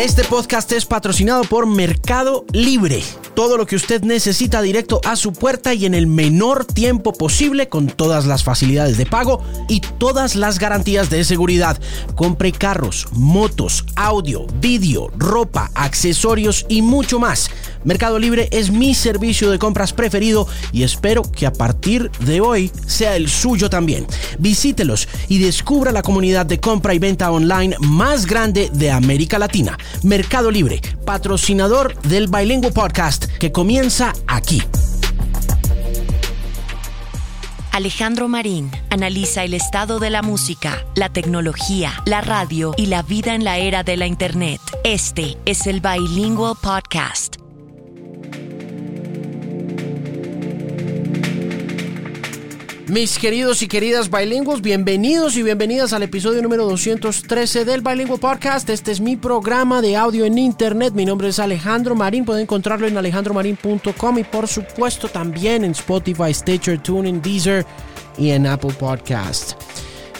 Este 0.00 0.24
podcast 0.24 0.72
es 0.72 0.86
patrocinado 0.86 1.44
por 1.44 1.66
Mercado 1.66 2.46
Libre. 2.54 3.02
Todo 3.34 3.58
lo 3.58 3.66
que 3.66 3.76
usted 3.76 4.00
necesita 4.00 4.62
directo 4.62 4.98
a 5.04 5.14
su 5.14 5.34
puerta 5.34 5.74
y 5.74 5.84
en 5.84 5.92
el 5.92 6.06
menor 6.06 6.64
tiempo 6.64 7.12
posible 7.12 7.68
con 7.68 7.86
todas 7.86 8.24
las 8.24 8.42
facilidades 8.42 8.96
de 8.96 9.04
pago 9.04 9.44
y 9.68 9.80
todas 9.80 10.36
las 10.36 10.58
garantías 10.58 11.10
de 11.10 11.22
seguridad. 11.22 11.78
Compre 12.14 12.50
carros, 12.50 13.08
motos, 13.12 13.84
audio, 13.94 14.46
vídeo, 14.58 15.10
ropa, 15.18 15.70
accesorios 15.74 16.64
y 16.70 16.80
mucho 16.80 17.18
más. 17.18 17.50
Mercado 17.84 18.18
Libre 18.18 18.48
es 18.52 18.70
mi 18.70 18.94
servicio 18.94 19.50
de 19.50 19.58
compras 19.58 19.92
preferido 19.92 20.46
y 20.72 20.82
espero 20.82 21.22
que 21.22 21.46
a 21.46 21.52
partir 21.52 22.10
de 22.20 22.40
hoy 22.40 22.70
sea 22.86 23.16
el 23.16 23.28
suyo 23.28 23.70
también. 23.70 24.06
Visítelos 24.38 25.08
y 25.28 25.38
descubra 25.38 25.92
la 25.92 26.02
comunidad 26.02 26.46
de 26.46 26.60
compra 26.60 26.94
y 26.94 26.98
venta 26.98 27.30
online 27.30 27.76
más 27.80 28.26
grande 28.26 28.70
de 28.72 28.90
América 28.90 29.38
Latina. 29.38 29.78
Mercado 30.02 30.50
Libre, 30.50 30.80
patrocinador 31.04 32.00
del 32.02 32.28
Bilingüe 32.28 32.72
Podcast 32.72 33.26
que 33.38 33.52
comienza 33.52 34.12
aquí. 34.26 34.62
Alejandro 37.72 38.28
Marín 38.28 38.70
analiza 38.90 39.44
el 39.44 39.54
estado 39.54 40.00
de 40.00 40.10
la 40.10 40.22
música, 40.22 40.84
la 40.96 41.08
tecnología, 41.08 41.92
la 42.04 42.20
radio 42.20 42.74
y 42.76 42.86
la 42.86 43.02
vida 43.02 43.34
en 43.34 43.44
la 43.44 43.58
era 43.58 43.84
de 43.84 43.96
la 43.96 44.06
Internet. 44.06 44.60
Este 44.84 45.38
es 45.46 45.66
el 45.66 45.80
Bilingual 45.80 46.56
Podcast. 46.60 47.39
Mis 52.90 53.20
queridos 53.20 53.62
y 53.62 53.68
queridas 53.68 54.10
bilingües, 54.10 54.62
bienvenidos 54.62 55.36
y 55.36 55.44
bienvenidas 55.44 55.92
al 55.92 56.02
episodio 56.02 56.42
número 56.42 56.64
213 56.64 57.64
del 57.64 57.82
Bilingual 57.82 58.18
Podcast. 58.18 58.68
Este 58.68 58.90
es 58.90 59.00
mi 59.00 59.16
programa 59.16 59.80
de 59.80 59.96
audio 59.96 60.24
en 60.24 60.36
internet. 60.36 60.92
Mi 60.92 61.04
nombre 61.04 61.28
es 61.28 61.38
Alejandro 61.38 61.94
Marín. 61.94 62.24
Pueden 62.24 62.42
encontrarlo 62.42 62.88
en 62.88 62.98
alejandromarin.com 62.98 64.18
y 64.18 64.24
por 64.24 64.48
supuesto 64.48 65.06
también 65.06 65.64
en 65.64 65.70
Spotify, 65.70 66.34
Stitcher, 66.34 66.82
TuneIn, 66.82 67.22
Deezer 67.22 67.64
y 68.18 68.30
en 68.30 68.48
Apple 68.48 68.72
Podcast. 68.72 69.52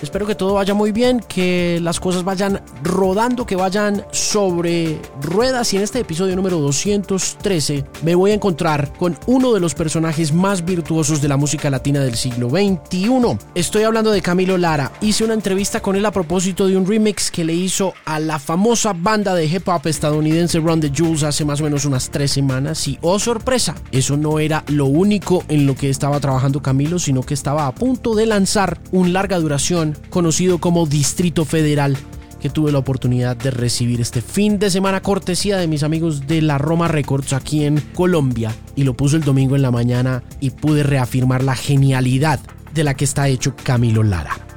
Espero 0.02 0.26
que 0.26 0.34
todo 0.34 0.54
vaya 0.54 0.72
muy 0.72 0.92
bien, 0.92 1.20
que 1.20 1.78
las 1.82 2.00
cosas 2.00 2.24
vayan 2.24 2.62
rodando, 2.82 3.44
que 3.44 3.54
vayan 3.54 4.04
sobre 4.12 4.98
ruedas. 5.20 5.72
Y 5.74 5.76
en 5.76 5.82
este 5.82 6.00
episodio 6.00 6.34
número 6.36 6.58
213 6.58 7.84
me 8.02 8.14
voy 8.14 8.30
a 8.30 8.34
encontrar 8.34 8.92
con 8.94 9.18
uno 9.26 9.52
de 9.52 9.60
los 9.60 9.74
personajes 9.74 10.32
más 10.32 10.64
virtuosos 10.64 11.20
de 11.20 11.28
la 11.28 11.36
música 11.36 11.68
latina 11.68 12.00
del 12.00 12.14
siglo 12.14 12.48
XXI. 12.48 13.38
Estoy 13.54 13.82
hablando 13.82 14.10
de 14.10 14.22
Camilo 14.22 14.56
Lara. 14.56 14.90
Hice 15.02 15.24
una 15.24 15.34
entrevista 15.34 15.82
con 15.82 15.96
él 15.96 16.06
a 16.06 16.12
propósito 16.12 16.66
de 16.66 16.78
un 16.78 16.86
remix 16.86 17.30
que 17.30 17.44
le 17.44 17.54
hizo 17.54 17.92
a 18.06 18.18
la 18.20 18.38
famosa 18.38 18.94
banda 18.94 19.34
de 19.34 19.44
hip 19.44 19.68
hop 19.68 19.86
estadounidense 19.86 20.60
Run 20.60 20.80
the 20.80 20.92
Jules 20.96 21.24
hace 21.24 21.44
más 21.44 21.60
o 21.60 21.64
menos 21.64 21.84
unas 21.84 22.10
tres 22.10 22.30
semanas. 22.30 22.88
Y 22.88 22.98
oh 23.02 23.18
sorpresa, 23.18 23.74
eso 23.92 24.16
no 24.16 24.38
era 24.38 24.64
lo 24.68 24.86
único 24.86 25.44
en 25.48 25.66
lo 25.66 25.74
que 25.74 25.90
estaba 25.90 26.20
trabajando 26.20 26.62
Camilo, 26.62 26.98
sino 26.98 27.22
que 27.22 27.34
estaba 27.34 27.66
a 27.66 27.74
punto 27.74 28.14
de 28.14 28.24
lanzar 28.24 28.78
un 28.92 29.12
larga 29.12 29.38
duración 29.38 29.89
conocido 30.10 30.58
como 30.58 30.86
Distrito 30.86 31.44
Federal, 31.44 31.96
que 32.40 32.50
tuve 32.50 32.72
la 32.72 32.78
oportunidad 32.78 33.36
de 33.36 33.50
recibir 33.50 34.00
este 34.00 34.22
fin 34.22 34.58
de 34.58 34.70
semana 34.70 35.02
cortesía 35.02 35.58
de 35.58 35.68
mis 35.68 35.82
amigos 35.82 36.26
de 36.26 36.42
la 36.42 36.58
Roma 36.58 36.88
Records 36.88 37.32
aquí 37.32 37.64
en 37.64 37.80
Colombia 37.94 38.54
y 38.74 38.84
lo 38.84 38.94
puso 38.94 39.16
el 39.16 39.24
domingo 39.24 39.56
en 39.56 39.62
la 39.62 39.70
mañana 39.70 40.22
y 40.40 40.50
pude 40.50 40.82
reafirmar 40.82 41.44
la 41.44 41.54
genialidad 41.54 42.40
de 42.74 42.84
la 42.84 42.94
que 42.94 43.04
está 43.04 43.28
hecho 43.28 43.54
Camilo 43.62 44.02
Lara. 44.02 44.49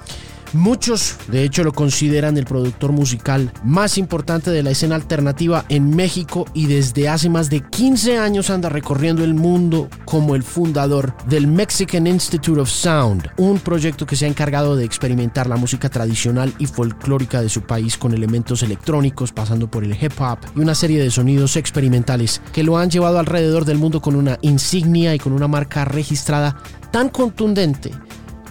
Muchos, 0.54 1.18
de 1.30 1.44
hecho, 1.44 1.64
lo 1.64 1.74
consideran 1.74 2.38
el 2.38 2.46
productor 2.46 2.92
musical 2.92 3.52
más 3.64 3.98
importante 3.98 4.52
de 4.52 4.62
la 4.62 4.70
escena 4.70 4.94
alternativa 4.94 5.66
en 5.68 5.96
México 5.96 6.46
y 6.54 6.68
desde 6.68 7.10
hace 7.10 7.28
más 7.28 7.50
de 7.50 7.62
15 7.62 8.20
años 8.20 8.52
anda 8.52 8.70
recorriendo 8.70 9.24
el 9.24 9.34
mundo 9.34 9.90
como 10.06 10.36
el 10.36 10.44
fundador 10.44 11.16
del 11.28 11.48
Mexican 11.48 12.06
Institute 12.06 12.62
of 12.62 12.70
Sound, 12.70 13.30
un 13.38 13.58
proyecto 13.58 14.06
que 14.06 14.16
se 14.16 14.26
ha 14.26 14.28
encargado 14.28 14.76
de 14.76 14.86
experimentar 14.86 15.48
la 15.48 15.56
música 15.56 15.90
tradicional 15.90 16.54
y 16.60 16.68
folclórica 16.68 17.42
de 17.42 17.50
su 17.50 17.62
país 17.62 17.98
con 17.98 18.14
elementos 18.14 18.62
electrónicos, 18.62 19.32
pasando 19.32 19.72
por 19.72 19.84
el 19.84 19.98
hip 20.00 20.14
hop 20.20 20.38
y 20.56 20.60
una 20.60 20.76
serie 20.76 21.02
de 21.02 21.10
sonidos 21.10 21.56
experimentales 21.56 22.42
que 22.54 22.64
lo 22.64 22.78
han 22.78 22.92
llevado 22.92 23.18
alrededor 23.18 23.66
del 23.66 23.80
mundo 23.80 24.02
con 24.02 24.16
una 24.16 24.38
insignia 24.42 25.16
y 25.16 25.20
con 25.20 25.34
una 25.34 25.48
marca 25.48 25.84
registrada 25.84 26.58
tan 26.92 27.10
contundente 27.10 27.92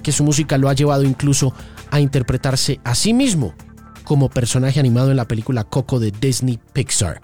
que 0.03 0.13
su 0.13 0.25
música 0.25 0.59
lo 0.59 0.69
ha 0.69 0.75
llevado 0.75 1.05
incluso 1.05 1.55
a 1.93 2.01
interpretarse 2.01 2.81
a 2.85 2.95
sí 2.95 3.13
mismo 3.13 3.55
como 4.03 4.31
personaje 4.31 4.81
animado 4.81 5.11
en 5.11 5.19
la 5.19 5.29
película 5.29 5.65
Coco 5.65 6.01
de 6.01 6.11
Disney 6.11 6.59
Pixar. 6.73 7.21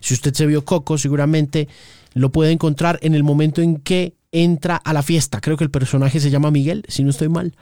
Si 0.00 0.12
usted 0.12 0.34
se 0.34 0.44
vio 0.44 0.64
Coco, 0.64 0.98
seguramente 0.98 1.68
lo 2.14 2.32
puede 2.32 2.50
encontrar 2.50 2.98
en 3.00 3.14
el 3.14 3.22
momento 3.22 3.62
en 3.62 3.76
que 3.76 4.16
entra 4.32 4.76
a 4.76 4.92
la 4.92 5.04
fiesta. 5.04 5.40
Creo 5.40 5.56
que 5.56 5.62
el 5.62 5.70
personaje 5.70 6.18
se 6.18 6.30
llama 6.30 6.50
Miguel, 6.50 6.84
si 6.88 7.04
no 7.04 7.10
estoy 7.10 7.28
mal. 7.28 7.56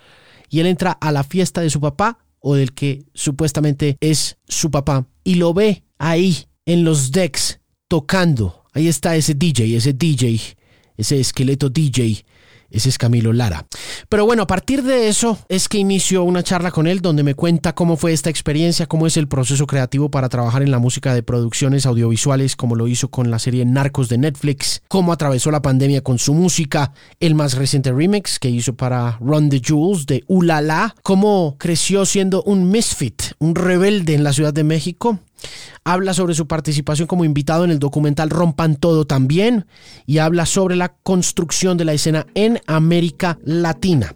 Y 0.49 0.61
él 0.61 0.67
entra 0.67 0.93
a 0.93 1.12
la 1.12 1.25
fiesta 1.25 1.61
de 1.61 1.69
su 1.69 1.78
papá 1.78 2.19
o 2.41 2.55
del 2.55 2.73
que 2.73 3.05
supuestamente 3.12 3.99
es 4.00 4.38
su 4.49 4.71
papá 4.71 5.06
y 5.25 5.34
lo 5.34 5.53
ve 5.53 5.84
ahí 5.99 6.47
en 6.65 6.84
los 6.84 7.12
decks 7.12 7.61
tocando. 7.87 8.65
Ahí 8.73 8.88
está 8.88 9.15
ese 9.15 9.34
DJ, 9.34 9.77
ese 9.77 9.93
DJ, 9.93 10.56
ese 10.97 11.21
esqueleto 11.21 11.69
DJ 11.69 12.25
ese 12.71 12.88
es 12.88 12.99
Camilo 12.99 13.32
Lara. 13.32 13.66
Pero 14.09 14.25
bueno, 14.25 14.43
a 14.43 14.47
partir 14.47 14.82
de 14.82 15.09
eso 15.09 15.38
es 15.49 15.69
que 15.69 15.78
inició 15.78 16.25
una 16.25 16.43
charla 16.43 16.71
con 16.71 16.87
él 16.87 17.00
donde 17.00 17.22
me 17.22 17.34
cuenta 17.34 17.75
cómo 17.75 17.97
fue 17.97 18.12
esta 18.12 18.31
experiencia, 18.31 18.87
cómo 18.87 19.06
es 19.06 19.16
el 19.16 19.28
proceso 19.28 19.66
creativo 19.66 20.10
para 20.10 20.28
trabajar 20.28 20.62
en 20.62 20.71
la 20.71 20.78
música 20.78 21.15
de 21.15 21.22
producciones 21.22 21.87
audiovisuales, 21.87 22.56
como 22.56 22.75
lo 22.75 22.88
hizo 22.88 23.09
con 23.09 23.31
la 23.31 23.38
serie 23.38 23.65
Narcos 23.65 24.09
de 24.09 24.19
Netflix, 24.19 24.82
cómo 24.88 25.12
atravesó 25.12 25.50
la 25.50 25.62
pandemia 25.62 26.03
con 26.03 26.19
su 26.19 26.34
música, 26.34 26.93
el 27.21 27.34
más 27.34 27.55
reciente 27.55 27.93
remix 27.93 28.38
que 28.38 28.50
hizo 28.50 28.75
para 28.75 29.19
Run 29.21 29.49
the 29.49 29.60
Jewels 29.65 30.06
de 30.06 30.25
Ulala, 30.26 30.94
cómo 31.03 31.56
creció 31.59 32.05
siendo 32.06 32.43
un 32.43 32.71
misfit, 32.71 33.22
un 33.38 33.55
rebelde 33.55 34.15
en 34.15 34.25
la 34.25 34.32
Ciudad 34.32 34.53
de 34.53 34.65
México, 34.65 35.21
habla 35.84 36.14
sobre 36.14 36.34
su 36.34 36.47
participación 36.47 37.06
como 37.06 37.24
invitado 37.24 37.64
en 37.64 37.70
el 37.70 37.78
documental 37.78 38.30
Rompan 38.30 38.76
Todo 38.76 39.06
también 39.06 39.66
y 40.06 40.19
habla 40.19 40.47
sobre 40.47 40.76
la 40.76 40.94
construcción 41.02 41.76
de 41.76 41.84
la 41.84 41.92
escena 41.92 42.26
en 42.34 42.60
América 42.66 43.38
Latina. 43.44 44.14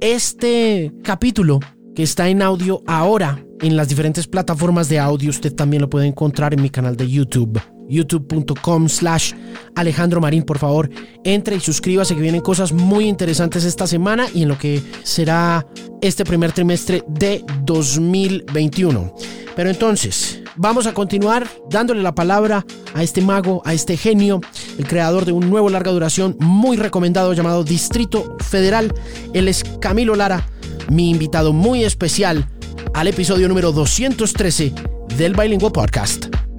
Este 0.00 0.92
capítulo 1.02 1.60
que 1.94 2.02
está 2.02 2.28
en 2.28 2.42
audio 2.42 2.82
ahora 2.86 3.44
en 3.60 3.76
las 3.76 3.88
diferentes 3.88 4.26
plataformas 4.26 4.88
de 4.88 4.98
audio, 4.98 5.30
usted 5.30 5.54
también 5.54 5.82
lo 5.82 5.90
puede 5.90 6.06
encontrar 6.06 6.54
en 6.54 6.62
mi 6.62 6.70
canal 6.70 6.96
de 6.96 7.10
YouTube 7.10 7.60
youtube.com 7.90 8.88
slash 8.88 9.32
Alejandro 9.74 10.20
Marín, 10.20 10.44
por 10.44 10.58
favor, 10.58 10.88
entre 11.24 11.56
y 11.56 11.60
suscríbase 11.60 12.14
que 12.14 12.22
vienen 12.22 12.40
cosas 12.40 12.72
muy 12.72 13.06
interesantes 13.06 13.64
esta 13.64 13.86
semana 13.86 14.26
y 14.32 14.42
en 14.42 14.48
lo 14.48 14.58
que 14.58 14.82
será 15.02 15.66
este 16.00 16.24
primer 16.24 16.52
trimestre 16.52 17.02
de 17.08 17.44
2021. 17.64 19.14
Pero 19.56 19.68
entonces, 19.68 20.42
vamos 20.56 20.86
a 20.86 20.94
continuar 20.94 21.46
dándole 21.68 22.02
la 22.02 22.14
palabra 22.14 22.64
a 22.94 23.02
este 23.02 23.20
mago, 23.20 23.62
a 23.64 23.74
este 23.74 23.96
genio, 23.96 24.40
el 24.78 24.86
creador 24.86 25.24
de 25.24 25.32
un 25.32 25.50
nuevo 25.50 25.68
larga 25.68 25.90
duración 25.90 26.36
muy 26.40 26.76
recomendado 26.76 27.32
llamado 27.32 27.64
Distrito 27.64 28.36
Federal. 28.40 28.94
Él 29.34 29.48
es 29.48 29.64
Camilo 29.80 30.14
Lara, 30.14 30.46
mi 30.88 31.10
invitado 31.10 31.52
muy 31.52 31.84
especial 31.84 32.48
al 32.94 33.08
episodio 33.08 33.48
número 33.48 33.72
213 33.72 34.72
del 35.16 35.34
Bilingual 35.34 35.72
Podcast. 35.72 36.49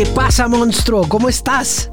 ¿Qué 0.00 0.06
pasa, 0.06 0.48
monstruo? 0.48 1.06
¿Cómo 1.06 1.28
estás? 1.28 1.90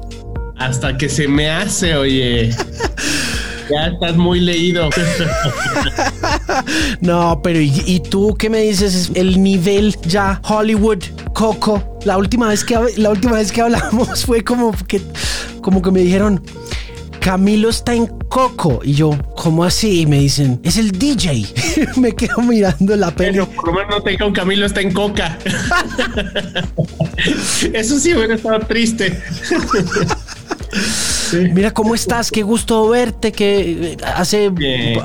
Hasta 0.56 0.96
que 0.96 1.10
se 1.10 1.28
me 1.28 1.50
hace, 1.50 1.94
oye. 1.94 2.48
Ya 3.70 3.88
estás 3.88 4.16
muy 4.16 4.40
leído. 4.40 4.88
no, 7.02 7.38
pero 7.42 7.60
¿y, 7.60 8.00
tú 8.08 8.34
qué 8.38 8.48
me 8.48 8.62
dices? 8.62 9.10
El 9.14 9.42
nivel 9.42 9.94
ya 10.06 10.40
Hollywood, 10.42 11.04
Coco. 11.34 11.98
La 12.06 12.16
última 12.16 12.48
vez 12.48 12.64
que 12.64 12.78
la 12.96 13.10
última 13.10 13.34
vez 13.34 13.52
que 13.52 13.60
hablamos 13.60 14.24
fue 14.26 14.42
como 14.42 14.72
que 14.86 15.02
como 15.60 15.82
que 15.82 15.90
me 15.90 16.00
dijeron 16.00 16.42
Camilo 17.20 17.68
está 17.68 17.92
en 17.94 18.06
Coco. 18.06 18.80
Y 18.82 18.94
yo, 18.94 19.10
¿cómo 19.36 19.64
así? 19.64 20.00
Y 20.00 20.06
me 20.06 20.18
dicen, 20.18 20.60
es 20.62 20.78
el 20.78 20.92
DJ. 20.92 21.44
me 21.96 22.12
quedo 22.12 22.40
mirando 22.40 22.96
la 22.96 23.10
peli. 23.10 23.32
Pero 23.32 23.50
por 23.50 23.66
lo 23.66 23.74
menos 23.74 23.90
no 23.90 24.02
te 24.02 24.10
dijeron 24.12 24.32
Camilo 24.32 24.64
está 24.64 24.80
en 24.80 24.94
Coca. 24.94 25.38
Eso 27.72 27.98
sí 27.98 28.14
hubiera 28.14 28.34
estado 28.34 28.60
triste. 28.60 29.18
Mira 31.52 31.72
cómo 31.72 31.94
estás, 31.94 32.30
qué 32.30 32.42
gusto 32.42 32.88
verte, 32.88 33.32
que 33.32 33.92
eh, 33.92 33.96
hace, 34.14 34.50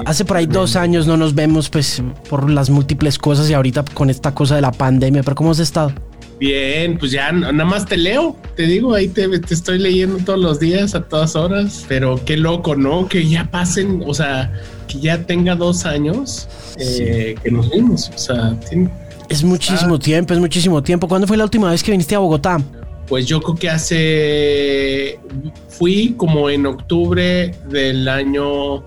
hace 0.05 0.25
por 0.25 0.37
ahí 0.37 0.45
dos 0.45 0.75
años 0.75 1.05
no 1.07 1.17
nos 1.17 1.35
vemos 1.35 1.69
pues 1.69 2.01
por 2.29 2.49
las 2.49 2.69
múltiples 2.69 3.17
cosas 3.17 3.49
y 3.49 3.53
ahorita 3.53 3.83
con 3.93 4.09
esta 4.09 4.33
cosa 4.33 4.55
de 4.55 4.61
la 4.61 4.71
pandemia, 4.71 5.23
pero 5.23 5.35
¿cómo 5.35 5.51
has 5.51 5.59
estado? 5.59 5.91
Bien, 6.39 6.97
pues 6.97 7.11
ya 7.11 7.31
nada 7.31 7.63
más 7.65 7.85
te 7.85 7.95
leo, 7.95 8.35
te 8.55 8.63
digo, 8.63 8.93
ahí 8.93 9.07
te, 9.07 9.27
te, 9.39 9.53
estoy 9.53 9.79
leyendo 9.79 10.17
todos 10.25 10.39
los 10.39 10.59
días, 10.59 10.95
a 10.95 11.03
todas 11.03 11.35
horas, 11.35 11.85
pero 11.87 12.19
qué 12.25 12.35
loco, 12.37 12.75
¿no? 12.75 13.07
Que 13.07 13.27
ya 13.27 13.45
pasen, 13.49 14.03
o 14.05 14.13
sea, 14.13 14.51
que 14.87 14.99
ya 14.99 15.25
tenga 15.25 15.55
dos 15.55 15.85
años 15.85 16.47
eh, 16.77 17.35
que 17.41 17.51
nos 17.51 17.69
vimos. 17.69 18.11
O 18.13 18.17
sea, 18.17 18.59
tiene- 18.69 18.89
Es 19.29 19.43
muchísimo 19.43 19.97
tiempo, 19.99 20.33
es 20.33 20.39
muchísimo 20.39 20.81
tiempo. 20.83 21.07
¿Cuándo 21.07 21.27
fue 21.27 21.37
la 21.37 21.43
última 21.43 21.69
vez 21.71 21.83
que 21.83 21.91
viniste 21.91 22.15
a 22.15 22.19
Bogotá? 22.19 22.61
pues 23.07 23.25
yo 23.25 23.41
creo 23.41 23.55
que 23.55 23.69
hace. 23.69 25.19
Fui 25.69 26.15
como 26.17 26.49
en 26.49 26.65
octubre 26.65 27.55
del 27.69 28.07
año 28.07 28.83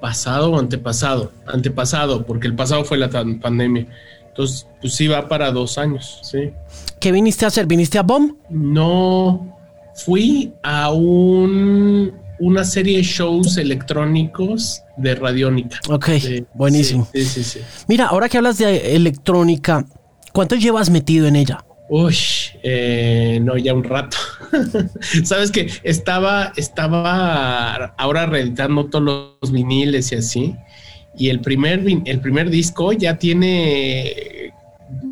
pasado 0.00 0.52
o 0.52 0.58
antepasado. 0.58 1.32
Antepasado, 1.46 2.24
porque 2.24 2.46
el 2.46 2.54
pasado 2.54 2.84
fue 2.84 2.98
la 2.98 3.10
pandemia. 3.10 3.86
Entonces, 4.28 4.66
pues 4.80 4.94
sí 4.94 5.08
va 5.08 5.28
para 5.28 5.50
dos 5.52 5.78
años, 5.78 6.20
sí. 6.22 6.52
¿Qué 7.00 7.12
viniste 7.12 7.44
a 7.44 7.48
hacer? 7.48 7.66
¿Viniste 7.66 7.98
a 7.98 8.02
BOM? 8.02 8.36
No 8.50 9.58
fui 9.94 10.52
a 10.62 10.92
un, 10.92 12.12
una 12.38 12.64
serie 12.64 12.98
de 12.98 13.02
shows 13.02 13.56
electrónicos 13.56 14.82
de 14.96 15.14
Radiónica. 15.14 15.78
Ok, 15.88 16.08
buenísimo. 16.54 17.08
Sí, 17.12 17.24
sí, 17.24 17.44
sí. 17.44 17.60
Mira, 17.88 18.06
ahora 18.06 18.28
que 18.28 18.38
hablas 18.38 18.58
de 18.58 18.96
electrónica, 18.96 19.84
¿cuánto 20.32 20.56
llevas 20.56 20.90
metido 20.90 21.26
en 21.26 21.36
ella? 21.36 21.64
Uy, 21.88 22.16
eh, 22.62 23.38
no, 23.42 23.56
ya 23.56 23.74
un 23.74 23.84
rato. 23.84 24.16
Sabes 25.24 25.50
que 25.50 25.70
estaba, 25.82 26.52
estaba 26.56 27.94
ahora 27.98 28.26
reeditando 28.26 28.86
todos 28.86 29.36
los 29.42 29.52
viniles 29.52 30.10
y 30.12 30.14
así. 30.16 30.56
Y 31.16 31.28
el 31.28 31.40
primer, 31.40 31.84
el 32.06 32.20
primer 32.20 32.50
disco 32.50 32.92
ya 32.92 33.18
tiene 33.18 34.52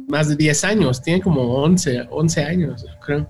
más 0.08 0.28
de 0.28 0.36
10 0.36 0.64
años, 0.64 1.02
tiene 1.02 1.20
como 1.20 1.42
11, 1.62 2.08
11 2.10 2.44
años, 2.44 2.86
creo. 3.04 3.28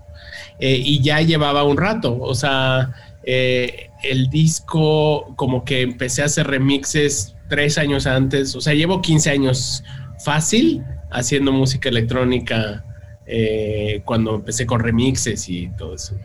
Eh, 0.59 0.81
y 0.83 1.01
ya 1.01 1.21
llevaba 1.21 1.63
un 1.63 1.77
rato. 1.77 2.17
O 2.19 2.33
sea, 2.33 2.93
eh, 3.23 3.89
el 4.03 4.29
disco, 4.29 5.33
como 5.35 5.63
que 5.63 5.81
empecé 5.81 6.21
a 6.21 6.25
hacer 6.25 6.47
remixes 6.47 7.35
tres 7.49 7.77
años 7.77 8.05
antes. 8.07 8.55
O 8.55 8.61
sea, 8.61 8.73
llevo 8.73 9.01
15 9.01 9.29
años 9.29 9.83
fácil 10.23 10.83
haciendo 11.11 11.51
música 11.51 11.89
electrónica 11.89 12.83
eh, 13.25 14.01
cuando 14.05 14.35
empecé 14.35 14.65
con 14.65 14.79
remixes 14.79 15.47
y 15.49 15.69
todo 15.77 15.95
eso. 15.95 16.15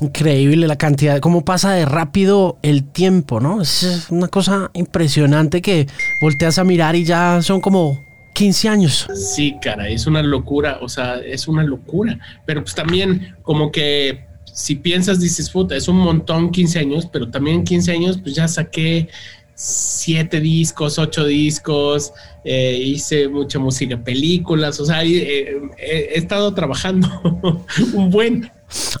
Increíble 0.00 0.68
la 0.68 0.76
cantidad, 0.76 1.18
cómo 1.18 1.44
pasa 1.44 1.72
de 1.72 1.84
rápido 1.84 2.56
el 2.62 2.84
tiempo, 2.84 3.40
¿no? 3.40 3.60
Es 3.60 4.06
una 4.10 4.28
cosa 4.28 4.70
impresionante 4.74 5.60
que 5.60 5.88
volteas 6.20 6.58
a 6.58 6.64
mirar 6.64 6.94
y 6.94 7.04
ya 7.04 7.42
son 7.42 7.60
como 7.60 8.04
15 8.34 8.68
años. 8.68 9.08
Sí, 9.14 9.56
cara, 9.60 9.88
es 9.88 10.06
una 10.06 10.22
locura, 10.22 10.78
o 10.80 10.88
sea, 10.88 11.16
es 11.16 11.48
una 11.48 11.64
locura. 11.64 12.18
Pero 12.46 12.62
pues 12.62 12.76
también 12.76 13.34
como 13.42 13.72
que 13.72 14.27
si 14.58 14.74
piensas, 14.74 15.20
dices, 15.20 15.48
puta, 15.50 15.76
es 15.76 15.86
un 15.86 15.98
montón 15.98 16.50
15 16.50 16.80
años, 16.80 17.08
pero 17.12 17.30
también 17.30 17.58
en 17.58 17.64
15 17.64 17.92
años 17.92 18.18
pues 18.20 18.34
ya 18.34 18.48
saqué 18.48 19.08
siete 19.54 20.40
discos, 20.40 20.98
ocho 20.98 21.24
discos, 21.24 22.12
eh, 22.44 22.76
hice 22.76 23.28
mucha 23.28 23.60
música, 23.60 24.02
películas, 24.02 24.80
o 24.80 24.84
sea, 24.84 25.04
eh, 25.04 25.56
eh, 25.78 26.10
he 26.12 26.18
estado 26.18 26.52
trabajando 26.54 27.08
un 27.94 28.10
buen. 28.10 28.50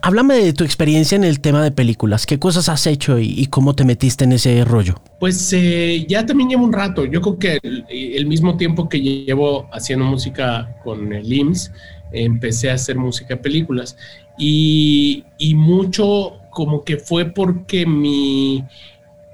Háblame 0.02 0.36
de 0.36 0.52
tu 0.52 0.62
experiencia 0.62 1.16
en 1.16 1.24
el 1.24 1.40
tema 1.40 1.64
de 1.64 1.72
películas. 1.72 2.24
¿Qué 2.24 2.38
cosas 2.38 2.68
has 2.68 2.86
hecho 2.86 3.18
y, 3.18 3.34
y 3.36 3.46
cómo 3.46 3.74
te 3.74 3.84
metiste 3.84 4.24
en 4.24 4.32
ese 4.32 4.64
rollo? 4.64 5.02
Pues 5.18 5.52
eh, 5.52 6.06
ya 6.08 6.24
también 6.24 6.50
llevo 6.50 6.64
un 6.64 6.72
rato. 6.72 7.04
Yo 7.04 7.20
creo 7.20 7.38
que 7.38 7.58
el, 7.62 7.84
el 7.90 8.26
mismo 8.26 8.56
tiempo 8.56 8.88
que 8.88 9.00
llevo 9.00 9.68
haciendo 9.72 10.04
música 10.04 10.76
con 10.84 11.12
el 11.12 11.32
IMSS, 11.32 11.72
empecé 12.12 12.70
a 12.70 12.74
hacer 12.74 12.96
música 12.96 13.34
de 13.34 13.36
películas. 13.36 13.96
Y, 14.38 15.24
y 15.36 15.54
mucho 15.54 16.38
como 16.50 16.84
que 16.84 16.96
fue 16.96 17.26
porque 17.26 17.86
mi... 17.86 18.64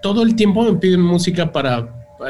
Todo 0.03 0.23
el 0.23 0.37
tiempo 0.37 0.63
me 0.63 0.75
piden 0.75 1.01
música 1.01 1.53
para 1.53 1.89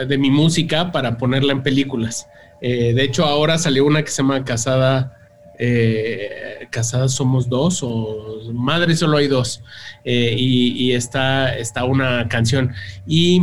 de 0.09 0.19
mi 0.19 0.31
música 0.31 0.91
para 0.91 1.19
ponerla 1.19 1.53
en 1.53 1.63
películas. 1.63 2.29
Eh, 2.61 2.95
de 2.95 3.05
hecho, 3.05 3.25
ahora 3.25 3.59
salió 3.59 3.85
una 3.85 4.03
que 4.03 4.11
se 4.11 4.23
llama 4.23 4.45
Casada 4.45 5.19
eh, 5.59 6.67
casadas 6.71 7.13
somos 7.13 7.49
dos 7.49 7.81
o 7.85 8.41
madre 8.53 8.97
solo 8.97 9.19
hay 9.19 9.29
dos 9.29 9.63
eh, 10.05 10.35
y, 10.37 10.91
está, 10.93 11.57
está 11.57 11.85
una 11.85 12.27
canción 12.29 12.73
y, 13.07 13.41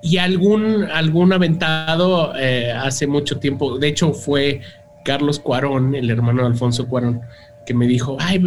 y 0.00 0.16
algún, 0.16 0.84
algún 0.84 1.34
aventado 1.34 2.32
eh, 2.38 2.72
hace 2.72 3.06
mucho 3.06 3.38
tiempo, 3.38 3.78
de 3.78 3.88
hecho 3.88 4.14
fue 4.14 4.62
Carlos 5.04 5.38
Cuarón, 5.38 5.94
el 5.94 6.08
hermano 6.08 6.40
de 6.42 6.48
Alfonso 6.48 6.88
Cuarón, 6.88 7.20
que 7.66 7.74
me 7.74 7.86
dijo, 7.86 8.16
ay, 8.20 8.38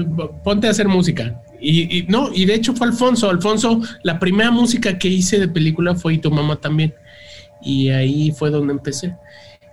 ponte 0.44 0.68
a 0.68 0.72
hacer 0.72 0.88
música. 0.88 1.42
Y, 1.62 2.00
y, 2.00 2.04
no, 2.08 2.30
y 2.34 2.46
de 2.46 2.56
hecho 2.56 2.74
fue 2.74 2.88
Alfonso. 2.88 3.30
Alfonso, 3.30 3.82
la 4.04 4.18
primera 4.18 4.50
música 4.50 4.98
que 4.98 5.10
hice 5.10 5.40
de 5.40 5.48
película 5.48 5.94
fue 5.94 6.16
Y 6.16 6.18
tu 6.20 6.32
mamá 6.32 6.56
también. 6.56 6.94
Y 7.62 7.90
ahí 7.90 8.32
fue 8.32 8.50
donde 8.50 8.74
empecé. 8.74 9.16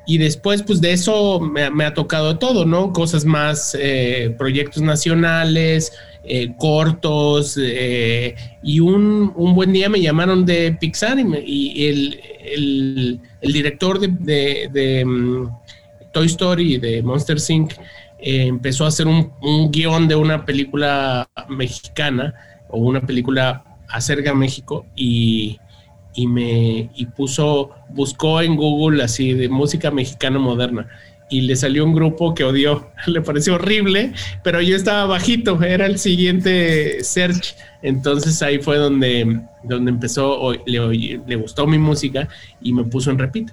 Y 0.08 0.18
después, 0.18 0.62
pues 0.62 0.80
de 0.80 0.92
eso 0.92 1.40
me, 1.40 1.68
me 1.70 1.84
ha 1.84 1.92
tocado 1.92 2.38
todo, 2.38 2.64
¿no? 2.64 2.92
Cosas 2.92 3.24
más, 3.24 3.76
eh, 3.78 4.34
proyectos 4.38 4.82
nacionales, 4.82 5.92
eh, 6.22 6.54
cortos. 6.58 7.58
Eh, 7.60 8.36
y 8.62 8.78
un, 8.78 9.32
un, 9.34 9.54
buen 9.54 9.72
día 9.72 9.88
me 9.88 10.00
llamaron 10.00 10.46
de 10.46 10.76
Pixar 10.80 11.18
y, 11.18 11.24
me, 11.24 11.40
y 11.44 11.86
el, 11.86 12.20
el, 12.40 13.20
el, 13.40 13.52
director 13.52 13.98
de, 13.98 14.08
de, 14.08 14.70
de 14.72 15.04
um, 15.04 15.50
Toy 16.12 16.26
Story, 16.26 16.78
de 16.78 17.02
Monster 17.02 17.38
Inc., 17.48 17.72
eh, 18.26 18.48
empezó 18.48 18.84
a 18.84 18.88
hacer 18.88 19.06
un, 19.06 19.30
un, 19.40 19.70
guion 19.70 20.08
de 20.08 20.16
una 20.16 20.44
película 20.44 21.28
mexicana 21.48 22.34
o 22.68 22.80
una 22.80 23.00
película 23.00 23.62
acerca 23.88 24.32
a 24.32 24.34
México 24.34 24.84
y, 24.96 25.60
me 26.16 26.90
y 26.92 27.06
puso, 27.06 27.70
buscó 27.90 28.40
en 28.40 28.56
Google 28.56 29.04
así 29.04 29.32
de 29.32 29.48
música 29.48 29.92
mexicana 29.92 30.40
moderna 30.40 30.88
y 31.30 31.42
le 31.42 31.54
salió 31.54 31.84
un 31.84 31.94
grupo 31.94 32.34
que 32.34 32.42
odió, 32.42 32.90
le 33.06 33.20
pareció 33.20 33.54
horrible, 33.54 34.12
pero 34.42 34.60
yo 34.60 34.74
estaba 34.74 35.06
bajito, 35.06 35.62
era 35.62 35.86
el 35.86 36.00
siguiente 36.00 37.04
search, 37.04 37.54
entonces 37.82 38.42
ahí 38.42 38.58
fue 38.58 38.76
donde, 38.78 39.40
donde 39.62 39.92
empezó, 39.92 40.52
le, 40.66 41.20
le 41.24 41.36
gustó 41.36 41.68
mi 41.68 41.78
música 41.78 42.26
y 42.60 42.72
me 42.72 42.82
puso 42.82 43.12
en 43.12 43.18
repite. 43.18 43.52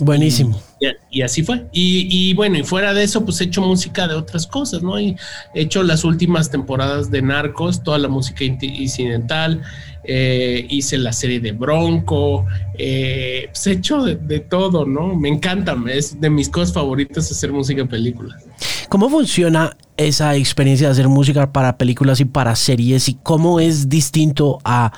Buenísimo. 0.00 0.60
Y, 0.80 1.18
y, 1.18 1.22
así 1.22 1.42
fue. 1.44 1.66
Y, 1.72 2.08
y, 2.10 2.34
bueno, 2.34 2.58
y 2.58 2.64
fuera 2.64 2.92
de 2.92 3.04
eso, 3.04 3.24
pues 3.24 3.40
he 3.40 3.44
hecho 3.44 3.62
música 3.62 4.08
de 4.08 4.14
otras 4.14 4.46
cosas, 4.46 4.82
¿no? 4.82 4.98
Y 4.98 5.16
he 5.54 5.62
hecho 5.62 5.82
las 5.82 6.04
últimas 6.04 6.50
temporadas 6.50 7.10
de 7.10 7.22
Narcos, 7.22 7.82
toda 7.82 7.98
la 7.98 8.08
música 8.08 8.44
incidental, 8.44 9.62
eh, 10.02 10.66
hice 10.68 10.98
la 10.98 11.12
serie 11.12 11.38
de 11.38 11.52
Bronco, 11.52 12.44
eh, 12.76 13.46
pues 13.50 13.66
he 13.68 13.72
hecho 13.72 14.02
de, 14.02 14.16
de, 14.16 14.40
todo, 14.40 14.84
¿no? 14.84 15.14
Me 15.14 15.28
encanta, 15.28 15.76
es 15.88 16.20
de 16.20 16.28
mis 16.28 16.48
cosas 16.48 16.74
favoritas 16.74 17.30
hacer 17.30 17.52
música 17.52 17.80
en 17.80 17.88
películas. 17.88 18.42
¿Cómo 18.88 19.08
funciona 19.08 19.76
esa 19.96 20.34
experiencia 20.36 20.88
de 20.88 20.92
hacer 20.92 21.08
música 21.08 21.52
para 21.52 21.76
películas 21.78 22.20
y 22.20 22.24
para 22.24 22.56
series 22.56 23.08
y 23.08 23.14
cómo 23.22 23.60
es 23.60 23.88
distinto 23.88 24.58
a, 24.64 24.92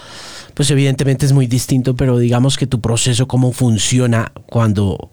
pues 0.54 0.70
evidentemente 0.70 1.26
es 1.26 1.32
muy 1.32 1.46
distinto, 1.46 1.94
pero 1.94 2.18
digamos 2.18 2.56
que 2.56 2.66
tu 2.66 2.80
proceso, 2.80 3.26
cómo 3.28 3.52
funciona 3.52 4.32
cuando, 4.46 5.10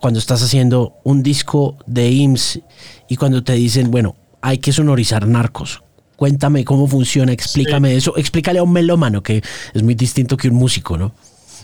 cuando 0.00 0.18
estás 0.18 0.42
haciendo 0.42 0.94
un 1.04 1.22
disco 1.22 1.76
de 1.86 2.10
IMSS 2.10 2.60
y 3.08 3.16
cuando 3.16 3.42
te 3.42 3.54
dicen, 3.54 3.90
bueno, 3.90 4.14
hay 4.40 4.58
que 4.58 4.72
sonorizar 4.72 5.26
narcos. 5.26 5.82
Cuéntame 6.16 6.64
cómo 6.64 6.88
funciona, 6.88 7.32
explícame 7.32 7.90
sí. 7.90 7.96
eso, 7.96 8.16
explícale 8.16 8.58
a 8.58 8.62
un 8.62 8.72
melómano 8.72 9.22
que 9.22 9.42
es 9.72 9.82
muy 9.82 9.94
distinto 9.94 10.36
que 10.36 10.48
un 10.48 10.56
músico, 10.56 10.96
¿no? 10.96 11.12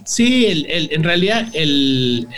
Sí, 0.05 0.47
el, 0.47 0.67
el, 0.67 0.89
en 0.93 1.03
realidad 1.03 1.49
el, 1.55 2.29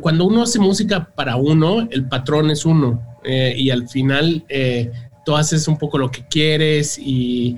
cuando 0.00 0.26
uno 0.26 0.42
hace 0.42 0.58
música 0.58 1.10
para 1.14 1.36
uno, 1.36 1.88
el 1.90 2.08
patrón 2.08 2.50
es 2.50 2.64
uno 2.64 3.02
eh, 3.24 3.54
y 3.56 3.70
al 3.70 3.88
final 3.88 4.44
eh, 4.48 4.90
tú 5.24 5.36
haces 5.36 5.68
un 5.68 5.76
poco 5.76 5.98
lo 5.98 6.10
que 6.10 6.24
quieres 6.26 6.98
y, 6.98 7.56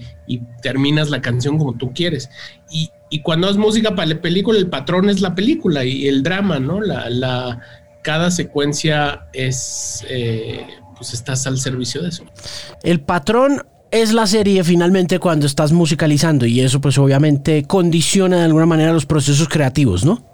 terminas 0.63 1.11
la 1.11 1.21
canción 1.21 1.59
como 1.59 1.75
tú 1.75 1.93
quieres. 1.93 2.31
Y, 2.71 2.91
cuando 3.23 3.49
haces 3.49 3.59
música 3.59 3.97
para 3.97 4.07
la 4.07 4.21
película, 4.21 4.57
el 4.59 4.69
patrón 4.69 5.11
es 5.11 5.21
la 5.21 5.35
película 5.35 5.85
y 5.85 6.07
el 6.07 6.23
drama, 6.23 6.61
¿no? 6.61 6.81
La, 6.81 7.11
la 7.11 7.61
cada 8.03 8.31
secuencia 8.31 9.27
es, 9.33 10.05
eh, 10.09 10.65
pues 10.97 11.13
estás 11.13 11.47
al 11.47 11.59
servicio 11.59 12.03
de 12.03 12.11
eso. 12.11 12.25
El 12.85 13.01
patrón 13.01 13.63
es 13.91 14.13
la 14.13 14.27
serie 14.27 14.63
finalmente 14.63 15.19
cuando 15.19 15.47
estás 15.47 15.73
musicalizando 15.73 16.47
y 16.47 16.61
eso 16.61 16.81
pues 16.81 16.97
obviamente 16.99 17.65
condiciona 17.65 18.39
de 18.39 18.45
alguna 18.45 18.67
manera 18.67 18.93
los 18.93 19.07
procesos 19.07 19.49
creativos, 19.49 20.05
¿no? 20.05 20.30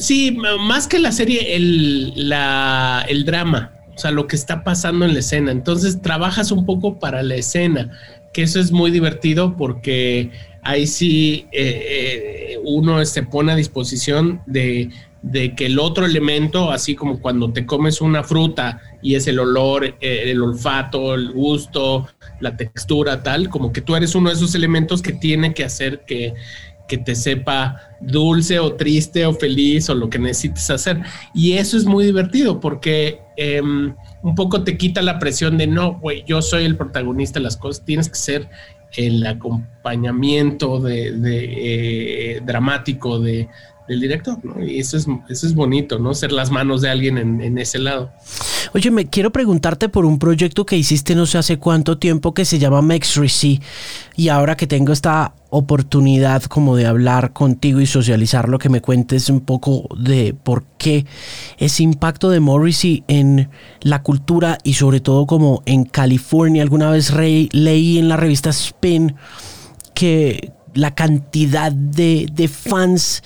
Sí, 0.00 0.36
más 0.60 0.88
que 0.88 0.98
la 0.98 1.12
serie, 1.12 1.56
el, 1.56 2.28
la, 2.28 3.04
el 3.08 3.24
drama, 3.24 3.72
o 3.94 3.98
sea, 3.98 4.10
lo 4.10 4.26
que 4.26 4.36
está 4.36 4.64
pasando 4.64 5.04
en 5.04 5.12
la 5.12 5.20
escena. 5.20 5.52
Entonces 5.52 6.00
trabajas 6.00 6.50
un 6.50 6.64
poco 6.64 6.98
para 6.98 7.22
la 7.22 7.34
escena, 7.34 7.90
que 8.32 8.42
eso 8.42 8.60
es 8.60 8.72
muy 8.72 8.90
divertido 8.90 9.56
porque 9.56 10.30
ahí 10.62 10.86
sí 10.86 11.46
eh, 11.52 12.52
eh, 12.52 12.58
uno 12.64 13.04
se 13.04 13.22
pone 13.22 13.52
a 13.52 13.56
disposición 13.56 14.40
de, 14.46 14.88
de, 15.20 15.54
que 15.54 15.66
el 15.66 15.78
otro 15.78 16.06
elemento, 16.06 16.70
así 16.70 16.94
como 16.94 17.20
cuando 17.20 17.52
te 17.52 17.66
comes 17.66 18.00
una 18.00 18.24
fruta 18.24 18.80
y 19.02 19.14
es 19.16 19.26
el 19.26 19.38
olor, 19.38 19.84
eh, 19.84 19.96
el 20.00 20.42
olfato, 20.42 21.14
el 21.14 21.30
gusto, 21.32 22.08
la 22.40 22.56
textura, 22.56 23.22
tal, 23.22 23.50
como 23.50 23.70
que 23.70 23.82
tú 23.82 23.94
eres 23.94 24.14
uno 24.14 24.30
de 24.30 24.36
esos 24.36 24.54
elementos 24.54 25.02
que 25.02 25.12
tiene 25.12 25.52
que 25.52 25.64
hacer 25.64 26.04
que, 26.06 26.34
que 26.86 26.98
te 26.98 27.14
sepa 27.14 27.80
dulce 28.00 28.58
o 28.58 28.74
triste 28.74 29.24
o 29.24 29.32
feliz 29.32 29.88
o 29.88 29.94
lo 29.94 30.10
que 30.10 30.18
necesites 30.18 30.70
hacer. 30.70 31.00
Y 31.34 31.54
eso 31.54 31.76
es 31.76 31.84
muy 31.84 32.04
divertido 32.04 32.60
porque 32.60 33.20
em, 33.36 33.94
un 34.22 34.34
poco 34.34 34.64
te 34.64 34.76
quita 34.76 35.02
la 35.02 35.18
presión 35.18 35.56
de 35.58 35.66
no, 35.66 35.98
güey, 35.98 36.24
yo 36.26 36.42
soy 36.42 36.64
el 36.64 36.76
protagonista 36.76 37.38
de 37.38 37.44
las 37.44 37.56
cosas, 37.56 37.84
tienes 37.84 38.08
que 38.08 38.16
ser 38.16 38.48
el 38.96 39.26
acompañamiento 39.26 40.78
de, 40.80 41.12
eh, 41.24 42.40
dramático 42.44 43.18
de, 43.18 43.48
del 43.88 44.00
director, 44.00 44.38
¿no? 44.42 44.64
Y 44.64 44.78
eso 44.78 44.96
es, 44.96 45.06
eso 45.28 45.46
es 45.46 45.54
bonito, 45.54 45.98
¿no? 45.98 46.14
Ser 46.14 46.32
las 46.32 46.50
manos 46.50 46.80
de 46.80 46.90
alguien 46.90 47.18
en, 47.18 47.58
ese 47.58 47.78
lado. 47.78 48.10
Oye, 48.72 48.90
me 48.90 49.06
quiero 49.06 49.30
preguntarte 49.30 49.88
por 49.88 50.04
un 50.04 50.18
proyecto 50.18 50.64
que 50.64 50.76
hiciste 50.76 51.14
no 51.14 51.26
sé 51.26 51.38
hace 51.38 51.58
cuánto 51.58 51.98
tiempo 51.98 52.34
que 52.34 52.44
se 52.44 52.58
llama 52.58 52.82
Mexricy 52.82 53.60
y 54.16 54.28
ahora 54.28 54.56
que 54.56 54.66
tengo 54.66 54.92
esta 54.92 55.34
oportunidad 55.50 56.42
como 56.44 56.74
de 56.76 56.86
hablar 56.86 57.32
contigo 57.32 57.80
y 57.80 57.86
socializar 57.86 58.48
lo 58.48 58.58
que 58.58 58.68
me 58.68 58.80
cuentes 58.80 59.28
un 59.28 59.40
poco 59.40 59.86
de 59.96 60.34
por 60.34 60.64
qué 60.78 61.06
ese 61.58 61.84
impacto 61.84 62.30
de 62.30 62.40
Morrissey 62.40 63.04
en 63.06 63.50
la 63.80 64.02
cultura 64.02 64.58
y 64.64 64.74
sobre 64.74 65.00
todo 65.00 65.26
como 65.26 65.62
en 65.66 65.84
California. 65.84 66.62
Alguna 66.62 66.90
vez 66.90 67.12
leí 67.14 67.98
en 67.98 68.08
la 68.08 68.16
revista 68.16 68.50
Spin 68.50 69.14
que 69.94 70.52
la 70.74 70.94
cantidad 70.94 71.70
de, 71.70 72.26
de 72.32 72.48
fans 72.48 73.22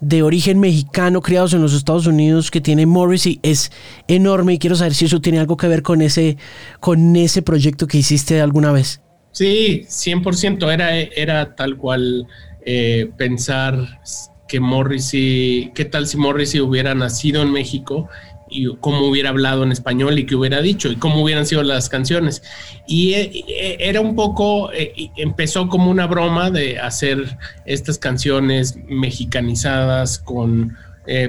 de 0.00 0.22
origen 0.22 0.60
mexicano 0.60 1.22
criados 1.22 1.54
en 1.54 1.62
los 1.62 1.74
Estados 1.74 2.06
Unidos 2.06 2.50
que 2.50 2.60
tiene 2.60 2.86
Morrissey 2.86 3.40
es 3.42 3.72
enorme 4.08 4.54
y 4.54 4.58
quiero 4.58 4.76
saber 4.76 4.94
si 4.94 5.06
eso 5.06 5.20
tiene 5.20 5.38
algo 5.38 5.56
que 5.56 5.68
ver 5.68 5.82
con 5.82 6.02
ese, 6.02 6.36
con 6.80 7.16
ese 7.16 7.42
proyecto 7.42 7.86
que 7.86 7.98
hiciste 7.98 8.40
alguna 8.40 8.72
vez. 8.72 9.00
Sí, 9.32 9.82
100%. 9.88 10.72
Era, 10.72 10.98
era 10.98 11.54
tal 11.54 11.76
cual 11.76 12.26
eh, 12.64 13.10
pensar 13.16 14.00
que 14.48 14.60
Morrissey, 14.60 15.72
qué 15.74 15.84
tal 15.84 16.06
si 16.06 16.16
Morrissey 16.16 16.60
hubiera 16.60 16.94
nacido 16.94 17.42
en 17.42 17.52
México 17.52 18.08
y 18.48 18.74
cómo 18.76 19.06
hubiera 19.06 19.30
hablado 19.30 19.64
en 19.64 19.72
español 19.72 20.18
y 20.18 20.26
qué 20.26 20.36
hubiera 20.36 20.60
dicho 20.60 20.90
y 20.90 20.96
cómo 20.96 21.22
hubieran 21.22 21.46
sido 21.46 21.62
las 21.62 21.88
canciones. 21.88 22.42
Y 22.86 23.14
eh, 23.14 23.30
eh, 23.48 23.76
era 23.80 24.00
un 24.00 24.14
poco, 24.14 24.72
eh, 24.72 25.10
empezó 25.16 25.68
como 25.68 25.90
una 25.90 26.06
broma 26.06 26.50
de 26.50 26.78
hacer 26.78 27.38
estas 27.64 27.98
canciones 27.98 28.78
mexicanizadas 28.88 30.18
con... 30.18 30.76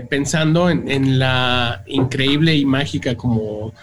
pensando 0.09 0.71
en, 0.71 1.19
la 1.19 1.83
increíble 1.86 2.55
y 2.55 2.65
mágica 2.65 3.15
como 3.15 3.74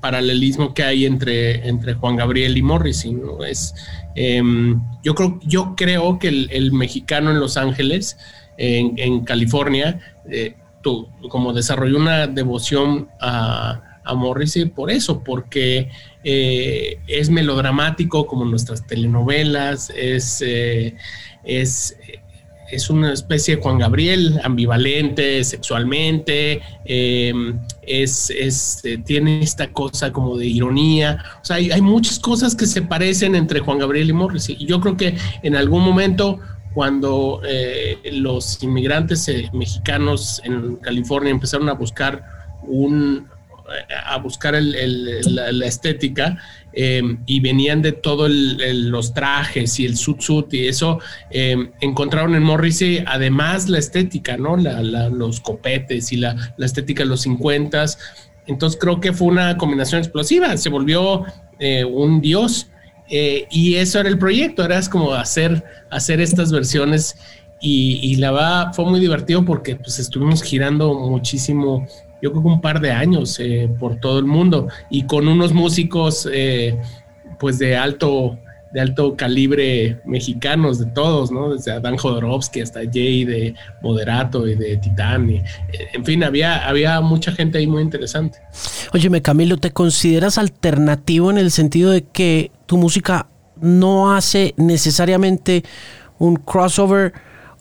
paralelismo 0.00 0.74
que 0.74 0.82
hay 0.82 1.06
entre, 1.06 1.68
entre 1.68 1.94
Juan 1.94 2.16
Gabriel 2.16 2.56
y 2.56 2.62
Morrissey. 2.62 3.12
¿no? 3.12 3.44
Es, 3.44 3.74
em, 4.16 4.82
yo, 5.04 5.14
creo, 5.14 5.38
yo 5.44 5.74
creo 5.76 6.18
que 6.18 6.28
el, 6.28 6.72
mexicano 6.72 7.30
en 7.30 7.38
Los 7.38 7.56
Ángeles, 7.56 8.18
en, 8.58 8.94
en 8.96 9.24
California, 9.24 10.00
como 11.28 11.52
desarrolló 11.52 11.98
una 11.98 12.26
devoción 12.26 13.08
a, 13.20 13.92
a 14.04 14.14
Morrissey 14.14 14.66
por 14.66 14.90
eso, 14.90 15.22
porque 15.22 15.88
eh, 16.24 16.98
es 17.06 17.30
melodramático 17.30 18.26
como 18.26 18.44
nuestras 18.44 18.86
telenovelas, 18.86 19.90
es, 19.90 20.42
eh, 20.44 20.94
es, 21.44 21.96
es, 22.70 22.90
una 22.90 23.12
especie 23.12 23.56
de 23.56 23.62
Juan 23.62 23.78
Gabriel, 23.78 24.40
ambivalente 24.42 25.44
sexualmente, 25.44 26.60
em, 26.84 27.58
es, 27.82 28.30
es, 28.30 28.82
tiene 29.04 29.42
esta 29.42 29.72
cosa 29.72 30.12
como 30.12 30.36
de 30.36 30.46
ironía, 30.46 31.22
o 31.40 31.44
sea, 31.44 31.56
hay, 31.56 31.70
hay, 31.70 31.82
muchas 31.82 32.18
cosas 32.18 32.54
que 32.54 32.66
se 32.66 32.82
parecen 32.82 33.34
entre 33.34 33.60
Juan 33.60 33.78
Gabriel 33.78 34.10
y 34.10 34.12
Morrissey, 34.12 34.56
y 34.58 34.66
yo 34.66 34.80
creo 34.80 34.96
que 34.96 35.16
en 35.42 35.56
algún 35.56 35.82
momento 35.82 36.40
cuando 36.74 37.40
eh, 37.44 37.98
los 38.12 38.62
inmigrantes 38.62 39.28
eh, 39.28 39.50
mexicanos 39.52 40.40
en 40.44 40.76
California 40.76 41.30
empezaron 41.30 41.68
a 41.68 41.74
buscar 41.74 42.24
un 42.62 43.30
a 44.06 44.18
buscar 44.18 44.54
la, 44.60 45.66
estética 45.66 46.36
em, 46.72 47.18
y 47.26 47.40
venían 47.40 47.80
de 47.80 47.92
todos 47.92 48.30
los 48.30 49.14
trajes 49.14 49.78
y 49.80 49.86
el 49.86 49.96
suit 49.96 50.52
y 50.52 50.66
eso 50.66 50.98
em, 51.30 51.70
encontraron 51.80 52.34
en 52.34 52.42
Morrissey 52.42 53.02
además 53.06 53.68
la 53.68 53.78
estética, 53.78 54.36
¿no? 54.36 54.56
los 54.56 55.40
copetes 55.40 56.12
y 56.12 56.16
la, 56.16 56.54
estética 56.58 57.02
de 57.04 57.08
los 57.08 57.22
50 57.22 57.86
entonces 58.46 58.78
creo 58.80 59.00
que 59.00 59.12
fue 59.12 59.28
una 59.28 59.56
combinación 59.56 60.00
explosiva, 60.00 60.56
se 60.56 60.68
volvió 60.68 61.24
eh, 61.58 61.84
un 61.84 62.20
dios 62.20 62.68
eh, 63.14 63.46
y 63.50 63.74
eso 63.74 64.00
era 64.00 64.08
el 64.08 64.18
proyecto, 64.18 64.64
era 64.64 64.80
como 64.88 65.12
hacer, 65.12 65.62
hacer 65.90 66.18
estas 66.18 66.50
versiones 66.50 67.14
y, 67.60 68.16
la 68.16 68.32
verdad 68.32 68.72
fue 68.72 68.86
muy 68.86 69.00
divertido 69.00 69.44
porque 69.44 69.76
pues 69.76 69.98
estuvimos 69.98 70.42
girando 70.42 70.94
muchísimo, 70.94 71.86
yo 72.22 72.30
creo 72.30 72.42
que 72.42 72.48
un 72.48 72.62
par 72.62 72.80
de 72.80 72.90
años 72.90 73.38
eh, 73.38 73.68
por 73.78 74.00
todo 74.00 74.18
el 74.18 74.24
mundo 74.24 74.68
y 74.88 75.02
con 75.04 75.28
unos 75.28 75.52
músicos 75.52 76.26
eh, 76.32 76.80
pues 77.38 77.58
de 77.58 77.76
alto, 77.76 78.38
de 78.72 78.80
alto 78.80 79.16
calibre 79.16 80.00
mexicanos, 80.04 80.78
de 80.78 80.86
todos, 80.86 81.30
¿no? 81.30 81.54
Desde 81.54 81.72
Adán 81.72 81.96
Jodorowsky 81.96 82.60
hasta 82.60 82.80
Jay 82.80 83.24
de 83.24 83.54
Moderato 83.82 84.46
y 84.46 84.54
de 84.54 84.76
Titán. 84.78 85.30
Y, 85.30 85.42
en 85.92 86.04
fin, 86.04 86.24
había, 86.24 86.66
había 86.66 87.00
mucha 87.00 87.32
gente 87.32 87.58
ahí 87.58 87.66
muy 87.66 87.82
interesante. 87.82 88.38
Óyeme, 88.92 89.20
Camilo, 89.22 89.58
¿te 89.58 89.72
consideras 89.72 90.38
alternativo 90.38 91.30
en 91.30 91.38
el 91.38 91.50
sentido 91.50 91.90
de 91.90 92.04
que 92.04 92.50
tu 92.66 92.78
música 92.78 93.26
no 93.60 94.14
hace 94.14 94.54
necesariamente 94.56 95.62
un 96.18 96.36
crossover 96.36 97.12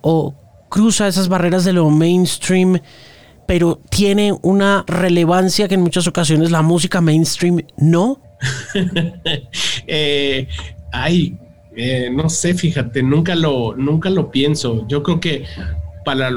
o 0.02 0.36
cruza 0.70 1.08
esas 1.08 1.28
barreras 1.28 1.66
de 1.66 1.74
lo 1.74 1.90
mainstream, 1.90 2.80
pero 3.46 3.80
tiene 3.90 4.34
una 4.42 4.86
relevancia 4.88 5.68
que 5.68 5.76
en 5.76 5.82
muchas 5.82 6.08
ocasiones 6.08 6.52
la 6.52 6.62
música 6.62 7.02
mainstream 7.02 7.62
no? 7.78 8.22
eh, 9.88 10.48
ay, 10.92 11.38
eh, 11.76 12.10
no 12.12 12.30
sé, 12.30 12.54
fíjate, 12.54 13.04
nunca 13.04 13.36
lo, 13.36 13.76
nunca 13.76 14.10
lo 14.10 14.32
pienso. 14.32 14.88
Yo 14.88 15.04
creo 15.04 15.20
que 15.20 15.46
para 16.06 16.30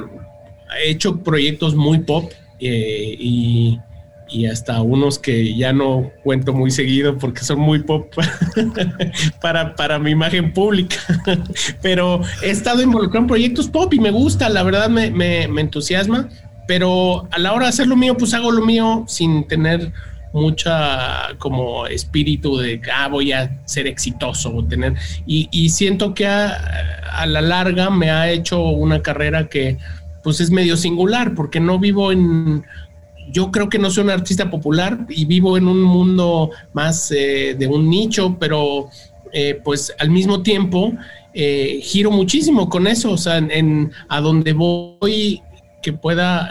he 0.85 0.91
hecho 0.91 1.23
proyectos 1.23 1.75
muy 1.75 2.01
pop 2.01 2.31
eh, 2.61 3.17
y 3.19 3.79
y 4.29 4.47
hasta 4.47 4.81
unos 4.83 5.19
que 5.19 5.55
ya 5.55 5.73
no 5.73 6.11
cuento 6.23 6.53
muy 6.53 6.71
seguido 6.71 7.19
porque 7.19 7.45
son 7.45 7.61
muy 7.61 7.83
pop 7.83 8.13
para, 9.41 9.77
para 9.77 9.99
mi 9.99 10.11
imagen 10.11 10.53
pública. 10.53 10.97
pero 11.83 12.21
he 12.43 12.51
estado 12.51 12.83
involucrado 12.83 13.23
en 13.25 13.29
proyectos 13.29 13.69
pop 13.69 13.93
y 13.95 14.01
me 14.01 14.11
gusta, 14.11 14.49
la 14.49 14.63
verdad 14.63 14.89
me, 14.89 15.11
me, 15.11 15.47
me, 15.49 15.61
entusiasma, 15.61 16.29
pero 16.67 17.29
a 17.31 17.39
la 17.39 17.53
hora 17.53 17.67
de 17.67 17.71
hacer 17.71 17.87
lo 17.87 17.97
mío, 17.97 18.17
pues 18.17 18.35
hago 18.35 18.51
lo 18.51 18.65
mío 18.65 19.05
sin 19.07 19.47
tener 19.47 19.93
mucha 20.35 21.29
como 21.39 21.87
espíritu 21.87 22.59
de 22.59 22.83
ah, 22.93 23.09
voy 23.09 23.33
a 23.33 23.63
ser 23.65 23.87
exitoso 23.87 24.55
o 24.55 24.65
tener 24.65 24.95
y, 25.27 25.69
siento 25.71 26.13
que 26.13 26.27
a, 26.27 26.51
a 27.13 27.25
la 27.25 27.41
larga 27.41 27.89
me 27.89 28.11
ha 28.11 28.31
hecho 28.31 28.61
una 28.63 29.01
carrera 29.01 29.49
que 29.49 29.79
pues 30.23 30.41
es 30.41 30.51
medio 30.51 30.77
singular 30.77 31.35
porque 31.35 31.61
no 31.61 31.79
vivo 31.79 32.13
en 32.13 32.65
yo 33.31 33.51
creo 33.51 33.69
que 33.69 33.79
no 33.79 33.91
soy 33.91 34.05
un 34.05 34.11
artista 34.11 34.51
popular 34.51 35.07
y 35.09 35.25
vivo 35.25 35.57
en 35.57 35.69
un 35.69 35.83
mundo 35.83 36.51
más 36.73 37.11
eh, 37.11 37.57
de 37.59 37.67
un 37.67 37.89
nicho, 37.89 38.37
pero 38.39 38.89
eh, 39.33 39.61
pues 39.65 39.93
al 39.99 40.11
mismo 40.11 40.43
tiempo 40.43 40.93
eh, 41.33 41.81
giro 41.83 42.11
muchísimo 42.11 42.69
con 42.69 42.87
eso, 42.87 43.13
o 43.13 43.17
sea, 43.17 43.39
en, 43.39 43.93
a 44.09 44.21
donde 44.21 44.53
voy 44.53 45.43
que 45.85 45.93
pueda, 45.93 46.51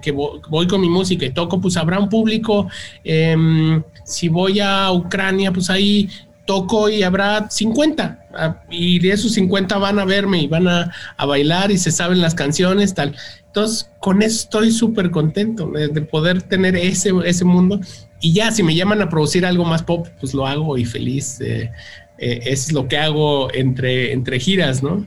que 0.00 0.12
voy, 0.12 0.68
con 0.68 0.80
mi 0.80 0.88
música 0.88 1.26
y 1.26 1.30
toco, 1.30 1.60
pues 1.60 1.76
habrá 1.76 1.98
un 1.98 2.08
público. 2.08 2.68
Em, 3.02 3.82
si 4.04 4.28
voy 4.28 4.60
a 4.60 4.92
Ucrania, 4.92 5.52
pues 5.52 5.68
ahí 5.68 6.08
toco 6.46 6.88
y 6.88 7.02
habrá 7.02 7.50
50 7.50 8.26
ah, 8.32 8.62
y 8.70 8.98
de 9.00 9.10
esos 9.10 9.32
50 9.32 9.76
van 9.76 9.98
a 9.98 10.06
verme 10.06 10.40
y 10.40 10.46
van 10.46 10.66
a, 10.66 10.90
a 11.18 11.26
bailar 11.26 11.70
y 11.70 11.76
se 11.76 11.90
saben 11.90 12.22
las 12.22 12.34
canciones, 12.34 12.94
tal. 12.94 13.14
Entonces, 13.48 13.90
con 14.00 14.22
eso 14.22 14.36
estoy 14.44 14.70
súper 14.70 15.10
contento 15.10 15.70
de, 15.70 16.00
poder 16.02 16.42
tener 16.42 16.76
ese, 16.76 17.12
ese 17.24 17.44
mundo. 17.44 17.80
Y 18.20 18.32
ya, 18.32 18.50
si 18.50 18.62
me 18.62 18.74
llaman 18.74 19.02
a 19.02 19.08
producir 19.08 19.44
algo 19.44 19.64
más 19.64 19.82
pop, 19.82 20.06
pues 20.20 20.32
lo 20.32 20.46
hago 20.46 20.78
y 20.78 20.84
feliz. 20.84 21.40
Eh, 21.40 21.70
eh, 22.18 22.40
es 22.46 22.72
lo 22.72 22.88
que 22.88 22.96
hago 22.98 23.52
entre, 23.52 24.12
entre 24.12 24.40
giras, 24.40 24.82
¿no? 24.82 25.06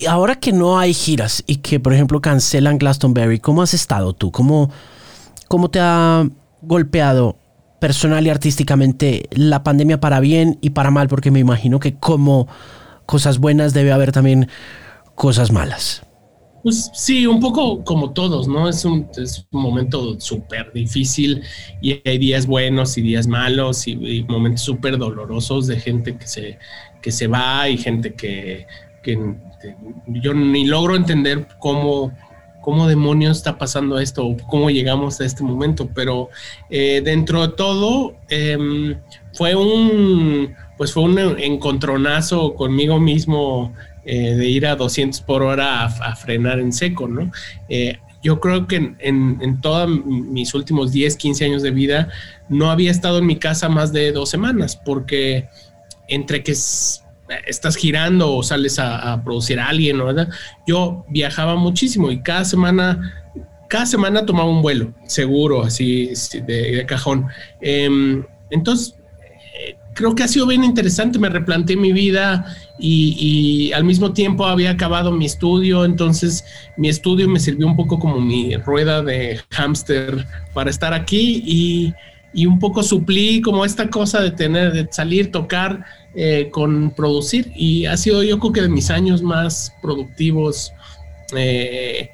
Y 0.00 0.06
ahora 0.06 0.36
que 0.36 0.52
no 0.52 0.78
hay 0.78 0.94
giras 0.94 1.42
y 1.48 1.56
que, 1.56 1.80
por 1.80 1.92
ejemplo, 1.92 2.20
cancelan 2.20 2.78
Glastonbury, 2.78 3.40
¿cómo 3.40 3.62
has 3.62 3.74
estado 3.74 4.12
tú? 4.12 4.30
¿Cómo, 4.30 4.70
cómo 5.48 5.70
te 5.70 5.80
ha 5.80 6.28
golpeado 6.62 7.36
personal 7.80 8.24
y 8.24 8.30
artísticamente 8.30 9.28
la 9.32 9.64
pandemia 9.64 9.98
para 9.98 10.20
bien 10.20 10.56
y 10.60 10.70
para 10.70 10.92
mal? 10.92 11.08
Porque 11.08 11.32
me 11.32 11.40
imagino 11.40 11.80
que 11.80 11.96
como 11.96 12.46
cosas 13.06 13.38
buenas 13.38 13.74
debe 13.74 13.90
haber 13.90 14.12
también 14.12 14.48
cosas 15.16 15.50
malas. 15.50 16.02
Pues 16.62 16.92
sí, 16.94 17.26
un 17.26 17.40
poco 17.40 17.82
como 17.82 18.12
todos, 18.12 18.46
¿no? 18.46 18.68
Es 18.68 18.84
un, 18.84 19.08
momento 19.50 20.20
súper 20.20 20.72
difícil 20.72 21.42
y 21.82 22.00
hay 22.08 22.18
días 22.18 22.46
buenos 22.46 22.96
y 22.98 23.02
días 23.02 23.26
malos 23.26 23.88
y, 23.88 24.24
momentos 24.28 24.62
súper 24.62 24.96
dolorosos 24.96 25.66
de 25.66 25.80
gente 25.80 26.16
que 26.16 26.26
se, 26.26 26.58
que 27.02 27.10
se 27.10 27.26
va 27.26 27.68
y 27.68 27.78
gente 27.78 28.14
que, 28.14 28.66
yo 30.06 30.34
ni 30.34 30.66
logro 30.66 30.96
entender 30.96 31.46
cómo, 31.58 32.12
cómo 32.60 32.86
demonios 32.88 33.38
está 33.38 33.58
pasando 33.58 33.98
esto 33.98 34.26
o 34.26 34.36
cómo 34.36 34.70
llegamos 34.70 35.20
a 35.20 35.24
este 35.24 35.42
momento, 35.42 35.88
pero 35.94 36.28
eh, 36.70 37.00
dentro 37.04 37.46
de 37.46 37.54
todo 37.54 38.16
em, 38.28 38.98
fue 39.32 39.54
un 39.54 40.54
pues 40.76 40.92
fue 40.92 41.02
un 41.02 41.18
encontronazo 41.18 42.54
conmigo 42.54 43.00
mismo 43.00 43.74
eh, 44.04 44.34
de 44.36 44.46
ir 44.48 44.64
a 44.64 44.76
200 44.76 45.20
por 45.22 45.42
hora 45.42 45.84
a, 45.84 46.16
frenar 46.16 46.60
en 46.60 46.72
seco, 46.72 47.08
¿no? 47.08 47.32
Eh, 47.68 47.98
yo 48.22 48.40
creo 48.40 48.66
que 48.66 48.76
en, 48.76 48.96
en, 49.00 49.60
todos 49.60 49.88
mis 50.06 50.54
últimos 50.54 50.92
10, 50.92 51.16
15 51.16 51.44
años 51.44 51.62
de 51.62 51.70
vida 51.72 52.08
no 52.48 52.70
había 52.70 52.90
estado 52.90 53.18
en 53.18 53.26
mi 53.26 53.36
casa 53.36 53.68
más 53.68 53.92
de 53.92 54.12
dos 54.12 54.30
semanas, 54.30 54.76
porque 54.76 55.48
entre 56.08 56.42
que 56.42 56.54
estás 57.46 57.76
girando 57.76 58.34
o 58.34 58.42
sales 58.42 58.78
a, 58.78 59.22
producir 59.22 59.60
a 59.60 59.68
alguien, 59.68 59.98
¿verdad? 59.98 60.28
Yo 60.66 61.04
viajaba 61.08 61.56
muchísimo 61.56 62.10
y 62.10 62.22
cada 62.22 62.44
semana, 62.44 63.32
cada 63.68 63.86
semana 63.86 64.24
tomaba 64.24 64.48
un 64.48 64.62
vuelo, 64.62 64.92
seguro, 65.06 65.62
así 65.62 66.12
de, 66.46 66.84
cajón. 66.86 67.26
Em, 67.60 68.24
entonces, 68.50 68.94
eh, 69.60 69.76
creo 69.94 70.14
que 70.14 70.22
ha 70.22 70.28
sido 70.28 70.46
bien 70.46 70.64
interesante, 70.64 71.18
me 71.18 71.28
replanteé 71.28 71.76
mi 71.76 71.92
vida 71.92 72.46
y, 72.78 73.72
al 73.72 73.84
mismo 73.84 74.12
tiempo 74.12 74.46
había 74.46 74.70
acabado 74.70 75.12
mi 75.12 75.26
estudio, 75.26 75.84
entonces 75.84 76.44
mi 76.76 76.88
estudio 76.88 77.28
me 77.28 77.40
sirvió 77.40 77.66
un 77.66 77.76
poco 77.76 77.98
como 77.98 78.20
mi 78.20 78.56
rueda 78.56 79.02
de 79.02 79.40
hámster 79.50 80.26
para 80.54 80.70
estar 80.70 80.94
aquí 80.94 81.42
y, 81.44 81.94
y 82.32 82.46
un 82.46 82.58
poco 82.58 82.82
suplí 82.82 83.40
como 83.40 83.64
esta 83.64 83.90
cosa 83.90 84.20
de 84.20 84.30
tener, 84.30 84.72
de 84.72 84.88
salir, 84.90 85.30
tocar 85.30 85.84
eh, 86.14 86.48
con 86.50 86.90
producir 86.90 87.52
y 87.54 87.84
ha 87.86 87.96
sido 87.96 88.22
yo 88.22 88.38
creo 88.38 88.52
que 88.52 88.62
de 88.62 88.68
mis 88.68 88.90
años 88.90 89.22
más 89.22 89.74
productivos. 89.82 90.72
Eh, 91.36 92.10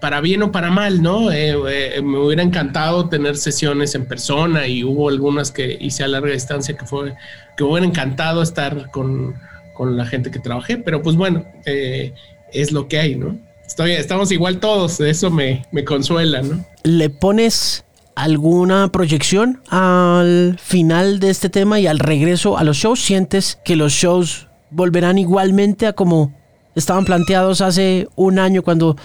para 0.00 0.20
bien 0.20 0.42
o 0.42 0.50
para 0.50 0.70
mal, 0.70 1.00
¿no? 1.00 1.30
Eh, 1.30 2.02
me 2.02 2.18
hubiera 2.18 2.42
encantado 2.42 3.08
tener 3.08 3.36
sesiones 3.36 3.94
en 3.94 4.04
persona 4.04 4.66
y 4.66 4.82
hubo 4.82 5.08
algunas 5.08 5.52
que 5.52 5.78
hice 5.80 6.02
a 6.02 6.08
larga 6.08 6.32
distancia 6.32 6.76
que 6.76 6.84
fue 6.84 7.14
que 7.56 7.62
hubiera 7.62 7.86
encantado 7.86 8.42
estar 8.42 8.90
con, 8.90 9.36
con 9.74 9.96
la 9.96 10.04
gente 10.04 10.32
que 10.32 10.40
trabajé, 10.40 10.76
pero 10.76 11.02
pues 11.02 11.14
bueno, 11.14 11.46
es 11.64 12.72
lo 12.72 12.88
que 12.88 12.98
hay, 12.98 13.14
¿no? 13.14 13.38
Estoy, 13.64 13.92
estamos 13.92 14.32
igual 14.32 14.58
todos, 14.58 15.00
eso 15.00 15.30
me, 15.30 15.64
me 15.70 15.84
consuela, 15.84 16.42
¿no? 16.42 16.64
¿Le 16.82 17.08
pones 17.08 17.84
alguna 18.14 18.90
proyección 18.92 19.60
al 19.68 20.58
final 20.60 21.18
de 21.20 21.30
este 21.30 21.48
tema 21.48 21.80
y 21.80 21.86
al 21.86 21.98
regreso 21.98 22.58
a 22.58 22.64
los 22.64 22.76
shows? 22.76 23.00
¿Sientes 23.00 23.58
que 23.64 23.76
los 23.76 23.92
shows 23.92 24.48
volverán 24.70 25.18
igualmente 25.18 25.86
a 25.86 25.92
como 25.92 26.34
estaban 26.74 27.04
planteados 27.04 27.60
hace 27.60 28.08
un 28.16 28.38
año 28.38 28.62
cuando 28.62 28.96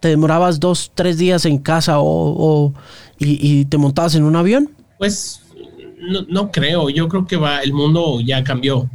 te 0.00 0.08
demorabas 0.08 0.58
dos, 0.58 0.90
tres 0.94 1.18
días 1.18 1.44
en 1.44 1.58
casa 1.58 1.96
o, 1.98 2.74
y, 3.18 3.64
te 3.66 3.78
montabas 3.78 4.14
en 4.14 4.24
un 4.24 4.36
avión? 4.36 4.70
Pues 4.98 5.42
no, 6.28 6.50
creo, 6.50 6.90
yo 6.90 7.08
creo 7.08 7.26
que 7.26 7.36
va, 7.36 7.60
el 7.60 7.72
mundo 7.72 8.20
ya 8.20 8.42
cambió. 8.42 8.90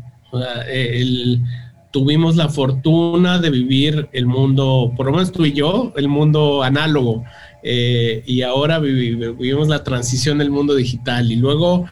tuvimos 1.91 2.35
la 2.35 2.49
fortuna 2.49 3.39
de 3.39 3.49
vivir 3.49 4.09
el 4.11 4.25
mundo, 4.25 4.91
por 4.97 5.05
lo 5.05 5.13
menos 5.13 5.31
tú 5.31 5.45
y 5.45 5.53
yo, 5.53 5.93
el 5.95 6.09
mundo 6.09 6.61
análogo. 6.61 7.23
Eh, 7.69 8.23
y 8.25 8.43
ahora 8.43 8.79
vivimos 8.79 9.67
la 9.67 9.83
transición 9.83 10.37
del 10.37 10.49
mundo 10.49 10.73
digital 10.73 11.29
y 11.29 11.35
luego 11.35 11.85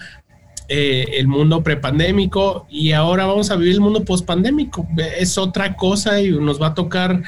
eh, 0.69 1.05
el 1.17 1.27
mundo 1.27 1.63
prepandémico 1.63 2.65
y 2.69 2.93
ahora 2.93 3.25
vamos 3.25 3.51
a 3.51 3.57
vivir 3.57 3.73
el 3.73 3.81
mundo 3.81 4.05
pospandémico. 4.05 4.87
Es 5.19 5.37
otra 5.37 5.75
cosa 5.75 6.21
y 6.21 6.31
nos 6.31 6.61
va 6.61 6.67
a 6.67 6.73
tocar 6.73 7.21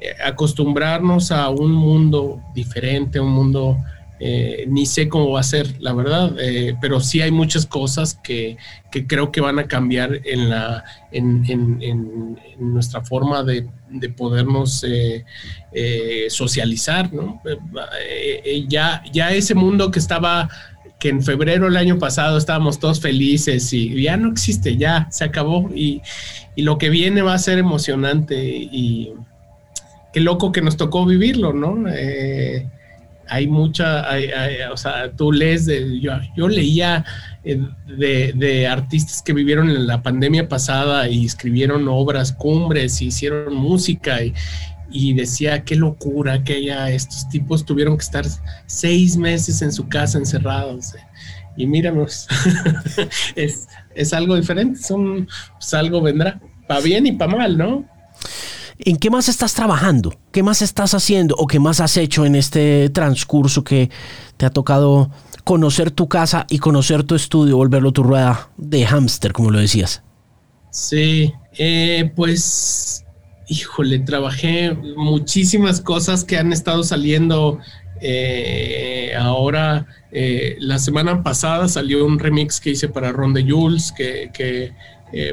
eh, 0.00 0.14
acostumbrarnos 0.24 1.30
a 1.30 1.50
un 1.50 1.72
mundo 1.72 2.40
diferente, 2.54 3.20
un 3.20 3.32
mundo 3.32 3.76
eh, 4.22 4.66
ni 4.68 4.84
sé 4.84 5.08
cómo 5.08 5.30
va 5.30 5.40
a 5.40 5.44
ser, 5.44 5.80
la 5.80 5.94
verdad, 5.94 6.36
eh, 6.38 6.76
pero 6.78 7.00
sí 7.00 7.22
hay 7.22 7.30
muchas 7.30 7.64
cosas 7.64 8.18
que, 8.22 8.58
creo 9.06 9.32
que 9.32 9.40
van 9.40 9.58
a 9.58 9.66
cambiar 9.66 10.20
en, 10.26 10.50
la, 10.50 10.84
en, 11.10 12.38
nuestra 12.58 13.00
forma 13.00 13.42
de, 13.42 13.66
podernos 14.14 14.84
eh, 14.86 15.24
socializar, 16.28 17.10
¿no? 17.14 17.40
ya, 18.68 19.02
ya 19.10 19.32
ese 19.32 19.54
mundo 19.54 19.90
que 19.90 19.98
estaba, 19.98 20.50
que 20.98 21.08
en 21.08 21.22
febrero 21.22 21.64
del 21.64 21.78
año 21.78 21.98
pasado 21.98 22.36
estábamos 22.36 22.78
todos 22.78 23.00
felices 23.00 23.72
y 23.72 24.02
ya 24.02 24.18
no 24.18 24.30
existe, 24.30 24.76
ya 24.76 25.08
se 25.10 25.24
acabó 25.24 25.70
y, 25.74 26.02
y 26.56 26.62
lo 26.62 26.76
que 26.76 26.90
viene 26.90 27.22
va 27.22 27.32
a 27.32 27.38
ser 27.38 27.58
emocionante 27.58 28.36
y 28.44 29.14
qué 30.12 30.20
loco 30.20 30.52
que 30.52 30.60
nos 30.60 30.76
tocó 30.76 31.06
vivirlo, 31.06 31.54
¿no? 31.54 31.88
Hay 33.30 33.46
mucha, 33.46 34.04
o 34.72 34.76
sea, 34.76 35.12
tú 35.12 35.30
lees, 35.30 35.64
de, 35.64 36.00
yo, 36.00 36.12
yo 36.36 36.48
leía 36.48 37.04
eh, 37.44 37.62
de, 37.86 38.66
artistas 38.66 39.22
que 39.22 39.32
vivieron 39.32 39.70
en 39.70 39.86
la 39.86 40.02
pandemia 40.02 40.48
pasada 40.48 41.08
y 41.08 41.24
escribieron 41.24 41.86
obras 41.88 42.32
cumbres 42.32 43.00
y 43.00 43.06
hicieron 43.06 43.54
música 43.54 44.18
y, 44.90 45.14
decía, 45.14 45.62
qué 45.64 45.76
locura 45.76 46.42
que 46.42 46.54
haya, 46.54 46.90
estos 46.90 47.28
tipos 47.28 47.64
tuvieron 47.64 47.96
que 47.96 48.02
estar 48.02 48.26
seis 48.66 49.16
meses 49.16 49.62
en 49.62 49.72
su 49.72 49.88
casa 49.88 50.18
encerrados. 50.18 50.94
Y 51.56 51.66
míranos, 51.66 52.26
es, 53.36 53.68
es, 53.94 54.12
algo 54.12 54.34
diferente, 54.34 54.80
son, 54.80 55.28
pues 55.52 55.74
algo 55.74 56.02
vendrá, 56.02 56.40
para 56.66 56.80
bien 56.80 57.06
y 57.06 57.12
para 57.12 57.36
mal, 57.36 57.56
¿no? 57.56 57.88
¿En 58.82 58.96
qué 58.96 59.10
más 59.10 59.28
estás 59.28 59.54
trabajando? 59.54 60.14
¿Qué 60.32 60.42
más 60.42 60.62
estás 60.62 60.94
haciendo 60.94 61.34
o 61.36 61.46
qué 61.46 61.58
más 61.58 61.80
has 61.80 61.96
hecho 61.96 62.24
en 62.24 62.34
este 62.34 62.88
transcurso 62.90 63.62
que 63.62 63.90
te 64.36 64.46
ha 64.46 64.50
tocado 64.50 65.10
conocer 65.44 65.90
tu 65.90 66.08
casa 66.08 66.46
y 66.48 66.58
conocer 66.58 67.02
tu 67.04 67.14
estudio, 67.14 67.56
volverlo 67.56 67.92
tu 67.92 68.02
rueda 68.02 68.50
de 68.56 68.86
hámster, 68.86 69.32
como 69.32 69.50
lo 69.50 69.58
decías? 69.58 70.02
Sí, 70.70 71.32
eh, 71.58 72.10
pues, 72.16 73.04
híjole, 73.48 73.98
trabajé 73.98 74.72
muchísimas 74.96 75.80
cosas 75.80 76.24
que 76.24 76.38
han 76.38 76.52
estado 76.52 76.82
saliendo 76.82 77.58
eh, 78.00 79.12
ahora. 79.18 79.86
Eh, 80.12 80.56
la 80.58 80.78
semana 80.78 81.22
pasada 81.22 81.68
salió 81.68 82.04
un 82.06 82.18
remix 82.18 82.60
que 82.60 82.70
hice 82.70 82.88
para 82.88 83.12
Ron 83.12 83.34
de 83.34 83.48
Jules, 83.48 83.92
que, 83.92 84.72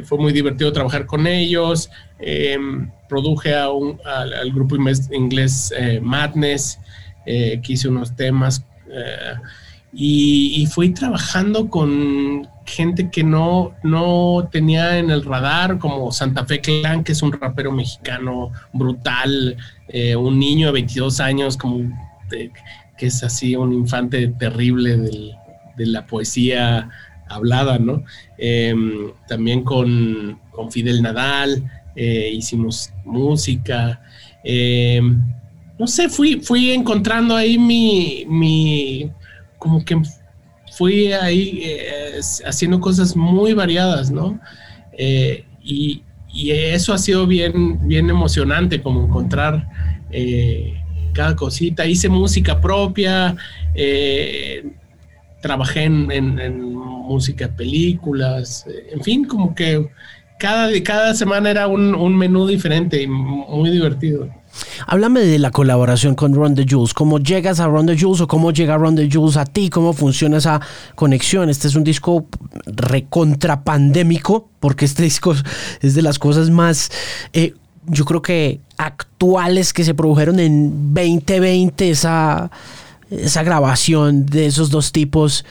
fue 0.03 0.17
muy 0.17 0.33
divertido 0.33 0.71
trabajar 0.73 1.05
con 1.05 1.27
ellos. 1.27 1.89
Em, 2.19 2.89
produje 3.07 3.55
a 3.55 3.69
un, 3.69 3.99
al, 4.05 4.51
grupo 4.51 4.75
inglés 5.11 5.73
eh, 5.77 5.99
Madness, 6.01 6.79
eh, 7.25 7.59
que 7.63 7.73
hice 7.73 7.87
unos 7.87 8.15
temas 8.15 8.65
eh, 8.89 9.35
y, 9.93 10.67
fui 10.67 10.93
trabajando 10.93 11.69
con 11.69 12.47
gente 12.65 13.09
que 13.09 13.23
no, 13.23 13.73
no 13.83 14.47
tenía 14.51 14.97
en 14.97 15.09
el 15.09 15.23
radar, 15.23 15.79
como 15.79 16.11
Santa 16.11 16.45
Fe 16.45 16.59
Clan, 16.59 17.03
que 17.03 17.13
es 17.13 17.21
un 17.21 17.31
rapero 17.31 17.71
mexicano 17.71 18.51
brutal, 18.73 19.55
un 20.17 20.37
niño 20.37 20.67
de 20.67 20.73
22 20.73 21.19
años, 21.21 21.55
como 21.57 21.89
que 22.29 23.05
es 23.05 23.23
así 23.23 23.55
un 23.55 23.73
infante 23.73 24.27
terrible 24.27 24.97
de 24.97 25.85
la 25.85 26.05
poesía 26.05 26.89
hablada, 27.29 27.79
¿no? 27.79 28.03
Em, 28.37 29.11
también 29.27 29.63
con, 29.63 30.39
con 30.51 30.71
Fidel 30.71 31.01
Nadal, 31.01 31.63
eh, 31.99 32.31
hicimos 32.31 32.91
música. 33.05 33.99
Eh, 34.43 35.01
no 35.79 35.87
sé, 35.87 36.09
fui, 36.09 36.39
fui 36.41 36.71
encontrando 36.71 37.35
ahí 37.35 37.57
mi, 37.57 38.23
mi 38.27 39.11
como 39.57 39.83
que 39.83 39.99
fui 40.71 41.11
ahí 41.11 41.61
eh, 41.63 42.19
haciendo 42.45 42.79
cosas 42.79 43.15
muy 43.15 43.53
variadas, 43.53 44.11
¿no? 44.11 44.39
y, 45.63 46.03
eso 46.39 46.93
ha 46.93 46.99
sido 46.99 47.25
bien, 47.25 47.87
bien 47.87 48.11
emocionante, 48.11 48.79
como 48.79 49.05
encontrar 49.05 49.67
cada 51.13 51.35
cosita. 51.35 51.83
Hice 51.87 52.09
música 52.09 52.61
propia, 52.61 53.35
trabajé 55.47 55.83
en, 55.83 56.11
en, 56.11 56.75
música, 56.75 57.47
películas, 57.47 58.65
en 58.91 59.01
fin, 59.01 59.23
como 59.23 59.55
que 59.55 59.87
cada, 60.37 60.69
cada 60.83 61.15
semana 61.15 61.49
era 61.49 61.67
un, 61.67 62.17
menú 62.17 62.45
diferente 62.45 63.01
y 63.01 63.07
muy 63.07 63.69
divertido. 63.69 64.27
Háblame 64.87 65.21
de 65.21 65.39
la 65.39 65.51
colaboración 65.51 66.15
con 66.15 66.33
Ron 66.33 66.53
the 66.53 66.65
Jules. 66.69 66.93
¿Cómo 66.93 67.19
llegas 67.19 67.61
a 67.61 67.67
Ron 67.67 67.85
the 67.85 67.97
Jules 67.97 68.19
o 68.19 68.27
cómo 68.27 68.51
llega 68.51 68.75
Ron 68.75 68.97
the 68.97 69.09
Jules 69.09 69.37
a 69.37 69.45
ti? 69.45 69.69
¿Cómo 69.69 69.93
funciona 69.93 70.37
esa 70.37 70.59
conexión? 70.95 71.49
Este 71.49 71.69
es 71.69 71.75
un 71.75 71.85
disco 71.85 72.27
recontrapandémico 72.65 74.49
porque 74.59 74.83
este 74.83 75.03
disco 75.03 75.33
es 75.81 75.95
de 75.95 76.01
las 76.01 76.19
cosas 76.19 76.49
más, 76.49 76.91
eh, 77.31 77.53
yo 77.85 78.03
creo 78.03 78.21
que 78.21 78.59
actuales 78.75 79.71
que 79.71 79.85
se 79.85 79.93
produjeron 79.93 80.41
en 80.41 80.93
2020. 80.93 81.89
Esa, 81.89 82.51
esa 83.09 83.43
grabación 83.43 84.25
de 84.25 84.45
esos 84.45 84.69
dos 84.69 84.91
tipos 84.91 85.45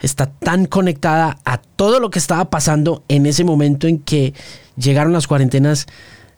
está 0.00 0.26
tan 0.26 0.66
conectada 0.66 1.38
a 1.44 1.58
todo 1.58 2.00
lo 2.00 2.10
que 2.10 2.18
estaba 2.18 2.50
pasando 2.50 3.04
en 3.08 3.26
ese 3.26 3.44
momento 3.44 3.86
en 3.86 3.98
que 3.98 4.34
llegaron 4.76 5.12
las 5.12 5.26
cuarentenas, 5.26 5.86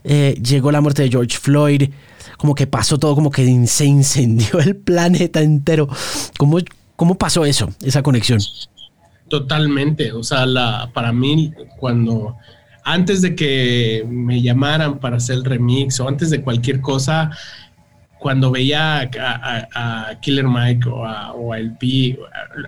eh, 0.04 0.40
llegó 0.42 0.72
la 0.72 0.80
muerte 0.80 1.02
de 1.02 1.11
George 1.11 1.38
Floyd, 1.38 1.90
como 2.38 2.54
que 2.54 2.66
pasó 2.66 2.98
todo, 2.98 3.14
como 3.14 3.30
que 3.30 3.66
se 3.66 3.85
incendió 3.85 4.58
el 4.61 4.76
planeta 4.76 5.40
entero. 5.40 5.88
¿Cómo, 6.38 6.58
cómo 6.96 7.16
pasó 7.16 7.44
eso, 7.44 7.72
esa 7.82 8.02
conexión? 8.02 8.40
Totalmente, 9.28 10.12
o 10.12 10.22
sea, 10.22 10.44
la, 10.44 10.90
para 10.92 11.12
mí 11.12 11.52
cuando 11.78 12.37
antes 12.85 13.22
de 13.22 13.35
que 13.35 14.04
me 14.08 14.42
llamaran 14.42 14.98
para 14.98 15.16
hacer 15.18 15.37
el 15.37 15.44
remix 15.44 16.00
o 16.00 16.08
antes 16.08 16.30
de 16.30 16.42
cualquier 16.42 16.80
cosa, 16.80 17.30
cuando 18.22 18.52
veía 18.52 19.11
a, 19.18 20.14
Killer 20.20 20.46
Mike 20.46 20.88
o 20.88 21.04
a, 21.04 21.32
o 21.32 21.52
LP, 21.56 22.16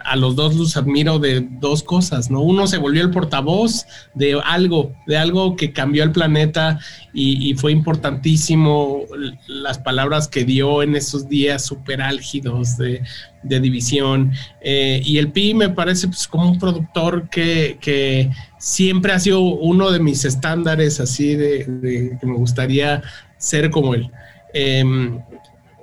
a, 0.05 0.17
los 0.17 0.35
dos 0.35 0.57
los 0.57 0.77
admiro 0.77 1.21
de 1.21 1.47
dos 1.61 1.85
cosas, 1.85 2.29
¿no? 2.29 2.41
Uno 2.43 2.67
se 2.67 2.77
volvió 2.77 3.03
el 3.03 3.11
portavoz 3.11 3.87
de 4.15 4.39
algo, 4.45 4.93
de 5.07 5.17
algo 5.17 5.55
que 5.55 5.73
cambió 5.73 6.03
el 6.03 6.11
planeta 6.11 6.81
y, 7.13 7.55
fue 7.55 7.71
importantísimo 7.71 9.03
las 9.47 9.79
palabras 9.79 10.27
que 10.27 10.45
dio 10.45 10.83
en 10.83 10.97
esos 10.97 11.29
días 11.29 11.65
súper 11.65 12.03
álgidos 12.03 12.77
de, 12.77 13.03
división. 13.45 14.33
Eh, 14.61 15.01
y 15.05 15.19
el 15.19 15.31
Pi 15.31 15.55
me 15.55 15.69
parece 15.69 16.09
pues, 16.09 16.27
como 16.27 16.51
un 16.51 16.59
productor 16.59 17.29
que, 17.31 18.29
siempre 18.59 19.13
ha 19.13 19.21
sido 19.21 19.41
uno 19.41 19.93
de 19.93 20.01
mis 20.01 20.25
estándares 20.25 20.99
así 20.99 21.37
de, 21.37 22.17
que 22.21 22.27
me 22.27 22.35
gustaría 22.35 23.03
ser 23.39 23.71
como 23.71 23.95
él. 23.95 24.11
Em, 24.55 25.21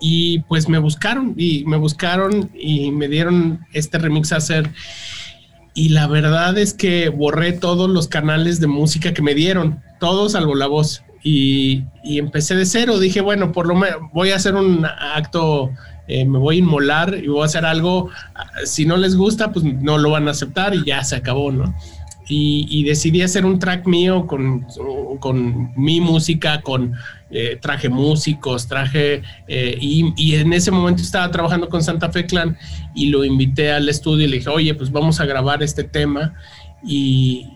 y 0.01 0.39
pues 0.39 0.67
me 0.67 0.79
buscaron 0.79 1.35
y 1.37 1.63
me 1.65 1.77
buscaron 1.77 2.49
y 2.59 2.91
me 2.91 3.07
dieron 3.07 3.65
este 3.71 3.99
remix 3.99 4.33
a 4.33 4.37
hacer. 4.37 4.71
Y 5.73 5.89
la 5.89 6.07
verdad 6.07 6.57
es 6.57 6.73
que 6.73 7.07
borré 7.09 7.53
todos 7.53 7.89
los 7.89 8.07
canales 8.07 8.59
de 8.59 8.67
música 8.67 9.13
que 9.13 9.21
me 9.21 9.35
dieron, 9.35 9.79
todos 9.99 10.33
salvo 10.33 10.55
la 10.55 10.67
voz. 10.67 11.03
Y, 11.23 11.83
empecé 12.03 12.55
de 12.55 12.65
cero. 12.65 12.97
Dije, 12.97 13.21
bueno, 13.21 13.51
por 13.51 13.67
lo 13.67 13.75
menos 13.75 13.99
voy 14.11 14.31
a 14.31 14.37
hacer 14.37 14.55
un 14.55 14.85
acto, 14.85 15.69
eh, 16.07 16.25
me 16.25 16.39
voy 16.39 16.55
a 16.55 16.59
inmolar 16.59 17.15
y 17.23 17.27
voy 17.27 17.43
a 17.43 17.45
hacer 17.45 17.63
algo. 17.63 18.09
Si 18.65 18.85
no 18.85 18.97
les 18.97 19.15
gusta, 19.15 19.53
pues 19.53 19.63
no 19.63 19.99
lo 19.99 20.09
van 20.09 20.27
a 20.27 20.31
aceptar 20.31 20.73
y 20.73 20.83
ya 20.83 21.03
se 21.03 21.15
acabó, 21.15 21.51
¿no? 21.51 21.75
Y, 22.27 22.85
decidí 22.85 23.21
hacer 23.21 23.45
un 23.45 23.59
track 23.59 23.85
mío 23.85 24.25
con, 24.25 24.65
con 25.19 25.73
mi 25.75 25.99
música, 25.99 26.61
con 26.61 26.93
eh, 27.31 27.57
traje 27.61 27.87
músicos, 27.87 28.67
traje, 28.67 29.21
eh, 29.47 29.77
y, 29.79 30.35
en 30.35 30.51
ese 30.51 30.69
momento 30.69 31.01
estaba 31.01 31.31
trabajando 31.31 31.69
con 31.69 31.81
Santa 31.81 32.11
Fe 32.11 32.25
Clan 32.25 32.57
y 32.93 33.07
lo 33.07 33.23
invité 33.23 33.71
al 33.71 33.87
estudio 33.87 34.25
y 34.25 34.27
le 34.27 34.37
dije, 34.37 34.49
oye, 34.49 34.73
pues 34.75 34.91
vamos 34.91 35.19
a 35.21 35.25
grabar 35.25 35.63
este 35.63 35.83
tema. 35.83 36.33
Y, 36.83 37.47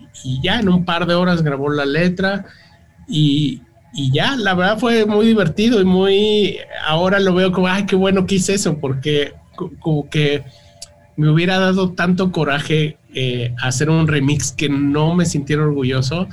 ya 0.42 0.60
en 0.60 0.70
un 0.70 0.84
par 0.86 1.06
de 1.06 1.14
horas 1.14 1.42
grabó 1.42 1.70
la 1.70 1.84
letra 1.84 2.46
y, 3.06 3.62
ya, 4.12 4.36
la 4.36 4.54
verdad 4.54 4.78
fue 4.78 5.04
muy 5.04 5.26
divertido 5.26 5.80
y 5.80 5.84
muy, 5.84 6.58
ahora 6.86 7.20
lo 7.20 7.34
veo 7.34 7.52
como, 7.52 7.68
ay, 7.68 7.84
qué 7.84 7.96
bueno 7.96 8.26
que 8.26 8.36
hice 8.36 8.54
eso, 8.54 8.78
porque 8.78 9.34
como 9.80 10.08
que 10.08 10.44
me 11.16 11.30
hubiera 11.30 11.58
dado 11.58 11.92
tanto 11.92 12.30
coraje 12.32 12.98
eh, 13.14 13.54
hacer 13.62 13.88
un 13.88 14.06
remix 14.06 14.52
que 14.52 14.68
no 14.68 15.14
me 15.14 15.24
sintiera 15.24 15.62
orgulloso 15.62 16.28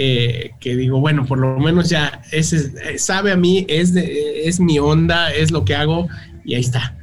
eh, 0.00 0.52
que 0.60 0.76
digo, 0.76 1.00
bueno, 1.00 1.26
por 1.26 1.40
lo 1.40 1.58
menos 1.58 1.88
ya 1.88 2.22
ese, 2.30 2.72
eh, 2.84 3.00
sabe 3.00 3.32
a 3.32 3.36
mí, 3.36 3.66
es, 3.68 3.92
es 3.96 4.60
mi 4.60 4.78
onda, 4.78 5.32
es 5.32 5.50
lo 5.50 5.64
que 5.64 5.74
hago 5.74 6.06
y 6.44 6.54
ahí 6.54 6.60
está. 6.60 6.96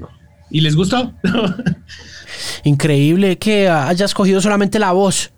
¿Y 0.49 0.61
les 0.61 0.77
gustó? 0.77 1.13
Increíble 2.63 3.37
que 3.37 3.67
hayas 3.67 4.13
cogido 4.13 4.39
solamente 4.39 4.79
la 4.79 4.93
voz. 4.93 5.33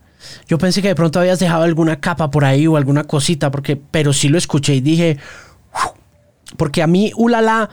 Yo 0.47 0.59
pensé 0.59 0.83
que 0.83 0.89
de 0.89 0.95
pronto 0.95 1.19
habías 1.19 1.39
dejado 1.39 1.63
alguna 1.63 1.99
capa 1.99 2.29
por 2.29 2.45
ahí 2.45 2.67
o 2.67 2.77
alguna 2.77 3.05
cosita, 3.05 3.49
porque, 3.49 3.75
pero 3.75 4.13
sí 4.13 4.29
lo 4.29 4.37
escuché 4.37 4.75
y 4.75 4.81
dije, 4.81 5.17
porque 6.57 6.83
a 6.83 6.87
mí, 6.87 7.11
ulala, 7.15 7.71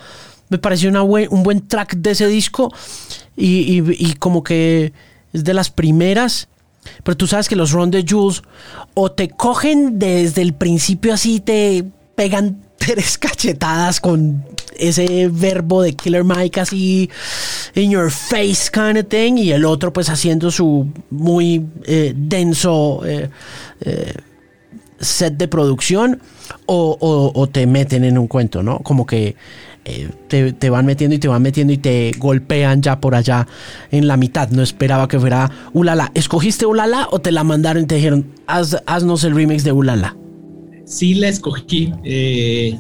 me 0.49 0.57
pareció 0.57 0.89
una 0.89 1.03
un 1.03 1.43
buen 1.43 1.69
track 1.69 1.97
de 1.97 2.13
ese 2.13 2.27
disco 2.27 2.73
y, 3.37 3.83
y 4.03 4.15
como 4.15 4.43
que 4.43 4.95
es 5.35 5.45
de 5.45 5.53
las 5.53 5.71
primeras 5.71 6.49
pero 7.03 7.17
tú 7.17 7.27
sabes 7.27 7.49
que 7.49 7.57
los 7.57 7.73
Ron 7.73 7.91
de 7.91 8.05
Jules 8.09 8.43
o 8.95 9.11
te 9.11 9.29
cogen 9.29 9.99
desde 9.99 10.43
el 10.43 10.55
principio 10.55 11.15
así, 11.15 11.41
te 11.41 11.85
pegan 12.15 12.63
tres 12.79 13.19
cachetadas 13.19 14.01
con 14.01 14.45
ese 14.77 15.29
verbo 15.29 15.83
de 15.83 15.95
Killer 15.95 16.25
Mike 16.25 16.61
así 16.61 17.09
in 17.75 17.91
your 17.91 18.11
face 18.11 18.71
kind 18.73 18.99
of 18.99 19.07
thing 19.09 19.37
y 19.39 19.53
el 19.53 19.65
otro 19.65 19.93
pues 19.93 20.09
haciendo 20.09 20.51
su 20.51 20.89
muy 21.11 21.65
eh, 21.85 22.13
denso 22.17 23.03
eh, 23.07 23.31
eh, 23.83 24.15
set 25.05 25.37
de 25.37 25.49
producción 25.49 26.21
o, 26.67 27.49
te 27.53 27.67
meten 27.67 28.05
en 28.05 28.19
un 28.19 28.27
cuento, 28.27 28.63
¿no? 28.63 28.79
Como 28.81 29.07
que 29.07 29.37
eh, 29.85 30.09
te, 30.59 30.71
van 30.71 30.87
metiendo 30.87 31.15
y 31.15 31.19
te 31.19 31.29
van 31.29 31.43
metiendo 31.43 31.73
y 31.73 31.79
te 31.79 32.13
golpean 32.19 32.81
ya 32.83 33.01
por 33.01 33.15
allá 33.15 33.47
en 33.91 34.09
la 34.09 34.17
mitad. 34.17 34.51
No 34.51 34.63
esperaba 34.63 35.09
que 35.09 35.19
fuera 35.19 35.51
Ulala. 35.73 36.11
¿Escogiste 36.15 36.67
Ulala 36.67 37.09
o 37.11 37.21
te 37.21 37.33
la 37.33 37.45
mandaron 37.45 37.85
y 37.85 37.87
te 37.87 37.97
dijeron, 37.97 38.27
Haz, 38.47 38.77
haznos 38.87 39.25
el 39.25 39.35
remix 39.35 39.65
de 39.65 39.73
Ulala? 39.73 40.17
Sí, 40.85 41.15
la 41.15 41.29
escogí 41.29 41.93
eh, 42.05 42.79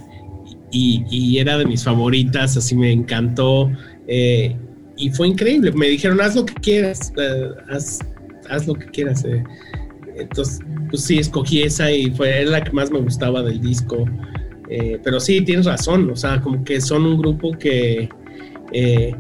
y, 0.71 1.39
era 1.39 1.57
de 1.57 1.65
mis 1.67 1.85
favoritas, 1.85 2.57
así 2.57 2.75
me 2.75 2.93
encantó. 2.93 3.71
Eh, 4.07 4.57
y 4.97 5.11
fue 5.11 5.29
increíble. 5.29 5.73
Me 5.73 5.89
dijeron, 5.89 6.21
haz 6.21 6.37
lo 6.37 6.45
que 6.45 6.55
quieras, 6.55 7.13
haz, 7.71 8.01
haz, 8.49 8.67
lo 8.67 8.75
que 8.75 8.87
quieras. 8.87 9.25
Entonces, 10.17 10.61
pues 10.91 11.05
sí, 11.05 11.19
escogí 11.19 11.63
esa 11.63 11.91
y 11.91 12.11
fue 12.11 12.45
la 12.45 12.63
que 12.63 12.73
más 12.73 12.91
me 12.91 13.01
gustaba 13.01 13.43
del 13.43 13.61
disco. 13.61 14.05
Eh, 14.69 14.99
pero 15.03 15.21
sí, 15.21 15.43
tienes 15.43 15.67
razón, 15.67 16.11
o 16.11 16.17
sea, 16.17 16.41
como 16.41 16.65
que 16.65 16.81
son 16.81 17.05
un 17.05 17.19
grupo 17.19 17.53
que 17.53 18.09
eh, 18.73 19.15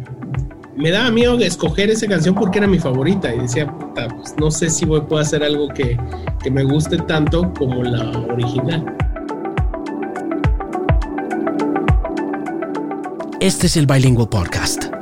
me 0.76 0.90
daba 0.90 1.10
miedo 1.10 1.38
escoger 1.38 1.90
esa 1.90 2.06
canción 2.06 2.34
porque 2.34 2.58
era 2.58 2.66
mi 2.66 2.78
favorita 2.78 3.34
y 3.34 3.40
decía, 3.40 3.70
puta, 3.70 4.08
pues 4.08 4.34
no 4.38 4.50
sé 4.50 4.70
si 4.70 4.84
voy, 4.84 5.02
puedo 5.02 5.20
hacer 5.20 5.42
algo 5.42 5.68
que, 5.68 5.98
que 6.42 6.50
me 6.50 6.64
guste 6.64 6.96
tanto 6.98 7.52
como 7.54 7.82
la 7.82 8.10
original. 8.32 8.84
Este 13.40 13.66
es 13.66 13.76
el 13.76 13.86
Bilingual 13.86 14.28
Podcast. 14.28 14.93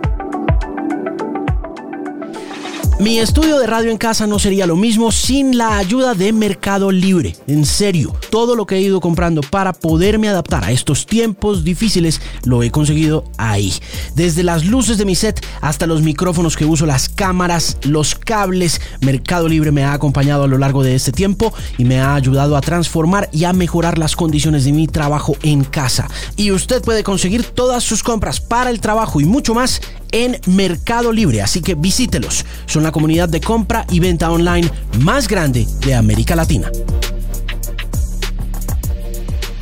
Mi 3.03 3.19
estudio 3.19 3.59
de 3.59 3.67
radio 3.67 3.91
en 3.91 3.99
casa 3.99 4.29
no 4.29 4.38
sería 4.38 4.65
lo 4.65 4.77
mismo 4.77 5.11
sin 5.11 5.59
la 5.59 5.77
ayuda 5.77 6.15
de 6.15 6.33
Mercado 6.33 6.93
Libre. 6.93 7.35
En 7.49 7.67
serio, 7.67 8.15
todo 8.33 8.57
lo 8.57 8.64
que 8.64 8.77
he 8.77 8.81
ido 8.81 8.99
comprando 8.99 9.42
para 9.42 9.75
poderme 9.75 10.27
adaptar 10.27 10.64
a 10.64 10.73
estos 10.73 11.05
tiempos 11.05 11.64
difíciles 11.64 12.23
lo 12.45 12.62
he 12.62 12.71
conseguido 12.71 13.25
ahí. 13.37 13.75
Desde 14.14 14.42
las 14.42 14.64
luces 14.64 14.97
de 14.97 15.05
mi 15.05 15.14
set 15.14 15.45
hasta 15.61 15.87
los 15.87 16.01
micrófonos 16.01 16.57
que 16.57 16.64
uso, 16.64 16.87
las 16.87 17.11
cámaras, 17.11 17.77
los 17.83 18.14
cables, 18.14 18.81
Mercado 19.03 19.49
Libre 19.49 19.71
me 19.71 19.85
ha 19.85 19.92
acompañado 19.92 20.45
a 20.45 20.47
lo 20.47 20.57
largo 20.57 20.83
de 20.83 20.95
este 20.95 21.12
tiempo 21.12 21.53
y 21.77 21.85
me 21.85 22.01
ha 22.01 22.14
ayudado 22.14 22.57
a 22.57 22.62
transformar 22.62 23.29
y 23.33 23.45
a 23.45 23.53
mejorar 23.53 23.99
las 23.99 24.16
condiciones 24.16 24.64
de 24.64 24.73
mi 24.73 24.87
trabajo 24.87 25.37
en 25.42 25.62
casa. 25.62 26.09
Y 26.35 26.53
usted 26.53 26.81
puede 26.81 27.05
conseguir 27.05 27.45
todas 27.45 27.85
sus 27.85 28.03
compras 28.03 28.40
para 28.40 28.71
el 28.71 28.81
trabajo 28.81 29.21
y 29.21 29.27
mucho 29.27 29.53
más 29.53 29.83
en 30.11 30.40
Mercado 30.47 31.12
Libre, 31.12 31.42
así 31.42 31.61
que 31.61 31.75
visítelos. 31.75 32.47
Son 32.64 32.83
la 32.83 32.92
comunidad 32.92 33.29
de 33.29 33.42
compra 33.42 33.85
y 33.90 34.01
venta 34.01 34.31
online 34.31 34.71
más 35.01 35.29
grande 35.29 35.66
de 35.85 35.95
América 35.95 36.35
Latina. 36.35 36.71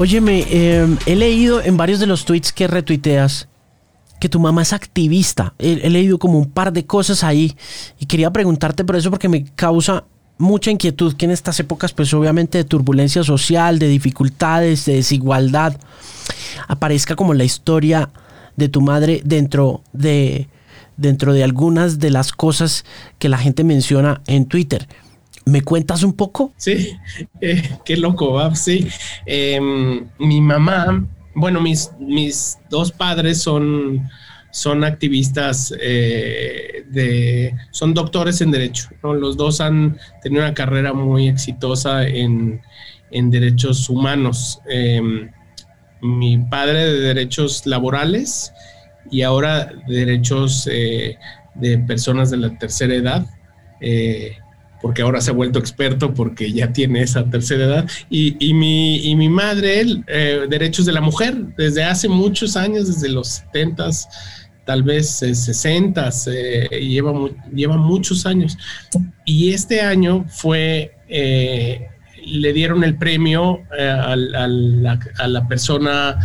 Óyeme, 0.01 0.47
em, 0.49 0.97
he 1.05 1.15
leído 1.15 1.61
en 1.61 1.77
varios 1.77 2.01
de 2.01 2.07
los 2.07 2.25
tweets 2.25 2.55
que 2.55 2.67
retuiteas 2.67 3.49
que 4.19 4.31
tu 4.31 4.41
mamá 4.41 4.63
es 4.63 4.73
activista. 4.73 5.53
He, 5.59 5.73
he, 5.73 5.91
leído 5.91 6.19
como 6.19 6.39
un 6.39 6.51
par 6.51 6.73
de 6.73 6.87
cosas 6.87 7.23
ahí 7.23 7.55
y 7.99 8.07
quería 8.07 8.31
preguntarte 8.31 8.83
por 8.83 8.97
eso 8.97 9.11
porque 9.11 9.29
me 9.29 9.45
causa 9.45 10.05
mucha 10.39 10.71
inquietud 10.71 11.17
que 11.17 11.27
en 11.27 11.33
estas 11.33 11.61
épocas, 11.61 11.93
pues 11.93 12.15
obviamente 12.15 12.57
de 12.57 12.65
turbulencia 12.65 13.23
social, 13.23 13.79
de 13.79 13.89
dificultades, 13.89 14.87
de 14.87 14.95
desigualdad, 14.95 15.77
aparezca 16.67 17.15
como 17.15 17.35
la 17.35 17.45
historia 17.45 18.09
de 18.57 18.71
tu 18.71 18.81
madre 18.81 19.21
dentro 19.23 19.83
de, 19.93 20.49
dentro 20.97 21.35
de 21.35 21.45
algunas 21.45 21.99
de 21.99 22.09
las 22.09 22.33
cosas 22.33 22.87
que 23.19 23.29
la 23.29 23.37
gente 23.37 23.65
menciona 23.65 24.23
en 24.27 24.47
Twitter. 24.47 24.89
¿Me 25.47 25.63
cuentas 25.63 26.03
un 26.03 26.13
poco? 26.13 26.53
Sí, 26.57 26.97
eh, 27.41 27.63
qué 27.85 27.97
loco, 27.97 28.39
sí. 28.55 28.87
Em, 29.27 30.07
mi 30.19 30.41
mamá, 30.41 31.07
bueno, 31.35 31.61
mis, 31.61 31.91
mis 31.99 32.59
dos 32.69 32.93
padres 32.93 33.43
son, 33.43 34.09
son 34.51 34.85
activistas 34.85 35.75
eh, 35.81 36.85
de, 36.91 37.55
son 37.71 37.95
doctores 37.95 38.41
en 38.41 38.51
derecho. 38.51 38.91
Los 39.03 39.37
dos 39.37 39.61
han 39.61 39.99
tenido 40.23 40.43
una 40.43 40.55
carrera 40.55 40.93
muy 40.93 41.29
exitosa 41.29 42.07
en, 42.07 42.61
en 43.11 43.31
derechos 43.31 43.89
humanos. 43.89 44.61
Em, 44.69 45.31
mi 46.03 46.39
padre 46.39 46.87
de 46.87 47.01
derechos 47.01 47.67
laborales 47.67 48.53
y 49.11 49.23
ahora 49.23 49.71
derechos 49.87 50.69
eh, 50.71 51.19
de 51.55 51.79
personas 51.79 52.31
de 52.31 52.37
la 52.37 52.59
tercera 52.59 52.95
edad. 52.95 53.27
Porque 54.81 55.03
ahora 55.03 55.21
se 55.21 55.31
ha 55.31 55.35
vuelto 55.35 55.59
experto 55.59 56.15
porque 56.15 56.53
ya 56.53 56.73
tiene 56.73 57.03
esa 57.03 57.25
tercera 57.25 57.65
edad. 57.65 57.91
Y, 58.09 58.37
y 58.45 58.55
mi, 58.55 58.97
y 59.07 59.15
mi 59.15 59.29
madre, 59.29 59.85
eh, 60.07 60.47
derechos 60.49 60.87
de 60.87 60.93
la 60.93 61.01
mujer, 61.01 61.35
desde 61.57 61.85
hace 61.85 62.09
muchos 62.09 62.57
años, 62.57 62.89
desde 62.89 63.09
los 63.09 63.29
70 63.29 63.91
tal 64.65 64.83
vez 64.83 65.11
60, 65.11 66.11
eh, 66.29 66.69
lleva, 66.81 67.13
lleva 67.53 67.77
muchos 67.77 68.25
años. 68.25 68.57
Y 69.25 69.53
este 69.53 69.81
año 69.81 70.25
fue, 70.29 70.95
eh, 71.09 71.89
le 72.25 72.53
dieron 72.53 72.85
el 72.85 72.97
premio 72.97 73.61
a, 73.71 74.17
la, 74.17 75.49
persona 75.49 76.19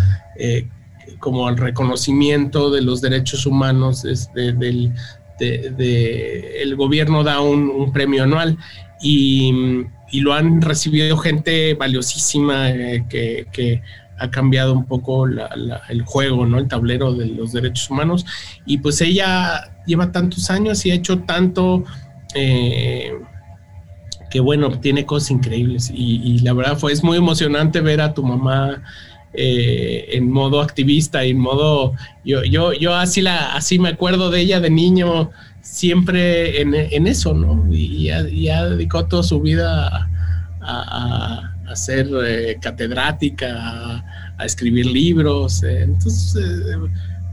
como 1.19 1.47
al 1.47 1.57
reconocimiento 1.57 2.69
de 2.69 2.81
los 2.81 3.01
derechos 3.01 3.45
humanos 3.47 4.03
del, 4.35 4.93
el 5.39 6.75
gobierno 6.75 7.23
da 7.23 7.41
un, 7.41 7.91
premio 7.91 8.23
anual 8.23 8.57
y, 9.01 9.85
lo 10.13 10.33
han 10.33 10.61
recibido 10.61 11.17
gente 11.17 11.73
valiosísima 11.73 12.69
eh, 12.69 13.05
que, 13.09 13.81
ha 14.17 14.31
cambiado 14.31 14.71
un 14.71 14.85
poco 14.85 15.27
el 15.27 16.01
juego, 16.05 16.45
¿no? 16.45 16.57
El 16.57 16.69
tablero 16.69 17.13
de 17.13 17.25
los 17.25 17.51
derechos 17.51 17.89
humanos. 17.89 18.25
Y 18.65 18.77
pues 18.77 19.01
ella 19.01 19.75
lleva 19.85 20.13
tantos 20.13 20.49
años 20.49 20.85
y 20.85 20.91
ha 20.91 20.95
hecho 20.95 21.19
tanto 21.19 21.83
eh, 22.33 23.11
que 24.29 24.39
bueno, 24.41 24.79
tiene 24.79 25.05
cosas 25.05 25.31
increíbles. 25.31 25.91
Y, 25.93 26.39
la 26.39 26.53
verdad 26.53 26.77
fue, 26.77 26.91
es 26.91 27.03
muy 27.03 27.17
emocionante 27.17 27.79
ver 27.79 28.01
a 28.01 28.13
tu 28.13 28.21
mamá 28.21 28.83
eh, 29.37 30.09
en 30.11 30.29
modo 30.29 30.61
activista 30.61 31.23
en 31.23 31.37
modo, 31.37 31.93
yo, 32.23 32.43
yo, 32.43 32.73
yo 32.73 32.95
así, 32.95 33.21
la, 33.21 33.55
así 33.55 33.79
me 33.79 33.89
acuerdo 33.89 34.29
de 34.29 34.41
ella 34.41 34.59
de 34.59 34.69
niño, 34.69 35.31
siempre 35.61 36.61
en, 36.61 37.07
eso, 37.07 37.33
¿no? 37.33 37.65
Y 37.71 38.05
ya, 38.05 38.65
dedicó 38.69 39.05
toda 39.05 39.23
su 39.23 39.41
vida 39.41 40.09
a, 40.61 41.51
ser 41.73 42.07
eh, 42.25 42.57
catedrática, 42.61 44.03
a, 44.37 44.45
escribir 44.45 44.85
libros. 44.85 45.63
Eh, 45.63 45.83
entonces, 45.83 46.77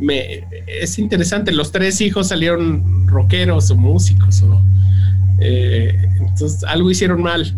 me, 0.01 0.45
es 0.67 0.99
interesante, 0.99 1.53
los 1.53 1.71
tres 1.71 2.01
hijos 2.01 2.29
salieron 2.29 3.07
rockeros 3.07 3.71
o 3.71 3.77
músicos 3.77 4.43
o 4.43 4.61
eh, 5.45 6.09
entonces, 6.21 6.65
algo 6.65 6.91
hicieron 6.91 7.23
mal. 7.23 7.57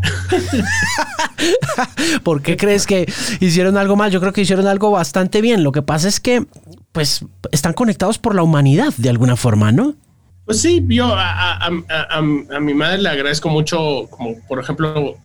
¿Por 2.23 2.43
qué 2.43 2.57
crees 2.57 2.87
que 2.87 3.07
hicieron 3.41 3.77
algo 3.77 3.97
mal? 3.97 4.11
Yo 4.11 4.21
creo 4.21 4.33
que 4.33 4.41
hicieron 4.41 4.67
algo 4.67 4.91
bastante 4.91 5.41
bien. 5.41 5.63
Lo 5.63 5.73
que 5.73 5.83
pasa 5.83 6.09
es 6.09 6.21
que, 6.21 6.47
pues, 6.93 7.25
están 7.53 7.75
conectados 7.75 8.19
por 8.19 8.35
la 8.35 8.43
humanidad 8.43 8.93
de 8.97 9.11
alguna 9.11 9.37
forma, 9.37 9.71
¿no? 9.73 9.95
Pues 10.47 10.61
sí, 10.61 10.85
yo 10.89 11.15
a, 11.17 11.71
mi 12.61 12.75
madre 12.75 12.99
le 12.99 13.09
agradezco 13.09 13.49
mucho, 13.49 14.09
como 14.11 14.39
por 14.47 14.61
ejemplo, 14.61 15.17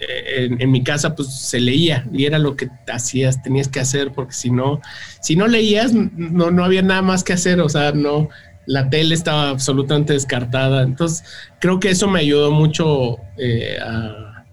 eh, 0.00 0.50
en, 0.58 0.70
mi 0.70 0.84
casa 0.84 1.16
pues 1.16 1.34
se 1.34 1.58
leía 1.58 2.06
y 2.12 2.26
era 2.26 2.38
lo 2.38 2.54
que 2.54 2.68
hacías, 2.92 3.42
tenías 3.42 3.66
que 3.66 3.80
hacer, 3.80 4.12
porque 4.12 4.34
si 4.34 4.50
no, 4.50 4.80
si 5.20 5.34
no 5.34 5.48
leías, 5.48 5.92
no, 5.92 6.52
no 6.52 6.64
había 6.64 6.82
nada 6.82 7.02
más 7.02 7.24
que 7.24 7.32
hacer, 7.32 7.60
o 7.60 7.68
sea, 7.68 7.90
no, 7.90 8.28
la 8.66 8.88
tele 8.90 9.14
estaba 9.14 9.50
absolutamente 9.50 10.12
descartada. 10.12 10.82
Entonces, 10.82 11.24
creo 11.60 11.80
que 11.80 11.90
eso 11.90 12.08
me 12.08 12.20
ayudó 12.20 12.50
mucho 12.50 13.18
eh, 13.36 13.78
a, 13.80 14.44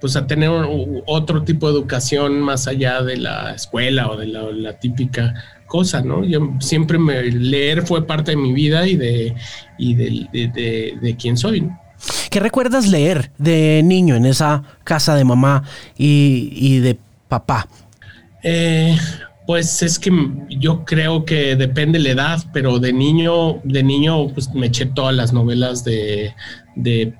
pues 0.00 0.16
a 0.16 0.26
tener 0.26 0.50
otro 1.06 1.44
tipo 1.44 1.66
de 1.66 1.78
educación 1.78 2.40
más 2.40 2.66
allá 2.66 3.02
de 3.02 3.16
la 3.16 3.54
escuela 3.54 4.08
o 4.08 4.16
de 4.16 4.26
la, 4.26 4.78
típica 4.78 5.34
cosa, 5.66 6.02
¿no? 6.02 6.24
Yo 6.24 6.52
siempre 6.60 6.98
me, 6.98 7.22
leer 7.22 7.86
fue 7.86 8.06
parte 8.06 8.32
de 8.32 8.36
mi 8.36 8.52
vida 8.52 8.86
y 8.86 8.96
de, 8.96 9.34
y 9.78 9.94
de, 9.94 10.98
de, 11.00 11.16
quién 11.16 11.36
soy. 11.36 11.68
¿Qué 12.30 12.38
recuerdas 12.38 12.86
leer 12.86 13.30
de 13.38 13.80
niño 13.82 14.14
en 14.14 14.26
esa 14.26 14.62
casa 14.84 15.14
de 15.14 15.24
mamá 15.24 15.64
y, 15.96 16.52
y 16.52 16.80
de 16.80 16.98
papá? 17.28 17.66
Eh, 18.42 18.96
pues 19.46 19.82
es 19.82 19.98
que 19.98 20.10
yo 20.48 20.84
creo 20.86 21.24
que 21.26 21.54
depende 21.54 21.98
la 21.98 22.10
edad, 22.10 22.38
pero 22.52 22.78
de 22.78 22.94
niño, 22.94 23.60
de 23.62 23.82
niño, 23.82 24.28
pues 24.28 24.52
me 24.54 24.68
eché 24.68 24.86
todas 24.86 25.14
las 25.14 25.34
novelas 25.34 25.84
de, 25.84 26.34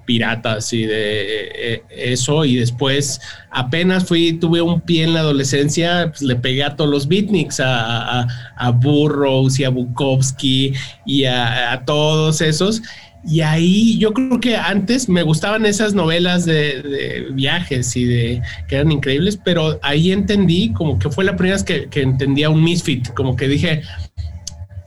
piratas 0.07 0.73
y 0.73 0.85
de 0.87 1.51
eh, 1.55 1.83
eso. 1.91 2.47
Y 2.47 2.57
después 2.57 3.21
apenas 3.51 4.07
fui, 4.07 4.33
tuve 4.33 4.63
un 4.63 4.81
pie 4.81 5.05
en 5.05 5.13
la 5.13 5.21
adolescencia, 5.21 6.07
pues 6.09 6.23
le 6.23 6.37
pegué 6.37 6.65
a 6.65 6.77
todos 6.77 6.91
los 6.91 7.07
beatniks, 7.07 7.61
a, 7.61 8.27
a, 8.57 8.71
Burroughs 8.71 9.61
y 9.61 9.65
a 9.65 9.69
Bukowski 9.69 10.73
y 11.05 11.25
a 11.25 11.83
todos 11.85 12.41
esos. 12.41 12.81
Y 13.27 13.41
ahí 13.41 13.99
yo 13.99 14.13
creo 14.13 14.39
que 14.39 14.57
antes 14.57 15.09
me 15.09 15.23
gustaban 15.23 15.65
esas 15.65 15.95
novelas 15.95 16.45
de, 16.45 17.29
viajes 17.33 17.97
y 17.97 18.05
de 18.05 18.43
que 18.69 18.77
eran 18.77 18.93
increíbles, 18.93 19.39
pero 19.43 19.79
ahí 19.83 20.13
entendí 20.13 20.73
como 20.73 20.99
que 20.99 21.09
fue 21.09 21.25
la 21.25 21.35
primera 21.35 21.57
vez 21.57 21.65
que, 21.65 21.89
entendía 22.01 22.51
un 22.51 22.63
misfit, 22.63 23.09
como 23.15 23.35
que 23.35 23.49
dije, 23.49 23.83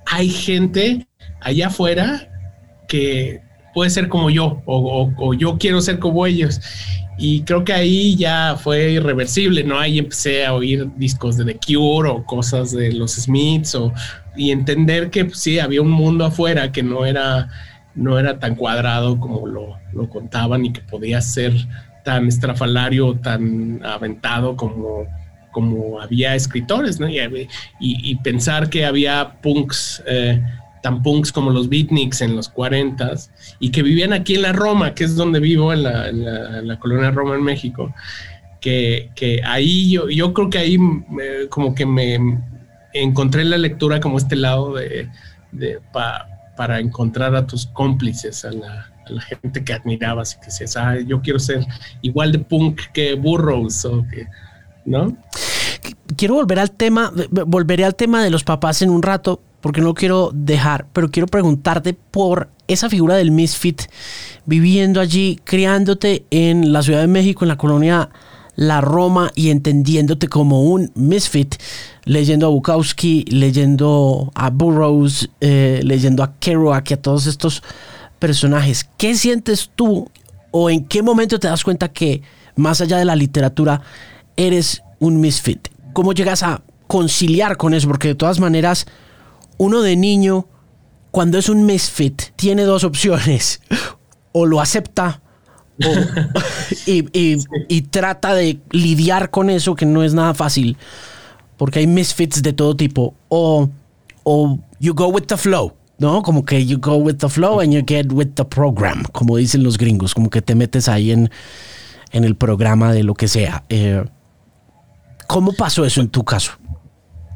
hay 0.06 0.30
gente 0.30 1.08
allá 1.42 1.68
afuera 1.68 2.30
que 2.88 3.42
puede 3.74 3.90
ser 3.90 4.08
como 4.08 4.30
yo 4.30 4.62
o, 4.66 5.34
yo 5.34 5.58
quiero 5.58 5.82
ser 5.82 5.98
como 6.00 6.26
ellos. 6.26 6.62
Y 7.20 7.42
creo 7.42 7.64
que 7.64 7.74
ahí 7.74 8.16
ya 8.16 8.56
fue 8.62 8.92
irreversible, 8.92 9.64
¿no? 9.64 9.80
Ahí 9.80 9.98
empecé 9.98 10.46
a 10.46 10.54
oír 10.54 10.88
discos 10.98 11.36
de 11.36 11.46
The 11.46 11.58
Cure 11.66 12.10
o 12.10 12.24
cosas 12.24 12.72
de 12.72 12.94
los 12.94 13.14
Smiths 13.14 13.74
o, 13.74 13.92
y 14.36 14.52
entender 14.52 15.10
que 15.10 15.26
pues, 15.26 15.40
sí, 15.40 15.58
había 15.58 15.82
un 15.82 15.90
mundo 15.90 16.26
afuera 16.26 16.72
que 16.72 16.84
no 16.84 17.08
era 17.08 17.50
no 17.98 18.20
era 18.20 18.40
tan 18.40 18.56
cuadrado 18.56 19.20
como 19.20 19.48
lo, 19.48 19.78
contaban 20.10 20.66
y 20.66 20.72
que 20.72 20.82
podía 20.82 21.20
ser 21.20 21.54
tan 22.06 22.28
estrafalario, 22.28 23.16
tan 23.16 23.84
aventado 23.84 24.56
como, 24.56 25.06
como 25.52 26.00
había 26.00 26.36
escritores. 26.36 27.00
Y, 27.80 28.16
pensar 28.18 28.70
que 28.70 28.86
había 28.86 29.42
punks, 29.42 30.04
eh, 30.06 30.42
tan 30.84 31.02
punks 31.02 31.32
como 31.32 31.50
los 31.50 31.68
beatniks 31.68 32.22
en 32.22 32.36
los 32.36 32.48
40 32.48 33.14
y 33.60 33.72
que 33.72 33.82
vivían 33.82 34.14
aquí 34.14 34.36
en 34.36 34.44
la 34.44 34.54
Roma, 34.54 34.94
que 34.94 35.04
es 35.04 35.16
donde 35.16 35.40
vivo, 35.40 35.74
en 35.74 35.84
la, 35.84 36.80
colonia 36.80 37.12
Roma 37.12 37.36
en 37.36 37.44
México, 37.44 37.94
que, 38.62 39.10
ahí 39.44 39.92
yo, 39.92 40.10
yo 40.10 40.34
creo 40.34 40.50
que 40.50 40.60
ahí 40.60 40.78
como 41.50 41.74
que 41.74 41.86
me 41.86 42.20
encontré 42.94 43.42
en 43.42 43.50
la 43.50 43.58
lectura 43.58 44.00
como 44.00 44.18
este 44.18 44.36
lado 44.36 44.76
de 44.76 45.10
para 46.58 46.80
encontrar 46.80 47.34
a 47.36 47.48
tus 47.48 47.68
cómplices, 47.68 48.44
a 48.44 48.52
la, 48.52 48.92
gente 49.22 49.64
que 49.64 49.72
admirabas 49.72 50.34
y 50.34 50.40
que 50.40 50.48
decías, 50.48 50.76
ah, 50.76 50.98
yo 51.00 51.22
quiero 51.22 51.40
ser 51.40 51.66
igual 52.02 52.34
de 52.34 52.40
punk 52.40 52.82
que 52.94 53.14
Burroughs 53.14 53.86
o 53.86 54.06
que, 54.10 54.28
¿no? 54.84 55.16
Quiero 56.18 56.34
volver 56.34 56.60
al 56.60 56.72
tema, 56.72 57.14
volveré 57.30 57.86
al 57.86 57.96
tema 57.96 58.22
de 58.22 58.30
los 58.30 58.44
papás 58.44 58.82
en 58.82 58.90
un 58.90 59.02
rato, 59.02 59.42
porque 59.62 59.80
no 59.80 59.88
lo 59.88 59.94
quiero 59.94 60.32
dejar, 60.34 60.88
pero 60.92 61.10
quiero 61.10 61.28
preguntarte 61.28 61.94
por 61.94 62.50
esa 62.68 62.90
figura 62.90 63.16
del 63.16 63.32
misfit 63.32 63.84
viviendo 64.46 65.00
allí, 65.00 65.40
criándote 65.46 66.26
en 66.30 66.74
la 66.74 66.82
Ciudad 66.82 67.00
de 67.00 67.08
México, 67.08 67.46
en 67.46 67.50
la 67.50 67.58
colonia 67.58 68.10
La 68.58 68.82
Roma 68.82 69.32
y 69.36 69.52
entendiéndote 69.52 70.28
como 70.28 70.64
un 70.64 70.92
misfit 70.96 71.56
leyendo 72.06 72.48
a 72.48 72.50
Bukowski, 72.50 73.24
leyendo 73.30 74.32
a 74.34 74.50
Burroughs, 74.50 75.30
eh, 75.42 75.80
leyendo 75.84 76.24
a 76.24 76.34
Kerouac 76.40 76.90
y 76.90 76.96
a 76.96 77.02
todos 77.02 77.28
estos 77.28 77.62
personajes. 78.18 78.90
¿Qué 78.98 79.16
sientes 79.16 79.70
tú 79.76 80.10
o 80.50 80.72
en 80.72 80.86
qué 80.86 81.04
momento 81.04 81.40
te 81.40 81.48
das 81.48 81.64
cuenta 81.64 81.90
que 81.90 82.24
más 82.56 82.82
allá 82.82 82.98
de 82.98 83.06
la 83.06 83.16
literatura 83.16 83.82
eres 84.36 84.82
un 85.00 85.22
misfit? 85.22 85.68
¿Cómo 85.94 86.14
llegas 86.14 86.42
a 86.42 86.64
conciliar 86.88 87.58
con 87.58 87.76
eso? 87.76 87.88
Porque 87.88 88.08
de 88.08 88.16
todas 88.16 88.40
maneras, 88.40 88.88
uno 89.60 89.84
de 89.84 89.96
niño, 89.96 90.48
cuando 91.12 91.38
es 91.38 91.48
un 91.48 91.68
misfit, 91.68 92.22
tiene 92.36 92.64
dos 92.64 92.84
opciones. 92.84 93.62
O 94.40 94.46
lo 94.46 94.62
acepta 94.62 95.22
y, 96.86 97.38
y 97.68 97.82
trata 97.84 98.34
de 98.34 98.60
lidiar 98.72 99.30
con 99.30 99.50
eso, 99.50 99.76
que 99.76 99.86
no 99.86 100.04
es 100.04 100.14
nada 100.14 100.34
fácil 100.34 100.78
porque 101.58 101.80
hay 101.80 101.88
misfits 101.88 102.42
de 102.42 102.54
todo 102.54 102.76
tipo, 102.76 103.16
o, 103.30 103.70
o 104.24 104.60
you 104.80 104.94
go 104.94 105.08
with 105.08 105.24
the 105.24 105.38
flow, 105.38 105.74
¿no? 105.98 106.22
Como 106.22 106.46
que 106.46 106.66
you 106.66 106.78
go 106.80 106.96
with 106.96 107.16
the 107.16 107.30
flow 107.30 107.60
and 107.60 107.74
you 107.74 107.84
get 107.86 108.12
with 108.12 108.30
the 108.36 108.46
program, 108.46 109.04
como 109.12 109.38
dicen 109.38 109.64
los 109.64 109.78
gringos, 109.78 110.14
como 110.14 110.30
que 110.30 110.42
te 110.42 110.56
metes 110.56 110.88
ahí 110.88 111.12
en, 111.12 111.30
en 112.12 112.24
el 112.24 112.36
programa 112.36 112.94
de 112.94 113.04
lo 113.04 113.16
que 113.16 113.28
sea. 113.28 113.64
Eh, 113.70 114.06
¿Cómo 115.26 115.52
pasó 115.54 115.84
eso 115.84 116.00
en 116.00 116.10
tu 116.10 116.24
caso? 116.24 116.52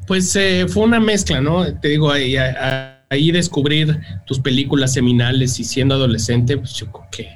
Pues 0.08 0.36
eh, 0.36 0.65
fue 0.69 0.84
una 0.84 0.99
mezcla, 0.99 1.41
¿no? 1.41 1.65
Te 1.80 1.89
digo, 1.89 2.12
ahí, 2.12 2.36
ahí 3.10 3.32
descubrir 3.32 3.99
tus 4.25 4.39
películas 4.39 4.93
seminales 4.93 5.60
y 5.60 5.63
siendo 5.63 5.95
adolescente, 5.95 6.58
pues 6.58 6.73
yo 6.73 6.88
que 7.12 7.30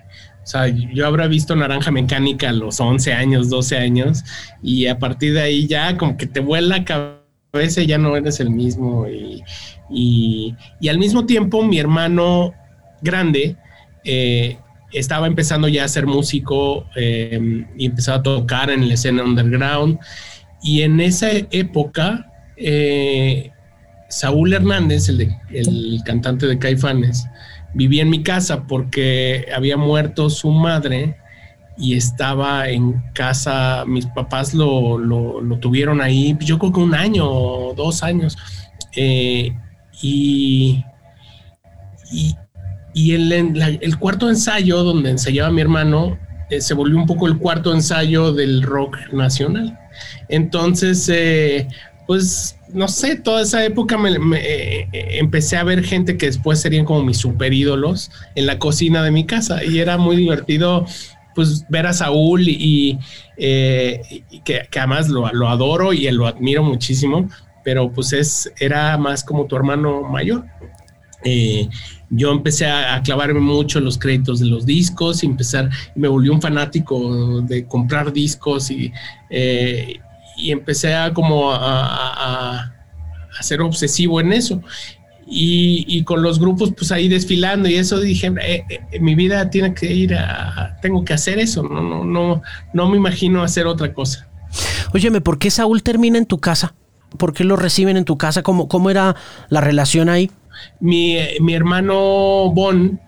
o 0.45 0.47
sea, 0.47 0.67
yo 0.67 1.07
habrá 1.07 1.25
visto 1.25 1.55
Naranja 1.55 1.89
Mecánica 1.89 2.49
a 2.49 2.53
los 2.53 2.79
11 2.79 3.13
años, 3.13 3.49
12 3.49 3.77
años, 3.77 4.23
y 4.61 4.85
a 4.85 4.99
partir 4.99 5.33
de 5.33 5.41
ahí 5.41 5.65
ya 5.65 5.97
como 5.97 6.17
que 6.17 6.27
te 6.27 6.39
vuela 6.39 6.77
la 6.77 6.85
cabeza 6.85 7.81
y 7.81 7.87
ya 7.87 7.97
no 7.97 8.15
eres 8.15 8.39
el 8.39 8.51
mismo. 8.51 9.07
Y, 9.07 9.43
y, 9.89 10.87
al 10.87 10.99
mismo 10.99 11.25
tiempo, 11.25 11.63
mi 11.63 11.79
hermano 11.79 12.53
grande, 13.01 13.55
eh, 14.03 14.59
estaba 14.93 15.25
empezando 15.25 15.67
ya 15.67 15.83
a 15.83 15.87
ser 15.87 16.05
músico 16.05 16.85
eh, 16.95 17.65
y 17.75 17.87
empezaba 17.87 18.19
a 18.19 18.23
tocar 18.23 18.69
en 18.69 18.87
la 18.87 18.93
escena 18.93 19.23
underground. 19.23 19.97
Y 20.61 20.83
en 20.83 20.99
esa 20.99 21.31
época, 21.49 22.31
eh, 22.55 23.49
Saúl 24.09 24.53
Hernández, 24.53 25.09
el, 25.09 25.35
el 25.49 26.01
cantante 26.05 26.45
de 26.45 26.59
Caifanes, 26.59 27.25
vivía 27.75 28.01
en 28.01 28.09
mi 28.09 28.23
casa 28.23 28.63
porque 28.63 29.45
había 29.55 29.77
muerto 29.77 30.29
su 30.29 30.49
madre 30.49 31.17
y 31.77 31.95
estaba 31.95 32.69
en 32.69 33.03
casa, 33.13 33.83
mis 33.85 34.05
papás 34.07 34.53
lo, 34.53 34.97
tuvieron 35.59 36.01
ahí, 36.01 36.35
yo 36.39 36.57
creo 36.57 36.71
que 36.71 36.79
un 36.79 36.95
año 36.95 37.29
o 37.29 37.73
dos 37.73 38.01
años. 38.01 38.37
Eh, 38.95 39.53
y, 40.01 40.83
y, 42.93 43.13
el, 43.13 43.99
cuarto 43.99 44.29
ensayo 44.29 44.83
donde 44.83 45.09
ensayaba 45.09 45.51
mi 45.51 45.61
hermano 45.61 46.17
eh, 46.49 46.61
se 46.61 46.73
volvió 46.73 46.97
un 46.97 47.05
poco 47.05 47.27
el 47.27 47.37
cuarto 47.37 47.73
ensayo 47.73 48.31
del 48.31 48.63
rock 48.63 48.97
nacional. 49.11 49.77
Entonces, 50.29 51.09
eh, 51.09 51.67
pues 52.07 52.54
no 52.73 52.87
sé, 52.87 53.15
toda 53.15 53.41
esa 53.41 53.63
época 53.63 53.97
me, 53.97 54.15
empecé 54.91 55.57
a 55.57 55.63
ver 55.63 55.83
gente 55.83 56.17
que 56.17 56.25
después 56.27 56.59
serían 56.59 56.85
como 56.85 57.03
mis 57.03 57.17
super 57.17 57.53
ídolos 57.53 58.11
en 58.35 58.45
la 58.45 58.59
cocina 58.59 59.03
de 59.03 59.11
mi 59.11 59.25
casa 59.25 59.63
y 59.63 59.79
era 59.79 59.97
muy 59.97 60.15
divertido 60.15 60.85
pues 61.35 61.65
ver 61.69 61.85
a 61.85 61.93
Saúl 61.93 62.47
y, 62.47 62.97
eh, 63.37 64.23
que, 64.43 64.67
además 64.77 65.09
lo, 65.09 65.47
adoro 65.47 65.93
y 65.93 66.09
lo 66.09 66.25
admiro 66.27 66.63
muchísimo, 66.63 67.29
pero 67.63 67.91
pues 67.91 68.13
es, 68.13 68.51
era 68.59 68.97
más 68.97 69.23
como 69.23 69.45
tu 69.45 69.55
hermano 69.55 70.01
mayor. 70.03 70.45
Eh, 71.25 71.67
yo 72.09 72.31
empecé 72.31 72.67
a, 72.67 73.01
clavarme 73.03 73.41
mucho 73.41 73.79
en 73.79 73.85
los 73.85 73.97
créditos 73.97 74.39
de 74.39 74.45
los 74.45 74.65
discos 74.65 75.23
y 75.23 75.25
empezar, 75.25 75.69
me 75.95 76.07
volví 76.07 76.29
un 76.29 76.41
fanático 76.41 77.41
de 77.41 77.65
comprar 77.65 78.13
discos 78.13 78.71
y, 78.71 78.93
eh, 79.29 79.99
y 80.37 80.51
empecé 80.51 80.93
a 80.95 81.13
como 81.13 81.51
a, 81.51 82.71
a, 83.37 83.43
ser 83.43 83.61
obsesivo 83.61 84.21
en 84.21 84.33
eso. 84.33 84.61
Y, 85.27 86.03
con 86.03 86.21
los 86.21 86.39
grupos 86.39 86.71
pues 86.77 86.91
ahí 86.91 87.07
desfilando 87.07 87.67
y 87.67 87.75
eso 87.75 87.99
dije 87.99 88.31
eh, 88.41 88.63
eh, 88.69 88.99
mi 88.99 89.15
vida 89.15 89.49
tiene 89.49 89.73
que 89.73 89.91
ir 89.91 90.13
a 90.13 90.77
tengo 90.83 91.03
que 91.03 91.13
hacer 91.13 91.39
eso 91.39 91.63
no 91.63 91.81
no 91.81 92.03
no 92.03 92.43
no 92.73 92.89
me 92.89 92.97
imagino 92.97 93.41
hacer 93.41 93.65
otra 93.65 93.91
cosa 93.91 94.27
Óyeme, 94.93 95.21
¿por 95.21 95.37
qué 95.37 95.51
Saúl 95.51 95.83
termina 95.83 96.17
en 96.17 96.25
tu 96.25 96.39
casa? 96.39 96.73
¿Por 97.17 97.33
qué 97.33 97.43
lo 97.43 97.55
reciben 97.55 97.97
en 97.97 98.05
tu 98.05 98.17
casa? 98.17 98.43
¿Cómo, 98.43 98.67
cómo 98.67 98.89
era 98.89 99.15
la 99.49 99.61
relación 99.61 100.09
ahí? 100.09 100.31
Mi, 100.79 101.17
mi 101.41 101.53
hermano 101.53 102.51
Bon 102.51 102.99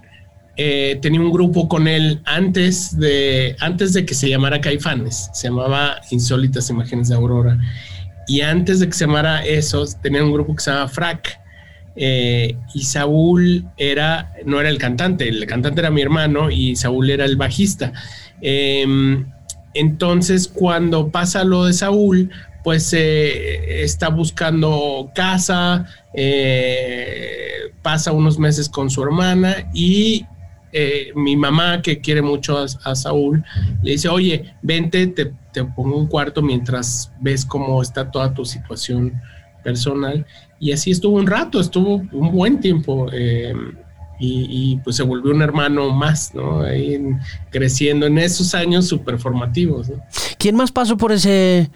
eh, 0.59 0.97
tenía 1.03 1.21
un 1.21 1.31
grupo 1.31 1.69
con 1.69 1.87
él 1.87 2.19
antes 2.25 2.97
de, 2.97 3.55
antes 3.59 3.93
de 3.93 4.07
que 4.07 4.15
se 4.15 4.27
llamara 4.27 4.59
Caifanes, 4.59 5.29
se 5.31 5.49
llamaba 5.49 6.01
Insólitas 6.09 6.71
Imágenes 6.71 7.09
de 7.09 7.15
Aurora. 7.15 7.59
Y 8.27 8.41
antes 8.41 8.79
de 8.79 8.87
que 8.87 8.93
se 8.93 9.05
llamara 9.05 9.45
eso, 9.45 9.85
tenía 10.01 10.23
un 10.23 10.33
grupo 10.33 10.55
que 10.55 10.63
se 10.63 10.71
llamaba 10.71 10.89
Frac 10.89 11.39
eh, 11.95 12.57
y 12.73 12.83
Saúl 12.83 13.65
era, 13.77 14.33
no 14.45 14.59
era 14.59 14.69
el 14.69 14.79
cantante, 14.79 15.29
el 15.29 15.45
cantante 15.45 15.79
era 15.81 15.91
mi 15.91 16.01
hermano 16.01 16.49
y 16.49 16.75
Saúl 16.75 17.11
era 17.11 17.25
el 17.25 17.35
bajista. 17.35 17.93
Em, 18.41 19.27
entonces, 19.75 20.47
cuando 20.47 21.09
pasa 21.11 21.43
lo 21.43 21.65
de 21.65 21.73
Saúl, 21.73 22.31
pues 22.63 22.91
eh, 22.93 23.83
está 23.83 24.09
buscando 24.09 25.11
casa, 25.13 25.85
pasa 27.83 28.11
unos 28.11 28.39
meses 28.39 28.67
con 28.69 28.89
su 28.89 29.03
hermana 29.03 29.69
y 29.71 30.25
mi 31.15 31.35
mamá, 31.35 31.81
que 31.81 31.99
quiere 31.99 32.21
mucho 32.21 32.57
a, 32.57 32.95
Saúl, 32.95 33.43
le 33.81 33.91
dice, 33.91 34.09
oye, 34.09 34.53
vente, 34.61 35.07
te, 35.07 35.33
pongo 35.75 35.97
un 35.97 36.07
cuarto 36.07 36.41
mientras 36.41 37.11
ves 37.19 37.45
cómo 37.45 37.81
está 37.81 38.11
toda 38.11 38.33
tu 38.33 38.45
situación 38.45 39.13
personal. 39.63 40.25
Y 40.59 40.71
así 40.71 40.91
estuvo 40.91 41.17
un 41.17 41.27
rato, 41.27 41.59
estuvo 41.59 41.95
un 42.11 42.31
buen 42.31 42.59
tiempo. 42.59 43.07
Eh, 43.11 43.53
y, 44.19 44.77
pues 44.83 44.95
se 44.95 45.03
volvió 45.03 45.31
un 45.31 45.41
hermano 45.41 45.91
más, 45.91 46.33
¿no? 46.33 46.61
Ahí 46.61 46.99
creciendo 47.51 48.07
en 48.07 48.17
esos 48.17 48.55
años 48.55 48.87
súper 48.87 49.19
formativos. 49.19 49.91
¿Quién 50.39 50.55
más 50.55 50.71
pasó 50.71 50.97
por 50.97 51.11
ese, 51.11 51.69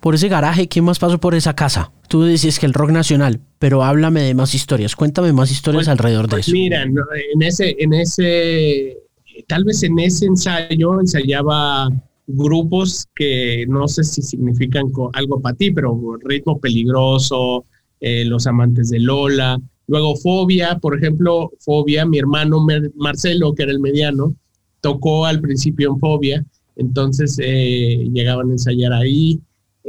por 0.00 0.14
ese 0.14 0.28
garaje? 0.28 0.68
¿Quién 0.68 0.84
más 0.84 0.98
pasó 0.98 1.18
por 1.18 1.34
esa 1.34 1.54
casa? 1.54 1.92
Tú 2.08 2.24
dices 2.24 2.58
que 2.58 2.66
el 2.66 2.74
rock 2.74 2.90
nacional, 2.90 3.40
pero 3.58 3.84
háblame 3.84 4.22
de 4.22 4.34
más 4.34 4.54
historias. 4.54 4.96
Cuéntame 4.96 5.32
más 5.32 5.50
historias 5.50 5.84
pues, 5.84 5.88
alrededor 5.88 6.26
de 6.26 6.36
pues 6.36 6.48
eso. 6.48 6.52
Mira, 6.52 6.82
en 6.82 7.42
ese, 7.42 7.76
en 7.78 7.92
ese, 7.92 8.98
tal 9.46 9.64
vez 9.64 9.82
en 9.82 9.98
ese 9.98 10.26
ensayo 10.26 11.00
ensayaba 11.00 11.88
grupos 12.26 13.06
que 13.14 13.64
no 13.68 13.88
sé 13.88 14.04
si 14.04 14.22
significan 14.22 14.86
algo 15.12 15.40
para 15.40 15.56
ti, 15.56 15.70
pero 15.70 16.18
ritmo 16.24 16.60
peligroso, 16.60 17.64
eh, 18.00 18.24
los 18.24 18.46
amantes 18.46 18.90
de 18.90 19.00
Lola. 19.00 19.58
Luego 19.86 20.16
Fobia, 20.16 20.78
por 20.78 20.96
ejemplo, 20.96 21.50
Fobia, 21.60 22.06
mi 22.06 22.18
hermano 22.18 22.64
Marcelo, 22.94 23.54
que 23.54 23.64
era 23.64 23.72
el 23.72 23.80
mediano, 23.80 24.34
tocó 24.80 25.26
al 25.26 25.40
principio 25.40 25.90
en 25.90 25.98
Fobia, 25.98 26.46
entonces 26.76 27.38
eh, 27.42 28.08
llegaban 28.12 28.50
a 28.50 28.52
ensayar 28.52 28.92
ahí, 28.92 29.40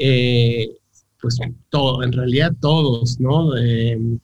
eh, 0.02 0.72
pues 1.22 1.38
todo, 1.70 2.04
en 2.04 2.12
realidad 2.12 2.54
todos, 2.60 3.20
¿no? 3.20 3.56
el, 3.56 4.20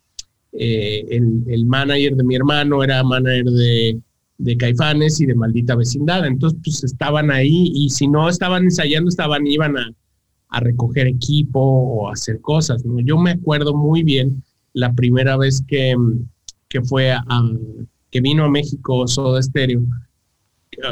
el, 0.54 1.66
manager 1.66 2.16
de 2.16 2.24
mi 2.24 2.36
hermano 2.36 2.84
era 2.84 3.04
manager 3.04 3.46
de, 3.46 4.00
de 4.40 4.58
Caifanes 4.58 5.22
y 5.22 5.28
de 5.28 5.36
Maldita 5.36 5.76
Vecindad, 5.76 6.26
entonces 6.26 6.60
pues 6.63 6.84
estaban 6.84 7.30
ahí 7.30 7.72
y 7.74 7.90
si 7.90 8.08
no 8.08 8.28
estaban 8.30 8.63
ensayando, 8.63 9.10
estaban, 9.10 9.46
iban 9.46 9.78
a, 9.78 9.92
a 10.50 10.60
recoger 10.60 11.08
equipo 11.08 11.60
o 11.60 12.10
hacer 12.10 12.42
cosas. 12.42 12.84
Yo 13.04 13.18
me 13.18 13.32
acuerdo 13.32 13.76
muy 13.76 14.04
bien 14.04 14.44
la 14.74 14.94
primera 14.94 15.38
vez 15.38 15.63
que, 15.68 15.96
que 16.70 16.82
fue 16.82 17.12
a, 17.12 17.24
que 18.12 18.22
vino 18.22 18.46
a 18.46 18.50
México 18.50 19.08
Soda 19.08 19.42
Stereo. 19.42 19.82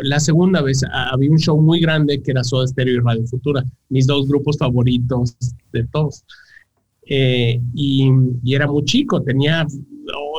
La 0.04 0.20
segunda 0.20 0.62
vez 0.62 0.82
había 0.92 1.30
un 1.30 1.38
show 1.38 1.62
muy 1.62 1.80
grande 1.80 2.22
que 2.22 2.32
era 2.32 2.44
Soda 2.44 2.68
Stereo 2.68 2.96
y 2.96 3.00
Radio 3.00 3.28
Futura, 3.28 3.64
mis 3.90 4.08
dos 4.08 4.28
grupos 4.28 4.58
favoritos 4.58 5.38
de 5.72 5.84
todos. 5.88 6.24
Eh, 7.08 7.62
y, 7.74 8.10
y, 8.44 8.56
era 8.56 8.66
muy 8.66 8.84
chico, 8.84 9.22
tenía 9.22 9.66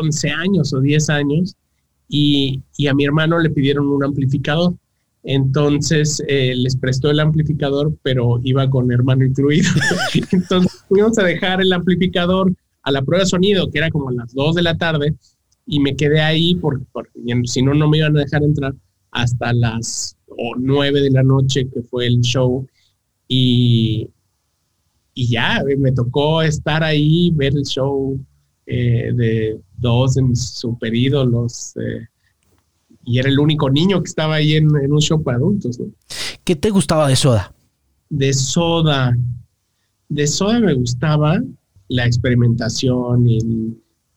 11 0.01 0.31
años 0.31 0.73
o 0.73 0.81
10 0.81 1.11
años, 1.11 1.55
y, 2.09 2.61
y 2.77 2.89
a 2.89 2.95
mi 2.95 3.05
hermano 3.05 3.39
le 3.39 3.51
pidieron 3.51 3.87
un 3.87 4.03
amplificador 4.03 4.75
entonces 5.29 6.23
eh, 6.29 6.55
les 6.55 6.77
prestó 6.77 7.11
el 7.11 7.19
amplificador, 7.19 7.93
pero 8.03 8.39
iba 8.45 8.71
con 8.71 8.93
hermano 8.93 9.25
incluido. 9.25 9.69
Entonces 10.31 10.85
fuimos 10.89 11.19
a 11.19 11.25
dejar 11.25 11.61
el 11.61 11.73
amplificador 11.73 12.55
a 12.83 12.93
la 12.93 13.03
prueba 13.03 13.25
de 13.25 13.29
sonido, 13.29 13.69
que 13.69 13.79
era 13.79 13.91
como 13.91 14.09
a 14.09 14.13
las 14.13 14.33
2 14.33 14.55
de 14.55 14.63
la 14.63 14.79
tarde, 14.79 15.17
y 15.67 15.81
me 15.81 15.97
quedé 15.97 16.21
ahí 16.21 16.55
porque, 16.55 16.85
si 17.47 17.61
no, 17.61 17.75
no 17.75 17.91
me 17.91 17.99
iban 17.99 18.17
a 18.17 18.21
dejar 18.21 18.45
entrar 18.45 18.73
hasta 19.16 19.52
las 19.55 20.16
9 20.59 21.00
de 21.00 21.11
la 21.11 21.22
noche, 21.22 21.68
que 21.72 21.83
fue 21.83 22.07
el 22.07 22.20
show. 22.20 22.66
Y, 23.26 24.09
y 25.14 25.29
ya, 25.29 25.62
me 25.79 25.90
tocó 25.92 26.42
estar 26.42 26.85
ahí, 26.85 27.31
ver 27.35 27.55
el 27.57 27.64
show 27.64 28.20
eh, 28.66 29.11
de 29.14 29.59
dos 29.79 30.14
de 30.14 30.22
mis 30.22 30.50
super 30.50 30.94
ídolos. 30.94 31.74
Eh, 31.76 32.07
y 33.05 33.18
era 33.18 33.31
el 33.31 33.38
único 33.38 33.70
niño 33.70 34.02
que 34.02 34.09
estaba 34.09 34.35
ahí 34.35 34.55
en, 34.55 34.68
un 34.74 35.00
show 35.00 35.22
para 35.22 35.38
adultos. 35.38 35.81
¿Qué 36.44 36.55
te 36.55 36.70
gustaba 36.70 37.09
de 37.09 37.16
Soda? 37.16 37.55
De 38.11 38.35
Soda. 38.35 39.16
De 40.09 40.26
Soda 40.26 40.61
me 40.61 40.74
gustaba 40.74 41.40
la 41.88 42.05
experimentación 42.05 43.26
y 43.26 43.38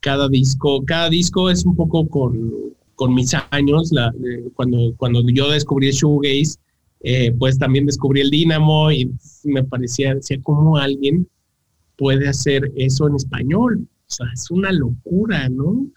cada 0.01 0.27
disco. 0.27 0.83
Cada 0.85 1.09
disco 1.09 1.49
es 1.49 1.65
un 1.65 1.75
poco 1.75 2.07
con, 2.07 2.73
mis 3.07 3.33
años. 3.51 3.91
La, 3.91 4.13
cuando, 4.53 4.93
cuando 4.97 5.21
yo 5.29 5.49
descubrí 5.49 5.87
el 5.87 5.93
shoegaze, 5.93 6.59
eh, 7.01 7.31
pues 7.37 7.57
también 7.57 7.85
descubrí 7.85 8.21
el 8.21 8.29
Dynamo 8.29 8.91
y 8.91 9.11
me 9.45 9.63
parecía, 9.63 10.15
decía, 10.15 10.37
¿cómo 10.43 10.77
alguien 10.77 11.27
puede 11.97 12.27
hacer 12.27 12.71
eso 12.75 13.07
en 13.07 13.15
español? 13.15 13.79
O 13.81 14.11
sea, 14.11 14.27
es 14.33 14.51
una 14.51 14.71
locura, 14.71 15.47
¿no? 15.49 15.87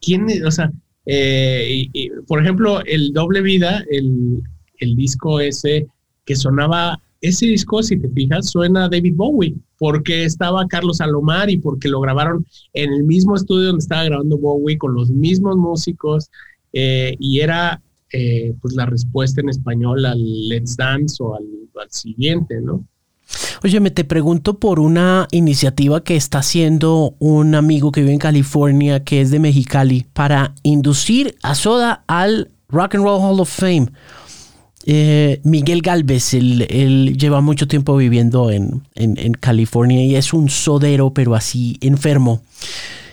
¿Quién, 0.00 0.26
o 0.44 0.50
sea, 0.50 0.70
eh, 1.06 1.88
por 2.26 2.42
ejemplo, 2.42 2.84
el 2.84 3.12
Doble 3.12 3.40
Vida, 3.40 3.84
el, 3.90 4.42
el, 4.78 4.96
disco 4.96 5.40
ese 5.40 5.86
que 6.24 6.36
sonaba, 6.36 7.00
ese 7.20 7.46
disco, 7.46 7.82
si 7.82 7.98
te 7.98 8.08
fijas, 8.08 8.50
suena 8.50 8.84
a 8.84 8.88
David 8.88 9.14
Bowie, 9.16 9.54
porque 9.78 10.24
estaba 10.24 10.66
Carlos 10.66 10.98
Salomar 10.98 11.50
y 11.50 11.58
porque 11.58 11.88
lo 11.88 12.00
grabaron 12.00 12.46
en 12.74 12.92
el 12.92 13.04
mismo 13.04 13.34
estudio 13.34 13.68
donde 13.68 13.82
estaba 13.82 14.04
grabando 14.04 14.38
Bowie, 14.38 14.78
con 14.78 14.94
los 14.94 15.10
mismos 15.10 15.56
músicos, 15.56 16.30
eh, 16.72 17.16
y 17.18 17.40
era 17.40 17.82
eh, 18.12 18.54
pues 18.60 18.74
la 18.74 18.86
respuesta 18.86 19.40
en 19.40 19.48
español 19.48 20.04
al 20.04 20.48
Let's 20.48 20.76
Dance 20.76 21.22
o 21.22 21.34
al, 21.34 21.44
al 21.80 21.90
siguiente, 21.90 22.60
¿no? 22.60 22.84
Oye, 23.62 23.78
me 23.78 23.90
te 23.90 24.04
pregunto 24.04 24.58
por 24.58 24.80
una 24.80 25.28
iniciativa 25.30 26.02
que 26.02 26.16
está 26.16 26.38
haciendo 26.38 27.14
un 27.18 27.54
amigo 27.54 27.92
que 27.92 28.00
vive 28.00 28.12
en 28.12 28.18
California, 28.18 29.04
que 29.04 29.20
es 29.20 29.30
de 29.30 29.38
Mexicali, 29.38 30.06
para 30.12 30.54
inducir 30.62 31.36
a 31.42 31.54
Soda 31.54 32.02
al 32.06 32.50
Rock 32.68 32.96
and 32.96 33.04
Roll 33.04 33.20
Hall 33.20 33.40
of 33.40 33.50
Fame. 33.50 33.88
Eh, 34.86 35.40
Miguel 35.44 35.82
Galvez, 35.82 36.32
él, 36.32 37.16
lleva 37.18 37.42
mucho 37.42 37.68
tiempo 37.68 37.96
viviendo 37.96 38.50
en, 38.50 38.82
en, 38.94 39.34
California 39.34 40.02
y 40.02 40.16
es 40.16 40.32
un 40.32 40.48
sodero, 40.48 41.12
pero 41.12 41.34
así 41.34 41.76
enfermo. 41.82 42.40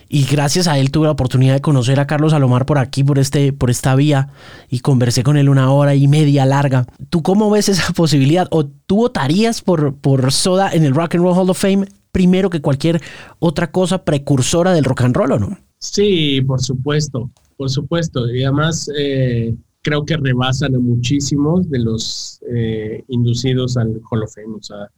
Y 0.10 0.26
gracias 0.26 0.68
a 0.68 0.80
él 0.80 0.92
tuve 0.92 1.06
la 1.06 1.12
oportunidad 1.12 1.54
de 1.54 1.62
conocer 1.62 2.00
a 2.00 2.08
Carlos 2.08 2.32
Salomar 2.32 2.66
por 2.66 2.78
aquí, 2.78 3.04
por, 3.04 3.20
este, 3.20 3.54
por 3.54 3.70
esta 3.70 3.96
vía, 3.96 4.30
y 4.70 4.80
conversé 4.80 5.24
con 5.24 5.38
él 5.38 5.50
una 5.50 5.72
hora 5.72 5.96
y 5.96 6.08
media 6.08 6.46
larga. 6.46 6.86
¿Tú 7.10 7.24
cómo 7.24 7.50
ves 7.50 7.70
esa 7.70 7.94
posibilidad? 7.96 8.48
¿O 8.52 8.66
tú 8.66 8.98
votarías 8.98 9.62
por, 9.62 9.96
por 9.96 10.32
Soda 10.32 10.72
en 10.72 10.84
el 10.84 10.96
Rock 10.96 11.16
and 11.16 11.24
Roll 11.24 11.38
Hall 11.38 11.50
of 11.50 11.60
Fame 11.60 11.88
primero 12.12 12.50
que 12.50 12.62
cualquier 12.62 13.00
otra 13.38 13.72
cosa 13.72 14.04
precursora 14.04 14.74
del 14.74 14.86
rock 14.86 15.02
and 15.02 15.16
roll 15.16 15.34
o 15.34 15.40
no? 15.40 15.58
Sí, 15.78 16.42
por 16.42 16.62
supuesto, 16.62 17.30
por 17.56 17.70
supuesto. 17.70 18.28
Y 18.34 18.44
además 18.44 18.90
eh, 18.98 19.56
creo 19.82 20.04
que 20.04 20.18
rebasan 20.18 20.74
a 20.74 20.80
muchísimos 20.80 21.70
de 21.70 21.80
los 21.80 22.42
eh, 22.52 23.04
inducidos 23.10 23.78
al 23.78 24.02
Hall 24.10 24.24
of 24.24 24.34
Fame. 24.34 24.56
O 24.58 24.64
sea, 24.64 24.90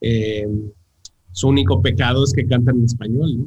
eh, 0.00 0.46
su 1.32 1.48
único 1.48 1.82
pecado 1.82 2.22
es 2.22 2.32
que 2.32 2.46
cantan 2.46 2.78
en 2.78 2.84
español, 2.84 3.38
¿no? 3.38 3.46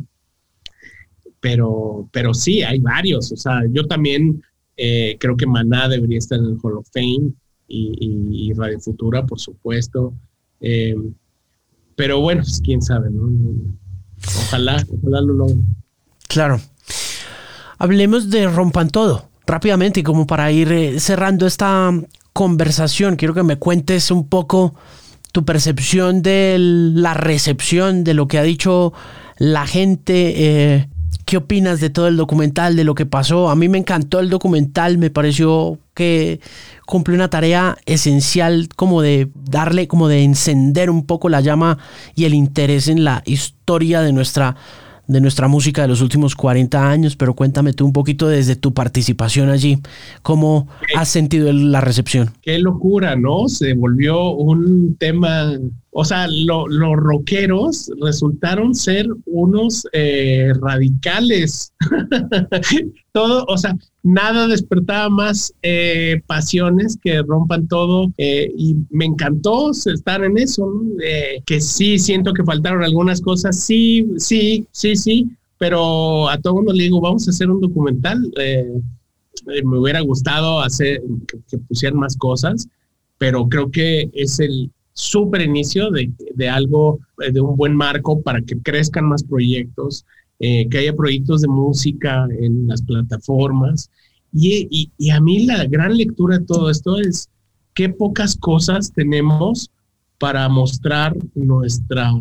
Pero, 1.41 2.07
pero 2.11 2.33
sí, 2.33 2.63
hay 2.63 2.79
varios. 2.79 3.31
O 3.31 3.35
sea, 3.35 3.61
yo 3.71 3.85
también 3.85 4.41
creo 4.75 5.37
que 5.37 5.45
Maná 5.45 5.87
debería 5.89 6.17
estar 6.17 6.39
en 6.39 6.45
el 6.45 6.57
Hall 6.63 6.77
of 6.77 6.87
Fame 6.91 7.33
y, 7.67 8.51
Radio 8.53 8.79
Futura, 8.79 9.25
por 9.25 9.39
supuesto. 9.39 10.13
pero 11.95 12.21
bueno, 12.21 12.41
pues 12.41 12.61
quién 12.63 12.81
sabe, 12.81 13.09
¿no? 13.11 13.29
Ojalá, 14.47 14.83
ojalá 14.89 15.21
lo 15.21 15.33
logre. 15.33 15.57
Claro. 16.27 16.59
Hablemos 17.77 18.29
de 18.29 18.47
Rompan 18.47 18.89
Todo 18.89 19.31
rápidamente, 19.51 20.01
como 20.01 20.25
para 20.25 20.51
ir 20.51 20.71
eh, 20.71 20.99
cerrando 20.99 21.45
esta 21.45 21.91
conversación. 22.33 23.17
Quiero 23.17 23.33
que 23.33 23.43
me 23.43 23.57
cuentes 23.57 24.09
un 24.09 24.27
poco 24.29 24.73
tu 25.31 25.43
percepción 25.45 26.21
de 26.21 26.55
la 26.59 27.13
recepción 27.13 28.03
de 28.03 28.13
lo 28.13 28.27
que 28.27 28.37
ha 28.37 28.43
dicho 28.43 28.93
la 29.37 29.67
gente. 29.67 30.87
¿Qué 31.31 31.37
opinas 31.37 31.79
de 31.79 31.89
todo 31.89 32.09
el 32.09 32.17
documental, 32.17 32.75
de 32.75 32.83
lo 32.83 32.93
que 32.93 33.05
pasó? 33.05 33.49
A 33.49 33.55
mí 33.55 33.69
me 33.69 33.77
encantó 33.77 34.19
el 34.19 34.29
documental, 34.29 34.97
me 34.97 35.09
pareció 35.09 35.79
que 35.93 36.41
cumple 36.85 37.15
una 37.15 37.29
tarea 37.29 37.77
esencial 37.85 38.67
como 38.75 39.01
de 39.01 39.29
darle, 39.49 39.87
como 39.87 40.09
de 40.09 40.25
encender 40.25 40.89
un 40.89 41.05
poco 41.05 41.29
la 41.29 41.39
llama 41.39 41.77
y 42.15 42.25
el 42.25 42.33
interés 42.33 42.89
en 42.89 43.05
la 43.05 43.23
historia 43.25 44.01
de 44.01 44.11
nuestra 44.11 44.57
de 45.07 45.21
nuestra 45.21 45.47
música 45.47 45.83
de 45.83 45.87
los 45.87 46.01
últimos 46.01 46.35
40 46.35 46.89
años, 46.89 47.15
pero 47.15 47.33
cuéntame 47.33 47.71
tú 47.71 47.85
un 47.85 47.93
poquito 47.93 48.27
desde 48.27 48.57
tu 48.57 48.73
participación 48.73 49.49
allí, 49.49 49.79
¿cómo 50.23 50.67
has 50.97 51.07
sentido 51.07 51.51
la 51.53 51.79
recepción? 51.79 52.31
Qué 52.41 52.59
locura, 52.59 53.15
¿no? 53.15 53.47
Se 53.47 53.73
volvió 53.73 54.31
un 54.31 54.97
tema 54.97 55.57
o 55.93 56.05
sea, 56.05 56.25
los 56.29 56.95
rockeros 56.95 57.91
resultaron 58.01 58.73
ser 58.73 59.07
unos 59.25 59.85
eh, 59.91 60.53
radicales. 60.61 61.73
todo, 63.11 63.43
o 63.49 63.57
sea, 63.57 63.75
nada 64.01 64.47
despertaba 64.47 65.09
más 65.09 65.53
eh, 65.61 66.21
pasiones 66.27 66.97
que 67.01 67.21
rompan 67.21 67.67
todo. 67.67 68.09
Eh, 68.17 68.49
y 68.57 68.77
me 68.89 69.03
encantó 69.03 69.71
estar 69.71 70.23
en 70.23 70.37
eso, 70.37 70.71
que 71.45 71.59
sí 71.59 71.99
siento 71.99 72.33
que 72.33 72.45
faltaron 72.45 72.83
algunas 72.83 73.19
cosas. 73.19 73.59
Sí, 73.59 74.07
sí, 74.15 74.65
sí, 74.71 74.95
sí. 74.95 75.29
Pero 75.57 76.29
a 76.29 76.37
todo 76.37 76.55
mundo 76.55 76.71
le 76.71 76.83
digo, 76.83 77.01
vamos 77.01 77.27
a 77.27 77.31
hacer 77.31 77.49
un 77.49 77.59
documental. 77.59 78.31
me 79.45 79.77
hubiera 79.77 79.99
gustado 79.99 80.61
hacer 80.61 81.01
que 81.49 81.57
pusieran 81.57 81.99
más 81.99 82.15
cosas, 82.15 82.69
pero 83.17 83.49
creo 83.49 83.69
que 83.69 84.09
es 84.13 84.39
el 84.39 84.71
súper 84.93 85.41
inicio 85.41 85.89
de, 85.91 86.11
de, 86.35 86.49
algo, 86.49 86.99
eh, 87.21 87.31
de 87.31 87.41
un 87.41 87.55
buen 87.55 87.75
marco 87.75 88.21
para 88.21 88.41
que 88.41 88.57
crezcan 88.59 89.05
más 89.05 89.23
proyectos, 89.23 90.05
eh, 90.39 90.67
que 90.69 90.79
haya 90.79 90.95
proyectos 90.95 91.41
de 91.41 91.47
música 91.47 92.27
en 92.39 92.67
las 92.67 92.81
plataformas. 92.81 93.89
Y, 94.33 94.89
y, 94.97 95.09
a 95.09 95.19
mí 95.19 95.45
la 95.45 95.65
gran 95.65 95.97
lectura 95.97 96.37
de 96.39 96.45
todo 96.45 96.69
esto 96.69 96.97
es 96.97 97.29
qué 97.73 97.89
pocas 97.89 98.35
cosas 98.37 98.93
tenemos 98.93 99.69
para 100.17 100.47
mostrar 100.47 101.15
nuestra, 101.35 102.11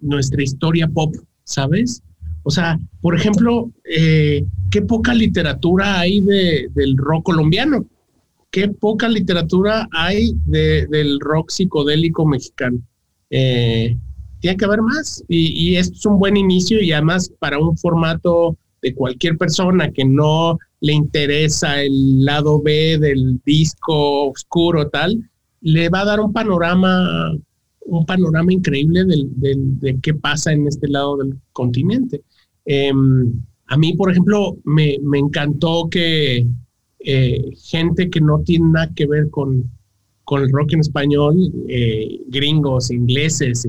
nuestra 0.00 0.42
historia 0.42 0.86
pop, 0.88 1.14
¿sabes? 1.44 2.02
O 2.42 2.50
sea, 2.50 2.78
por 3.00 3.14
ejemplo, 3.14 3.70
eh, 3.84 4.44
qué 4.70 4.82
poca 4.82 5.14
literatura 5.14 6.00
hay 6.00 6.20
de, 6.20 6.68
del 6.74 6.96
rock 6.96 7.24
colombiano 7.24 7.86
qué 8.50 8.68
poca 8.68 9.08
literatura 9.08 9.88
hay 9.92 10.32
del 10.46 11.20
rock 11.20 11.50
psicodélico 11.50 12.26
mexicano. 12.26 12.80
Eh, 13.30 13.96
tiene 14.40 14.56
que 14.56 14.64
haber 14.64 14.82
más 14.82 15.22
y, 15.28 15.76
esto 15.76 15.96
es 15.96 16.06
un 16.06 16.18
buen 16.18 16.36
inicio 16.36 16.80
y 16.82 16.92
además 16.92 17.30
para 17.38 17.58
un 17.58 17.76
formato 17.76 18.56
de 18.82 18.94
cualquier 18.94 19.36
persona 19.36 19.92
que 19.92 20.04
no 20.04 20.58
le 20.80 20.94
interesa 20.94 21.82
el 21.82 22.24
lado 22.24 22.60
B 22.60 22.98
del 22.98 23.40
disco 23.44 24.30
oscuro 24.30 24.88
tal, 24.88 25.30
le 25.60 25.90
va 25.90 26.00
a 26.00 26.06
dar 26.06 26.20
un 26.20 26.32
panorama, 26.32 27.34
un 27.80 28.06
panorama 28.06 28.52
increíble 28.52 29.04
de 29.04 29.98
qué 30.00 30.14
pasa 30.14 30.52
en 30.52 30.66
este 30.66 30.88
lado 30.88 31.18
del 31.18 31.36
continente. 31.52 32.22
Em, 32.64 33.30
a 33.66 33.76
mí, 33.76 33.92
por 33.92 34.10
ejemplo, 34.10 34.56
me 34.64 35.18
encantó 35.18 35.88
que 35.90 36.46
eh, 37.04 37.52
gente 37.62 38.10
que 38.10 38.20
no 38.20 38.40
tiene 38.40 38.68
nada 38.72 38.92
que 38.94 39.06
ver 39.06 39.30
con, 39.30 39.70
con 40.24 40.42
el 40.42 40.50
rock 40.50 40.74
en 40.74 40.80
español, 40.80 41.36
eh, 41.68 42.20
gringos, 42.28 42.90
ingleses, 42.90 43.66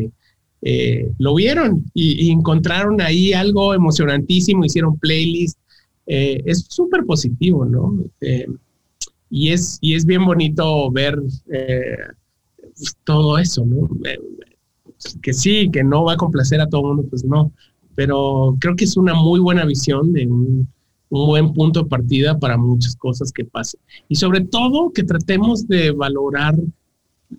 eh, 0.62 1.12
lo 1.18 1.36
vieron 1.36 1.86
y, 1.94 2.30
encontraron 2.30 3.02
ahí 3.02 3.34
algo 3.34 3.74
emocionantísimo, 3.74 4.66
hicieron 4.66 4.98
playlist. 5.00 5.58
es 6.06 6.66
súper 6.68 7.06
positivo, 7.06 7.64
¿no? 7.66 7.98
y, 9.30 9.50
es, 9.50 9.78
y 9.82 9.96
es 9.96 10.06
bien 10.06 10.26
bonito 10.26 10.92
ver 10.92 11.18
todo 13.06 13.38
eso, 13.38 13.66
¿no? 13.66 13.90
que 15.22 15.34
sí, 15.34 15.70
que 15.72 15.84
no 15.84 16.04
va 16.04 16.14
a 16.14 16.18
complacer 16.18 16.60
a 16.62 16.68
todo 16.68 16.82
el 16.82 16.88
mundo, 16.88 17.10
pues 17.10 17.24
no, 17.24 17.52
pero 17.96 18.56
creo 18.60 18.76
que 18.76 18.84
es 18.86 18.98
una 18.98 19.14
muy 19.14 19.40
buena 19.40 19.66
visión 19.66 20.12
de 20.14 20.28
un, 20.28 20.68
un 21.12 21.28
buen 21.28 21.54
punto 21.54 21.84
de 21.84 21.90
partida 21.90 22.40
para 22.40 22.58
muchas 22.58 22.96
cosas 22.96 23.32
que 23.32 23.46
pasen. 23.46 23.80
Y 24.08 24.16
sobre 24.16 24.42
todo 24.42 24.92
que 24.92 25.04
tratemos 25.04 25.68
de 25.68 25.92
valorar 25.92 26.56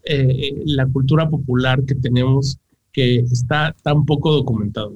eh, 0.05 0.63
la 0.67 0.87
cultura 0.87 1.29
popular 1.29 1.83
que 1.85 1.95
tenemos, 1.95 2.59
que 2.93 3.17
está 3.21 3.75
tan 3.83 4.05
poco 4.05 4.31
documentado. 4.33 4.93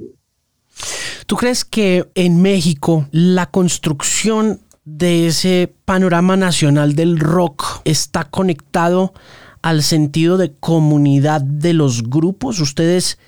¿Tú 1.26 1.36
crees 1.36 1.64
que 1.64 2.06
en 2.14 2.42
México 2.42 3.08
la 3.10 3.50
construcción 3.50 4.60
de 4.84 5.26
ese 5.26 5.74
panorama 5.84 6.36
nacional 6.36 6.94
del 6.94 7.18
rock 7.18 7.80
está 7.84 8.24
conectado 8.24 9.14
al 9.62 9.82
sentido 9.82 10.36
de 10.36 10.52
comunidad 10.52 11.40
de 11.40 11.72
los 11.72 12.02
grupos? 12.02 12.60
Ustedes 12.60 13.18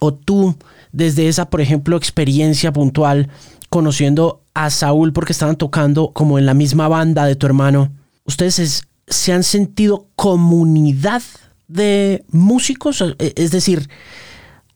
o 0.00 0.14
tú, 0.14 0.56
desde 0.90 1.28
esa, 1.28 1.48
por 1.48 1.60
ejemplo, 1.60 1.96
experiencia 1.96 2.72
puntual, 2.72 3.28
conociendo 3.72 4.42
a 4.52 4.68
Saúl 4.68 5.14
porque 5.14 5.32
estaban 5.32 5.56
tocando 5.56 6.12
como 6.12 6.38
en 6.38 6.44
la 6.44 6.52
misma 6.52 6.88
banda 6.88 7.24
de 7.24 7.36
tu 7.36 7.46
hermano, 7.46 7.90
¿ustedes 8.26 8.82
se 9.06 9.32
han 9.32 9.42
sentido 9.42 10.08
comunidad 10.14 11.22
de 11.68 12.22
músicos? 12.28 13.00
E, 13.00 13.32
es 13.34 13.50
decir, 13.50 13.88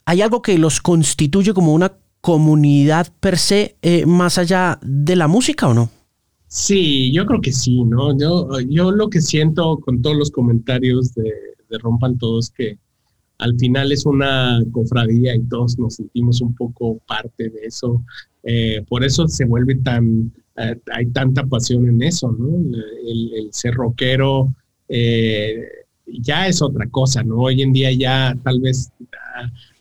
¿hay 0.06 0.22
algo 0.22 0.40
que 0.40 0.56
los 0.56 0.80
constituye 0.80 1.52
como 1.52 1.74
una 1.74 1.92
comunidad 2.22 3.12
per 3.20 3.36
se 3.36 3.76
eh, 3.82 4.06
más 4.06 4.38
allá 4.38 4.78
de 4.80 5.14
la 5.14 5.28
música 5.28 5.68
o 5.68 5.74
no? 5.74 5.90
Sí, 6.48 7.12
yo 7.12 7.26
creo 7.26 7.42
que 7.42 7.52
sí, 7.52 7.84
¿no? 7.84 8.16
Yo, 8.16 8.90
lo 8.92 9.10
que 9.10 9.20
siento 9.20 9.76
con 9.76 10.00
todos 10.00 10.16
los 10.16 10.30
comentarios 10.30 11.12
de, 11.12 11.30
de 11.68 11.78
Rompan 11.78 12.16
Todos 12.16 12.48
que 12.48 12.78
al 13.38 13.56
final 13.58 13.92
es 13.92 14.06
una 14.06 14.62
cofradía 14.72 15.34
y 15.34 15.42
todos 15.42 15.78
nos 15.78 15.96
sentimos 15.96 16.40
un 16.40 16.54
poco 16.54 16.98
parte 17.06 17.50
de 17.50 17.66
eso. 17.66 18.02
Eh, 18.42 18.84
por 18.88 19.04
eso 19.04 19.28
se 19.28 19.44
vuelve 19.44 19.74
tan, 19.76 20.32
eh, 20.56 20.78
hay 20.92 21.06
tanta 21.06 21.44
pasión 21.44 21.88
en 21.88 22.02
eso, 22.02 22.34
¿no? 22.38 22.56
El, 23.06 23.48
ser 23.50 23.74
rockero 23.74 24.54
eh, 24.88 25.60
ya 26.06 26.48
es 26.48 26.62
otra 26.62 26.86
cosa, 26.88 27.22
¿no? 27.22 27.36
Hoy 27.36 27.62
en 27.62 27.72
día 27.72 27.92
ya 27.92 28.36
tal 28.42 28.60
vez 28.60 28.90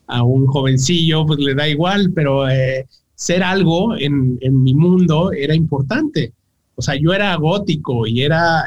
a, 0.07 0.23
un 0.23 0.47
jovencillo 0.47 1.25
pues 1.25 1.39
le 1.39 1.55
da 1.55 1.67
igual, 1.67 2.11
pero 2.13 2.43
ser 3.15 3.43
algo 3.43 3.95
en, 3.95 4.37
en, 4.41 4.63
mi 4.63 4.75
mundo 4.75 5.31
era 5.31 5.55
importante. 5.55 6.33
O 6.75 6.81
sea, 6.81 6.95
yo 6.95 7.13
era 7.13 7.35
gótico 7.35 8.05
y 8.05 8.21
era, 8.21 8.65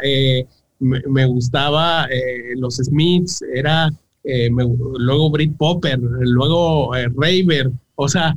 me, 0.81 1.27
gustaba 1.27 2.09
los 2.57 2.77
Smiths, 2.77 3.43
era 3.55 3.91
luego 4.25 5.31
Brit 5.31 5.57
Popper, 5.57 5.99
luego 6.01 6.93
Raver, 6.93 7.71
o 7.95 8.09
sea, 8.09 8.35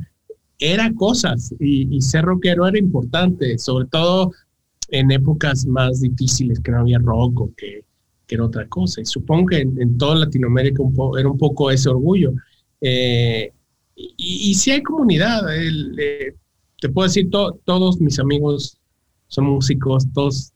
era 0.62 0.92
cosas 0.94 1.54
y, 1.58 2.00
ser 2.00 2.24
rockero 2.24 2.66
era 2.66 2.78
importante, 2.78 3.58
sobre 3.58 3.86
todo 3.86 4.32
en 4.88 5.10
épocas 5.10 5.66
más 5.66 6.00
difíciles 6.00 6.60
que 6.60 6.70
no 6.70 6.80
había 6.80 6.98
rock 6.98 7.40
o 7.40 7.50
que, 7.56 7.84
era 8.28 8.46
otra 8.46 8.66
cosa. 8.66 9.02
Y 9.02 9.04
supongo 9.04 9.48
que 9.48 9.58
en, 9.58 9.98
toda 9.98 10.14
Latinoamérica 10.14 10.82
era 11.18 11.28
un 11.28 11.36
poco 11.36 11.70
ese 11.70 11.90
orgullo. 11.90 12.32
Eh, 12.80 13.52
y, 13.94 14.54
si 14.54 14.70
hay 14.70 14.82
comunidad, 14.82 15.42
eh, 15.54 16.34
te 16.80 16.88
puedo 16.88 17.08
decir, 17.08 17.28
todos 17.30 18.00
mis 18.00 18.18
amigos 18.18 18.78
son 19.28 19.44
músicos, 19.44 20.06
todos 20.14 20.54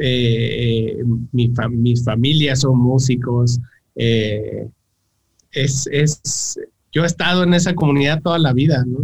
eh, 0.00 1.02
mi 1.32 1.52
mis 1.70 2.02
familias 2.02 2.60
son 2.60 2.78
músicos. 2.78 3.60
Es, 3.98 5.88
es, 5.90 6.58
yo 6.92 7.02
he 7.02 7.06
estado 7.06 7.42
en 7.42 7.54
esa 7.54 7.74
comunidad 7.74 8.22
toda 8.22 8.38
la 8.38 8.52
vida, 8.52 8.84
¿no? 8.86 9.00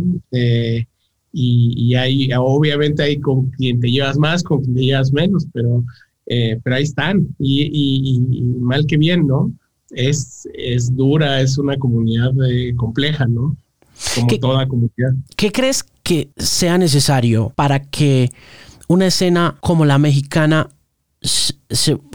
y, 1.36 1.95
y 1.95 2.32
obviamente 2.38 3.03
hay 3.03 3.18
con 3.18 3.51
quien 3.51 3.80
te 3.80 3.90
llevas 3.90 4.16
más, 4.16 4.42
con 4.45 4.62
quien 4.62 4.76
te 4.76 4.82
llevas 4.82 5.12
menos, 5.12 5.47
pero, 5.53 5.84
eh, 6.26 6.61
pero 6.62 6.76
ahí 6.76 6.84
están. 6.84 7.26
Y, 7.40 8.30
mal 8.61 8.86
que 8.86 8.97
bien, 8.97 9.26
¿no? 9.26 9.53
Es, 9.90 10.49
es 10.55 10.95
dura, 10.95 11.40
es 11.40 11.59
una 11.59 11.76
comunidad 11.76 12.32
eh, 12.49 12.74
compleja, 12.76 13.26
¿no? 13.26 13.57
Como 14.14 14.38
toda 14.38 14.68
comunidad. 14.68 15.12
¿Qué 15.36 15.51
crees 15.51 15.84
que 16.03 16.28
sea 16.36 16.78
necesario 16.78 17.53
para 17.55 17.82
que 17.82 18.30
una 18.86 19.07
escena 19.07 19.57
como 19.61 19.84
la 19.84 19.99
mexicana 19.99 20.68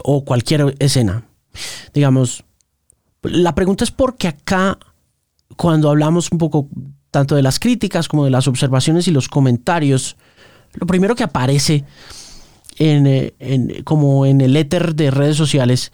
o 0.04 0.24
cualquier 0.24 0.74
escena, 0.78 1.26
digamos, 1.92 2.44
la 3.22 3.54
pregunta 3.54 3.84
es 3.84 3.90
porque 3.90 4.28
acá, 4.28 4.78
cuando 5.56 5.90
hablamos 5.90 6.30
un 6.32 6.38
poco 6.38 6.68
tanto 7.10 7.34
de 7.34 7.42
las 7.42 7.58
críticas 7.58 8.08
como 8.08 8.24
de 8.24 8.30
las 8.30 8.48
observaciones 8.48 9.08
y 9.08 9.10
los 9.10 9.28
comentarios, 9.28 10.16
lo 10.74 10.86
primero 10.86 11.14
que 11.14 11.24
aparece 11.24 11.84
en, 12.78 13.82
como 13.84 14.24
en 14.24 14.40
el 14.40 14.56
éter 14.56 14.94
de 14.94 15.10
redes 15.10 15.36
sociales 15.36 15.92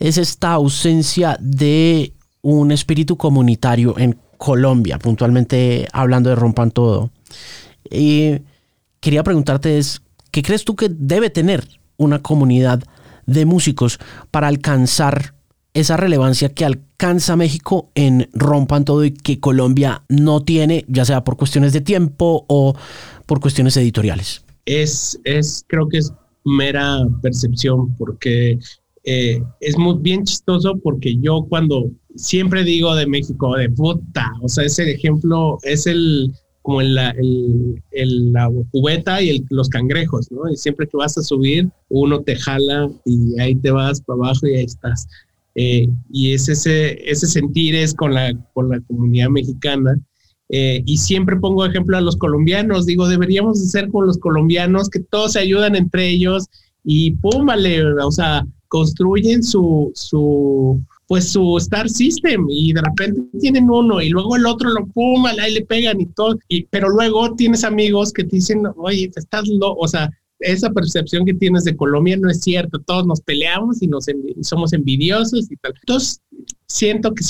es 0.00 0.18
esta 0.18 0.52
ausencia 0.52 1.36
de 1.40 2.12
un 2.42 2.72
espíritu 2.72 3.16
comunitario 3.16 3.98
en 3.98 4.18
Colombia, 4.36 4.98
puntualmente 4.98 5.88
hablando 5.92 6.30
de 6.30 6.36
Rompan 6.36 6.70
Todo. 6.70 7.10
Y 7.90 8.38
quería 9.00 9.22
preguntarte 9.22 9.78
es, 9.78 10.02
¿qué 10.30 10.42
crees 10.42 10.64
tú 10.64 10.74
que 10.74 10.88
debe 10.90 11.30
tener 11.30 11.66
una 11.96 12.20
comunidad 12.20 12.82
de 13.26 13.46
músicos 13.46 13.98
para 14.30 14.48
alcanzar 14.48 15.35
esa 15.80 15.96
relevancia 15.96 16.48
que 16.48 16.64
alcanza 16.64 17.36
México 17.36 17.90
en 17.94 18.28
Rompan 18.32 18.84
Todo 18.84 19.04
y 19.04 19.10
que 19.10 19.40
Colombia 19.40 20.02
no 20.08 20.42
tiene, 20.42 20.84
ya 20.88 21.04
sea 21.04 21.22
por 21.22 21.36
cuestiones 21.36 21.72
de 21.72 21.82
tiempo 21.82 22.44
o 22.48 22.74
por 23.26 23.40
cuestiones 23.40 23.76
editoriales? 23.76 24.42
Es, 24.64 25.20
es 25.24 25.64
creo 25.68 25.88
que 25.88 25.98
es 25.98 26.12
mera 26.44 27.06
percepción, 27.22 27.94
porque 27.96 28.58
eh, 29.04 29.42
es 29.60 29.76
muy 29.76 29.98
bien 30.00 30.24
chistoso 30.24 30.78
porque 30.82 31.16
yo 31.20 31.46
cuando 31.48 31.90
siempre 32.14 32.64
digo 32.64 32.94
de 32.94 33.06
México, 33.06 33.54
de 33.56 33.68
puta, 33.70 34.32
o 34.42 34.48
sea, 34.48 34.64
ese 34.64 34.90
ejemplo 34.90 35.58
es 35.62 35.86
el 35.86 36.32
como 36.62 36.80
el, 36.80 36.96
la 38.32 38.50
cubeta 38.72 39.22
y 39.22 39.44
los 39.50 39.68
cangrejos, 39.68 40.32
¿no? 40.32 40.50
Y 40.50 40.56
siempre 40.56 40.88
que 40.88 40.96
vas 40.96 41.16
a 41.16 41.22
subir, 41.22 41.70
uno 41.90 42.22
te 42.22 42.34
jala 42.34 42.90
y 43.04 43.38
ahí 43.40 43.54
te 43.54 43.70
vas 43.70 44.00
para 44.00 44.16
abajo 44.16 44.48
y 44.48 44.56
ahí 44.56 44.64
estás. 44.64 45.06
Eh, 45.58 45.88
y 46.12 46.34
es 46.34 46.50
ese, 46.50 46.98
ese 47.10 47.26
sentir 47.26 47.74
es 47.74 47.94
con 47.94 48.12
la, 48.12 48.32
con 48.52 48.68
la 48.68 48.80
comunidad 48.82 49.30
mexicana. 49.30 49.98
Eh, 50.50 50.82
y 50.84 50.98
siempre 50.98 51.36
pongo 51.36 51.64
ejemplo 51.64 51.96
a 51.96 52.02
los 52.02 52.16
colombianos, 52.16 52.86
digo, 52.86 53.08
deberíamos 53.08 53.60
de 53.60 53.66
ser 53.66 53.90
con 53.90 54.06
los 54.06 54.18
colombianos, 54.18 54.88
que 54.88 55.00
todos 55.00 55.32
se 55.32 55.40
ayudan 55.40 55.74
entre 55.74 56.08
ellos 56.08 56.46
y 56.84 57.12
pum, 57.12 57.46
vale, 57.46 57.82
o 57.84 58.10
sea, 58.12 58.46
construyen 58.68 59.42
su, 59.42 59.90
su, 59.94 60.80
pues 61.08 61.30
su 61.32 61.56
Star 61.56 61.88
System. 61.88 62.46
Y 62.50 62.74
de 62.74 62.82
repente 62.82 63.22
tienen 63.40 63.70
uno 63.70 64.02
y 64.02 64.10
luego 64.10 64.36
el 64.36 64.44
otro 64.44 64.70
lo 64.70 64.86
pum, 64.86 65.24
ahí 65.24 65.54
le 65.54 65.64
pegan 65.64 66.00
y 66.02 66.06
todo, 66.06 66.38
y, 66.48 66.64
pero 66.66 66.90
luego 66.90 67.34
tienes 67.34 67.64
amigos 67.64 68.12
que 68.12 68.24
te 68.24 68.36
dicen, 68.36 68.62
oye, 68.76 69.10
estás 69.16 69.48
loco, 69.48 69.80
o 69.80 69.88
sea, 69.88 70.10
esa 70.40 70.70
percepción 70.70 71.24
que 71.24 71.34
tienes 71.34 71.64
de 71.64 71.76
Colombia 71.76 72.16
no 72.16 72.30
es 72.30 72.40
cierto, 72.40 72.78
todos 72.80 73.06
nos 73.06 73.20
peleamos 73.20 73.82
y 73.82 73.88
nos 73.88 74.06
somos 74.42 74.72
envidiosos 74.72 75.50
y 75.50 75.56
tal. 75.56 75.74
Entonces, 75.80 76.20
siento 76.66 77.14
que 77.14 77.24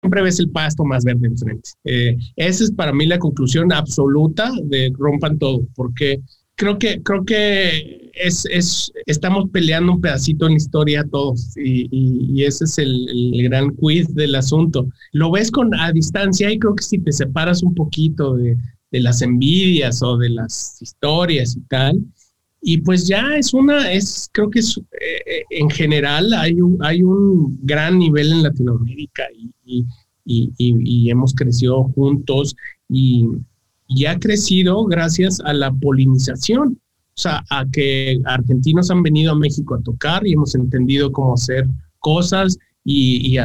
siempre 0.00 0.22
ves 0.22 0.38
el 0.40 0.50
pasto 0.50 0.84
más 0.84 1.04
verde 1.04 1.28
enfrente. 1.28 1.70
Eh, 1.84 2.16
esa 2.36 2.64
es 2.64 2.72
para 2.72 2.92
mí 2.92 3.06
la 3.06 3.18
conclusión 3.18 3.72
absoluta 3.72 4.52
de 4.64 4.92
rompan 4.96 5.38
todo, 5.38 5.66
porque 5.74 6.20
creo 6.56 6.78
que, 6.78 7.02
creo 7.02 7.24
que 7.24 8.10
es, 8.14 8.44
es, 8.46 8.92
estamos 9.06 9.48
peleando 9.50 9.92
un 9.92 10.00
pedacito 10.00 10.46
en 10.46 10.52
la 10.52 10.58
historia 10.58 11.04
todos 11.10 11.56
y, 11.56 11.88
y, 11.90 12.44
ese 12.44 12.64
es 12.64 12.78
el, 12.78 13.08
el, 13.08 13.42
gran 13.44 13.70
quiz 13.70 14.14
del 14.14 14.34
asunto. 14.34 14.86
Lo 15.12 15.30
ves 15.30 15.50
con 15.50 15.74
a 15.74 15.92
distancia 15.92 16.50
y 16.50 16.58
creo 16.58 16.74
que 16.74 16.84
si 16.84 16.98
te 16.98 17.12
separas 17.12 17.62
un 17.62 17.74
poquito 17.74 18.34
de, 18.34 18.56
de 18.90 19.00
las 19.00 19.22
envidias 19.22 20.02
o 20.02 20.18
de 20.18 20.30
las 20.30 20.80
historias 20.80 21.56
y 21.56 21.60
tal, 21.62 21.98
y 22.64 22.78
pues 22.78 23.08
ya 23.08 23.36
es 23.36 23.52
una, 23.52 23.92
es, 23.92 24.30
creo 24.32 24.48
que 24.48 24.60
es, 24.60 24.78
eh, 24.78 25.42
en 25.50 25.68
general 25.68 26.32
hay 26.32 26.60
un, 26.60 26.78
hay 26.80 27.02
un 27.02 27.58
gran 27.62 27.98
nivel 27.98 28.30
en 28.30 28.44
Latinoamérica 28.44 29.24
y, 29.34 29.92
y, 30.24 31.10
hemos 31.10 31.34
crecido 31.34 31.82
juntos 31.94 32.54
y, 32.88 33.28
ha 34.08 34.18
crecido 34.18 34.84
gracias 34.84 35.40
a 35.40 35.52
la 35.52 35.70
polinización, 35.72 36.80
o 37.14 37.20
sea, 37.20 37.44
a 37.50 37.66
que 37.70 38.20
argentinos 38.24 38.90
han 38.90 39.02
venido 39.02 39.32
a 39.32 39.38
México 39.38 39.74
a 39.74 39.82
tocar 39.82 40.26
y 40.26 40.32
hemos 40.32 40.54
entendido 40.54 41.12
cómo 41.12 41.34
hacer 41.34 41.66
cosas 41.98 42.56
y, 42.84 43.36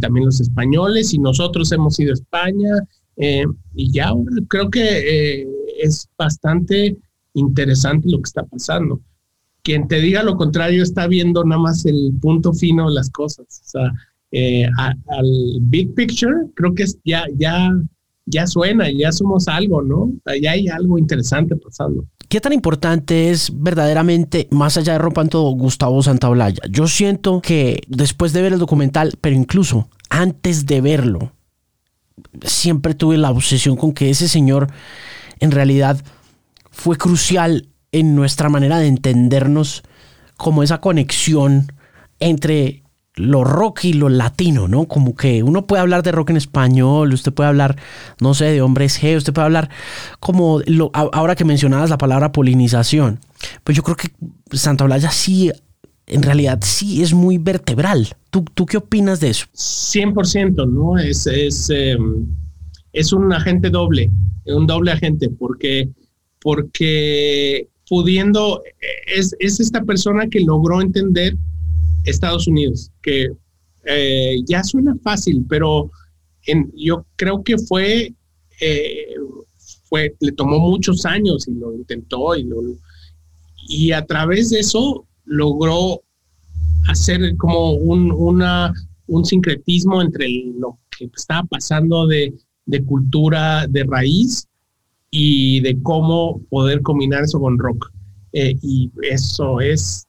también 0.00 0.26
los 0.26 0.40
españoles 0.40 1.14
y 1.14 1.18
nosotros 1.18 1.72
hemos 1.72 1.98
ido 1.98 2.12
a 2.12 2.14
España 2.14 2.70
eh, 3.16 3.46
y 3.74 3.90
ya 3.90 4.12
creo 4.48 4.68
que 4.70 5.40
eh, 5.40 5.48
es 5.82 6.08
bastante 6.18 6.96
interesante 7.36 8.08
lo 8.08 8.18
que 8.18 8.28
está 8.28 8.44
pasando. 8.44 9.00
Quien 9.62 9.88
te 9.88 10.00
diga 10.00 10.22
lo 10.22 10.36
contrario 10.36 10.82
está 10.82 11.06
viendo 11.06 11.44
nada 11.44 11.60
más 11.60 11.84
el 11.86 12.12
punto 12.20 12.52
fino 12.52 12.88
de 12.88 12.94
las 12.94 13.10
cosas. 13.10 13.46
O 13.48 13.68
sea, 13.68 13.92
eh, 14.32 14.66
al 14.76 15.26
big 15.60 15.94
picture 15.94 16.34
creo 16.54 16.74
que 16.74 16.84
ya, 17.04 17.24
ya, 17.36 17.70
ya 18.26 18.46
suena, 18.46 18.90
ya 18.90 19.12
somos 19.12 19.48
algo, 19.48 19.82
¿no? 19.82 20.12
Ya 20.40 20.52
hay 20.52 20.68
algo 20.68 20.98
interesante 20.98 21.56
pasando. 21.56 22.04
¿Qué 22.28 22.40
tan 22.40 22.52
importante 22.52 23.30
es 23.30 23.52
verdaderamente, 23.54 24.48
más 24.50 24.76
allá 24.76 24.94
de 24.94 24.98
Rompan 24.98 25.28
Todo, 25.28 25.50
Gustavo 25.50 26.02
Santaolalla? 26.02 26.62
Yo 26.68 26.88
siento 26.88 27.40
que 27.40 27.82
después 27.88 28.32
de 28.32 28.42
ver 28.42 28.54
el 28.54 28.58
documental, 28.58 29.14
pero 29.20 29.36
incluso 29.36 29.88
antes 30.10 30.66
de 30.66 30.80
verlo, 30.80 31.32
siempre 32.42 32.94
tuve 32.94 33.16
la 33.16 33.30
obsesión 33.30 33.76
con 33.76 33.92
que 33.92 34.10
ese 34.10 34.28
señor 34.28 34.68
en 35.38 35.50
realidad 35.50 36.02
fue 36.76 36.98
crucial 36.98 37.68
en 37.90 38.14
nuestra 38.14 38.50
manera 38.50 38.78
de 38.78 38.86
entendernos 38.86 39.82
como 40.36 40.62
esa 40.62 40.78
conexión 40.78 41.72
entre 42.20 42.82
lo 43.14 43.44
rock 43.44 43.84
y 43.84 43.94
lo 43.94 44.10
latino, 44.10 44.68
¿no? 44.68 44.84
Como 44.84 45.16
que 45.16 45.42
uno 45.42 45.66
puede 45.66 45.80
hablar 45.80 46.02
de 46.02 46.12
rock 46.12 46.30
en 46.30 46.36
español, 46.36 47.14
usted 47.14 47.32
puede 47.32 47.48
hablar, 47.48 47.76
no 48.20 48.34
sé, 48.34 48.44
de 48.44 48.60
hombres 48.60 49.02
G, 49.02 49.16
usted 49.16 49.32
puede 49.32 49.46
hablar 49.46 49.70
como 50.20 50.60
lo, 50.66 50.90
ahora 50.92 51.34
que 51.34 51.46
mencionabas 51.46 51.88
la 51.88 51.96
palabra 51.96 52.30
polinización. 52.30 53.20
Pues 53.64 53.74
yo 53.74 53.82
creo 53.82 53.96
que 53.96 54.10
Santa 54.52 54.84
Blaya 54.84 55.10
sí, 55.10 55.50
en 56.06 56.22
realidad 56.22 56.58
sí 56.62 57.02
es 57.02 57.14
muy 57.14 57.38
vertebral. 57.38 58.08
¿Tú, 58.28 58.44
tú 58.52 58.66
qué 58.66 58.76
opinas 58.76 59.18
de 59.20 59.30
eso? 59.30 59.46
100%, 59.54 60.70
¿no? 60.70 60.98
Es, 60.98 61.26
es, 61.26 61.70
em, 61.70 62.26
es 62.92 63.14
un 63.14 63.32
agente 63.32 63.70
doble, 63.70 64.10
un 64.44 64.66
doble 64.66 64.92
agente, 64.92 65.30
porque 65.30 65.88
porque 66.46 67.68
pudiendo, 67.88 68.62
es, 69.08 69.34
esta 69.40 69.82
persona 69.82 70.28
que 70.28 70.38
logró 70.38 70.80
entender 70.80 71.36
Estados 72.04 72.46
Unidos, 72.46 72.92
que 73.02 73.32
eh, 73.84 74.36
ya 74.46 74.62
suena 74.62 74.94
fácil, 75.02 75.44
pero 75.48 75.90
yo 76.76 77.04
creo 77.16 77.42
que 77.42 77.58
fue, 77.58 78.14
eh, 78.60 79.14
fue, 79.88 80.14
le 80.20 80.30
tomó 80.30 80.60
muchos 80.60 81.04
años 81.04 81.48
y 81.48 81.54
lo 81.54 81.74
intentó 81.74 82.36
y, 82.36 83.90
a 83.90 84.06
través 84.06 84.50
de 84.50 84.60
eso 84.60 85.04
logró 85.24 86.00
hacer 86.86 87.36
como 87.38 87.72
un, 87.72 88.12
un 89.08 89.24
sincretismo 89.24 90.00
entre 90.00 90.28
lo 90.56 90.78
que 90.96 91.10
estaba 91.16 91.42
pasando 91.48 92.06
de 92.06 92.84
cultura 92.86 93.66
de 93.66 93.82
raíz 93.82 94.46
y 95.10 95.60
de 95.60 95.80
cómo 95.82 96.40
poder 96.50 96.82
combinar 96.82 97.24
eso 97.24 97.40
con 97.40 97.58
rock. 97.58 97.90
Eh, 98.32 98.56
y 98.62 98.90
eso 99.02 99.60
es, 99.60 100.06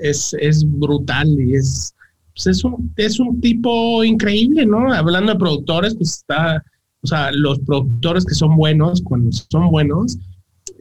es, 0.00 0.34
es 0.40 0.64
brutal 0.78 1.28
y 1.28 1.54
es, 1.54 1.94
pues 2.34 2.46
es, 2.46 2.64
un, 2.64 2.92
es 2.96 3.18
un 3.18 3.40
tipo 3.40 4.04
increíble, 4.04 4.66
¿no? 4.66 4.92
Hablando 4.92 5.32
de 5.32 5.38
productores, 5.38 5.94
pues 5.96 6.18
está, 6.18 6.62
o 7.02 7.06
sea, 7.06 7.32
los 7.32 7.58
productores 7.60 8.24
que 8.24 8.34
son 8.34 8.56
buenos, 8.56 9.02
cuando 9.02 9.32
son 9.32 9.70
buenos, 9.70 10.18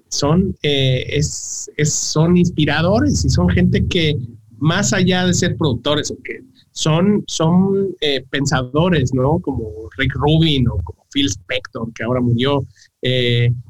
son, 0.10 0.56
es, 0.62 1.70
son 1.84 2.38
inspiradores 2.38 3.26
y 3.26 3.30
son 3.30 3.50
gente 3.50 3.86
que 3.88 4.18
más 4.58 4.94
allá 4.94 5.26
de 5.26 5.34
ser 5.34 5.58
productores 5.58 6.14
que 6.24 6.42
son, 6.72 7.24
son 7.28 7.96
pensadores, 8.30 9.14
¿no? 9.14 9.40
Como 9.40 9.90
Rick 9.98 10.14
Rubin 10.16 10.68
o 10.68 10.78
como 10.84 11.05
Phil 11.16 11.30
Spector, 11.30 11.94
que 11.94 12.04
ahora 12.04 12.20
murió. 12.20 12.66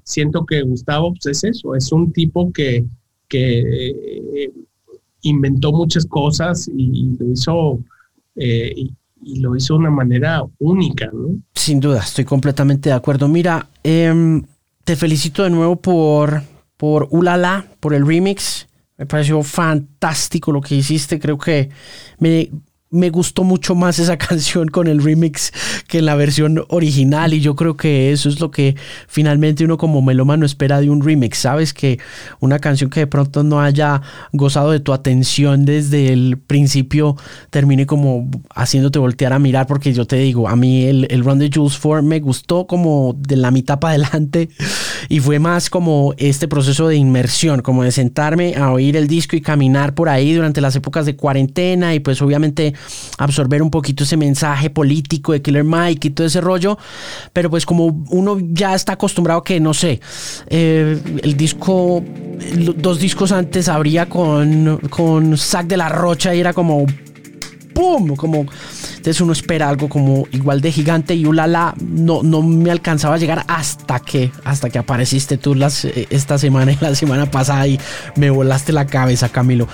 siento 0.04 0.46
que 0.46 0.64
Gustavo 0.64 1.14
pues, 1.14 1.38
es 1.38 1.44
eso, 1.44 1.76
es 1.76 1.92
un 1.92 2.12
tipo 2.12 2.52
que, 2.52 2.84
que 3.30 4.52
inventó 5.30 5.72
muchas 5.72 6.06
cosas 6.06 6.70
y, 6.76 7.16
lo 7.20 7.32
hizo 7.32 7.80
eh, 8.36 8.74
y, 8.76 9.40
lo 9.40 9.56
hizo 9.56 9.74
de 9.74 9.80
una 9.80 9.90
manera 9.90 10.44
única, 10.60 11.10
¿no? 11.12 11.40
Sin 11.56 11.80
duda, 11.80 12.02
estoy 12.02 12.26
completamente 12.26 12.90
de 12.90 12.96
acuerdo. 12.96 13.28
Mira, 13.28 13.68
em, 13.84 14.44
te 14.84 14.96
felicito 14.96 15.44
de 15.44 15.50
nuevo 15.50 15.78
por, 15.78 16.44
por 16.78 17.08
Ulala, 17.10 17.66
por 17.80 17.96
el 17.96 18.06
remix. 18.06 18.68
Me 18.98 19.08
pareció 19.08 19.42
fantástico 19.42 20.52
lo 20.52 20.62
que 20.62 20.76
hiciste. 20.76 21.20
Creo 21.20 21.40
que 21.40 21.70
me 22.20 22.52
me 22.96 23.10
gustó 23.10 23.44
mucho 23.44 23.76
más 23.76 24.00
esa 24.00 24.18
canción 24.18 24.70
con 24.70 24.88
el 24.88 25.04
remix 25.04 25.52
que 25.88 26.00
en 26.00 26.06
la 26.06 26.16
versión 26.16 26.64
original 26.70 27.34
y 27.34 27.42
yo 27.42 27.56
creo 27.56 27.78
que 27.78 28.12
eso 28.12 28.30
es 28.30 28.40
lo 28.40 28.52
que 28.52 28.76
finalmente 29.08 29.66
uno 29.66 29.78
como 29.78 30.02
melómano 30.02 30.46
espera 30.46 30.80
de 30.82 30.90
un 30.90 31.04
remix, 31.04 31.40
sabes 31.40 31.74
que 31.74 32.00
una 32.40 32.60
canción 32.60 32.90
que 32.90 33.02
de 33.02 33.08
pronto 33.08 33.44
no 33.44 33.62
haya 33.62 34.02
gozado 34.32 34.72
de 34.72 34.80
tu 34.80 34.94
atención 34.94 35.66
desde 35.66 36.12
el 36.14 36.38
principio 36.38 37.16
termine 37.50 37.86
como 37.86 38.30
haciéndote 38.54 39.00
voltear 39.00 39.34
a 39.34 39.40
mirar 39.40 39.68
porque 39.68 39.94
yo 39.94 40.06
te 40.06 40.18
digo, 40.18 40.48
a 40.48 40.56
mí 40.56 40.86
el, 40.86 41.08
el 41.10 41.24
Run 41.24 41.40
de 41.40 41.50
Jules 41.54 41.78
4 41.82 42.04
me 42.04 42.20
gustó 42.20 42.68
como 42.68 43.16
de 43.18 43.36
la 43.36 43.52
mitad 43.52 43.80
para 43.80 43.96
adelante 43.96 44.50
y 45.10 45.20
fue 45.20 45.40
más 45.40 45.70
como 45.70 46.14
este 46.18 46.48
proceso 46.48 46.88
de 46.88 46.96
inmersión, 46.96 47.62
como 47.62 47.84
de 47.84 47.92
sentarme 47.92 48.56
a 48.56 48.72
oír 48.72 48.96
el 48.96 49.08
disco 49.08 49.36
y 49.36 49.42
caminar 49.42 49.94
por 49.94 50.10
ahí 50.10 50.34
durante 50.34 50.62
las 50.62 50.76
épocas 50.76 51.06
de 51.06 51.16
cuarentena 51.16 51.94
y 51.94 52.00
pues 52.00 52.22
obviamente 52.22 52.74
absorber 53.18 53.62
un 53.62 53.70
poquito 53.70 54.04
ese 54.04 54.18
mensaje 54.18 54.70
político 54.70 55.32
de 55.32 55.42
Killer 55.42 55.64
Mike 55.64 56.08
y 56.08 56.12
todo 56.12 56.28
ese 56.28 56.42
rollo, 56.42 56.78
pero 57.34 57.50
pues 57.50 57.66
como 57.66 58.04
uno 58.10 58.38
ya 58.40 58.76
está 58.76 58.94
acostumbrado 58.94 59.44
que, 59.44 59.60
no 59.60 59.74
sé, 59.74 60.00
eh, 60.48 61.00
el 61.24 61.38
disco, 61.38 62.04
dos 62.78 63.00
discos 63.00 63.32
antes 63.32 63.68
habría 63.70 64.08
con, 64.08 64.80
con 64.90 65.38
Zack 65.38 65.68
de 65.68 65.78
la 65.78 65.90
Rocha 65.90 66.34
y 66.36 66.40
era 66.40 66.54
como 66.54 66.86
¡pum! 67.76 68.16
Como, 68.16 68.48
entonces 69.06 69.22
uno 69.22 69.34
espera 69.34 69.70
algo 69.70 69.88
como 69.88 70.28
igual 70.32 70.62
de 70.62 70.72
gigante 70.72 71.14
y 71.14 71.28
ulala, 71.28 71.76
no, 71.80 72.24
no 72.24 72.42
me 72.42 72.72
alcanzaba 72.72 73.14
a 73.14 73.18
llegar 73.20 73.46
hasta 73.48 74.00
que, 74.00 74.32
hasta 74.44 74.72
que 74.72 74.80
apareciste 74.80 75.38
tú 75.38 75.54
las, 75.54 75.86
eh, 75.86 76.08
esta 76.10 76.40
semana 76.40 76.72
y 76.72 76.78
la 76.82 76.96
semana 76.96 77.30
pasada 77.30 77.68
y 77.68 77.80
me 78.16 78.32
volaste 78.32 78.74
la 78.74 78.88
cabeza, 78.88 79.30
Camilo. 79.30 79.68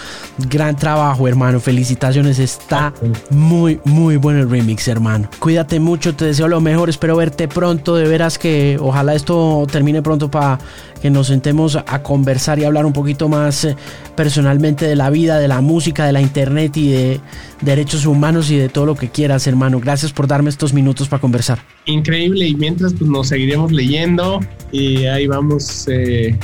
Gran 0.50 0.76
trabajo, 0.76 1.30
hermano. 1.30 1.62
Felicitaciones. 1.62 2.40
Está 2.40 2.94
muy, 3.30 3.80
muy 3.86 4.18
bueno 4.18 4.42
el 4.42 4.50
remix, 4.50 4.90
hermano. 4.90 5.30
Cuídate 5.40 5.80
mucho, 5.80 6.14
te 6.14 6.26
deseo 6.26 6.50
lo 6.50 6.60
mejor. 6.60 6.90
Espero 6.90 7.16
verte 7.16 7.48
pronto. 7.48 7.96
De 7.96 8.10
veras 8.10 8.38
que 8.38 8.78
ojalá 8.82 9.16
esto 9.16 9.66
termine 9.72 10.02
pronto 10.02 10.30
para 10.30 10.60
que 11.02 11.10
nos 11.10 11.28
sentemos 11.28 11.76
a 11.76 12.04
conversar 12.04 12.60
y 12.60 12.64
hablar 12.64 12.86
un 12.86 12.94
poquito 12.94 13.28
más 13.28 13.66
eh, 13.66 13.76
personalmente 14.16 14.86
de 14.86 14.96
la 14.96 15.10
vida, 15.10 15.40
de 15.40 15.48
la 15.48 15.62
música, 15.62 16.06
de 16.06 16.12
la 16.12 16.22
internet 16.22 16.78
y 16.78 16.90
de 16.90 17.22
derechos 17.62 18.06
humanos 18.06 18.52
y 18.52 18.58
de 18.58 18.70
todo 18.70 18.86
lo 18.86 18.96
que 18.96 19.10
quieras, 19.10 19.21
hermano. 19.26 19.80
Gracias 19.80 20.12
por 20.12 20.28
darme 20.28 20.50
estos 20.50 20.74
minutos 20.74 21.08
para 21.08 21.22
conversar. 21.22 21.60
Increíble 21.86 22.48
y 22.48 22.56
mientras 22.56 22.94
pues 22.94 23.10
nos 23.10 23.28
seguiremos 23.28 23.72
leyendo 23.72 24.40
y 24.72 25.06
ahí 25.06 25.28
vamos. 25.28 25.88
Eh, 25.88 26.38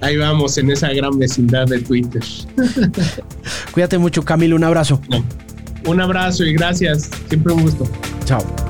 ahí 0.00 0.16
vamos 0.16 0.58
en 0.58 0.70
esa 0.70 0.92
gran 0.92 1.18
vecindad 1.18 1.66
de 1.66 1.80
Twitter. 1.80 2.22
Cuídate 3.72 3.98
mucho, 3.98 4.24
Camilo. 4.24 4.56
Un 4.56 4.64
abrazo. 4.64 5.00
Un 5.86 6.00
abrazo 6.00 6.44
y 6.44 6.54
gracias. 6.54 7.10
Siempre 7.28 7.52
un 7.52 7.62
gusto. 7.62 7.88
Chao. 8.24 8.69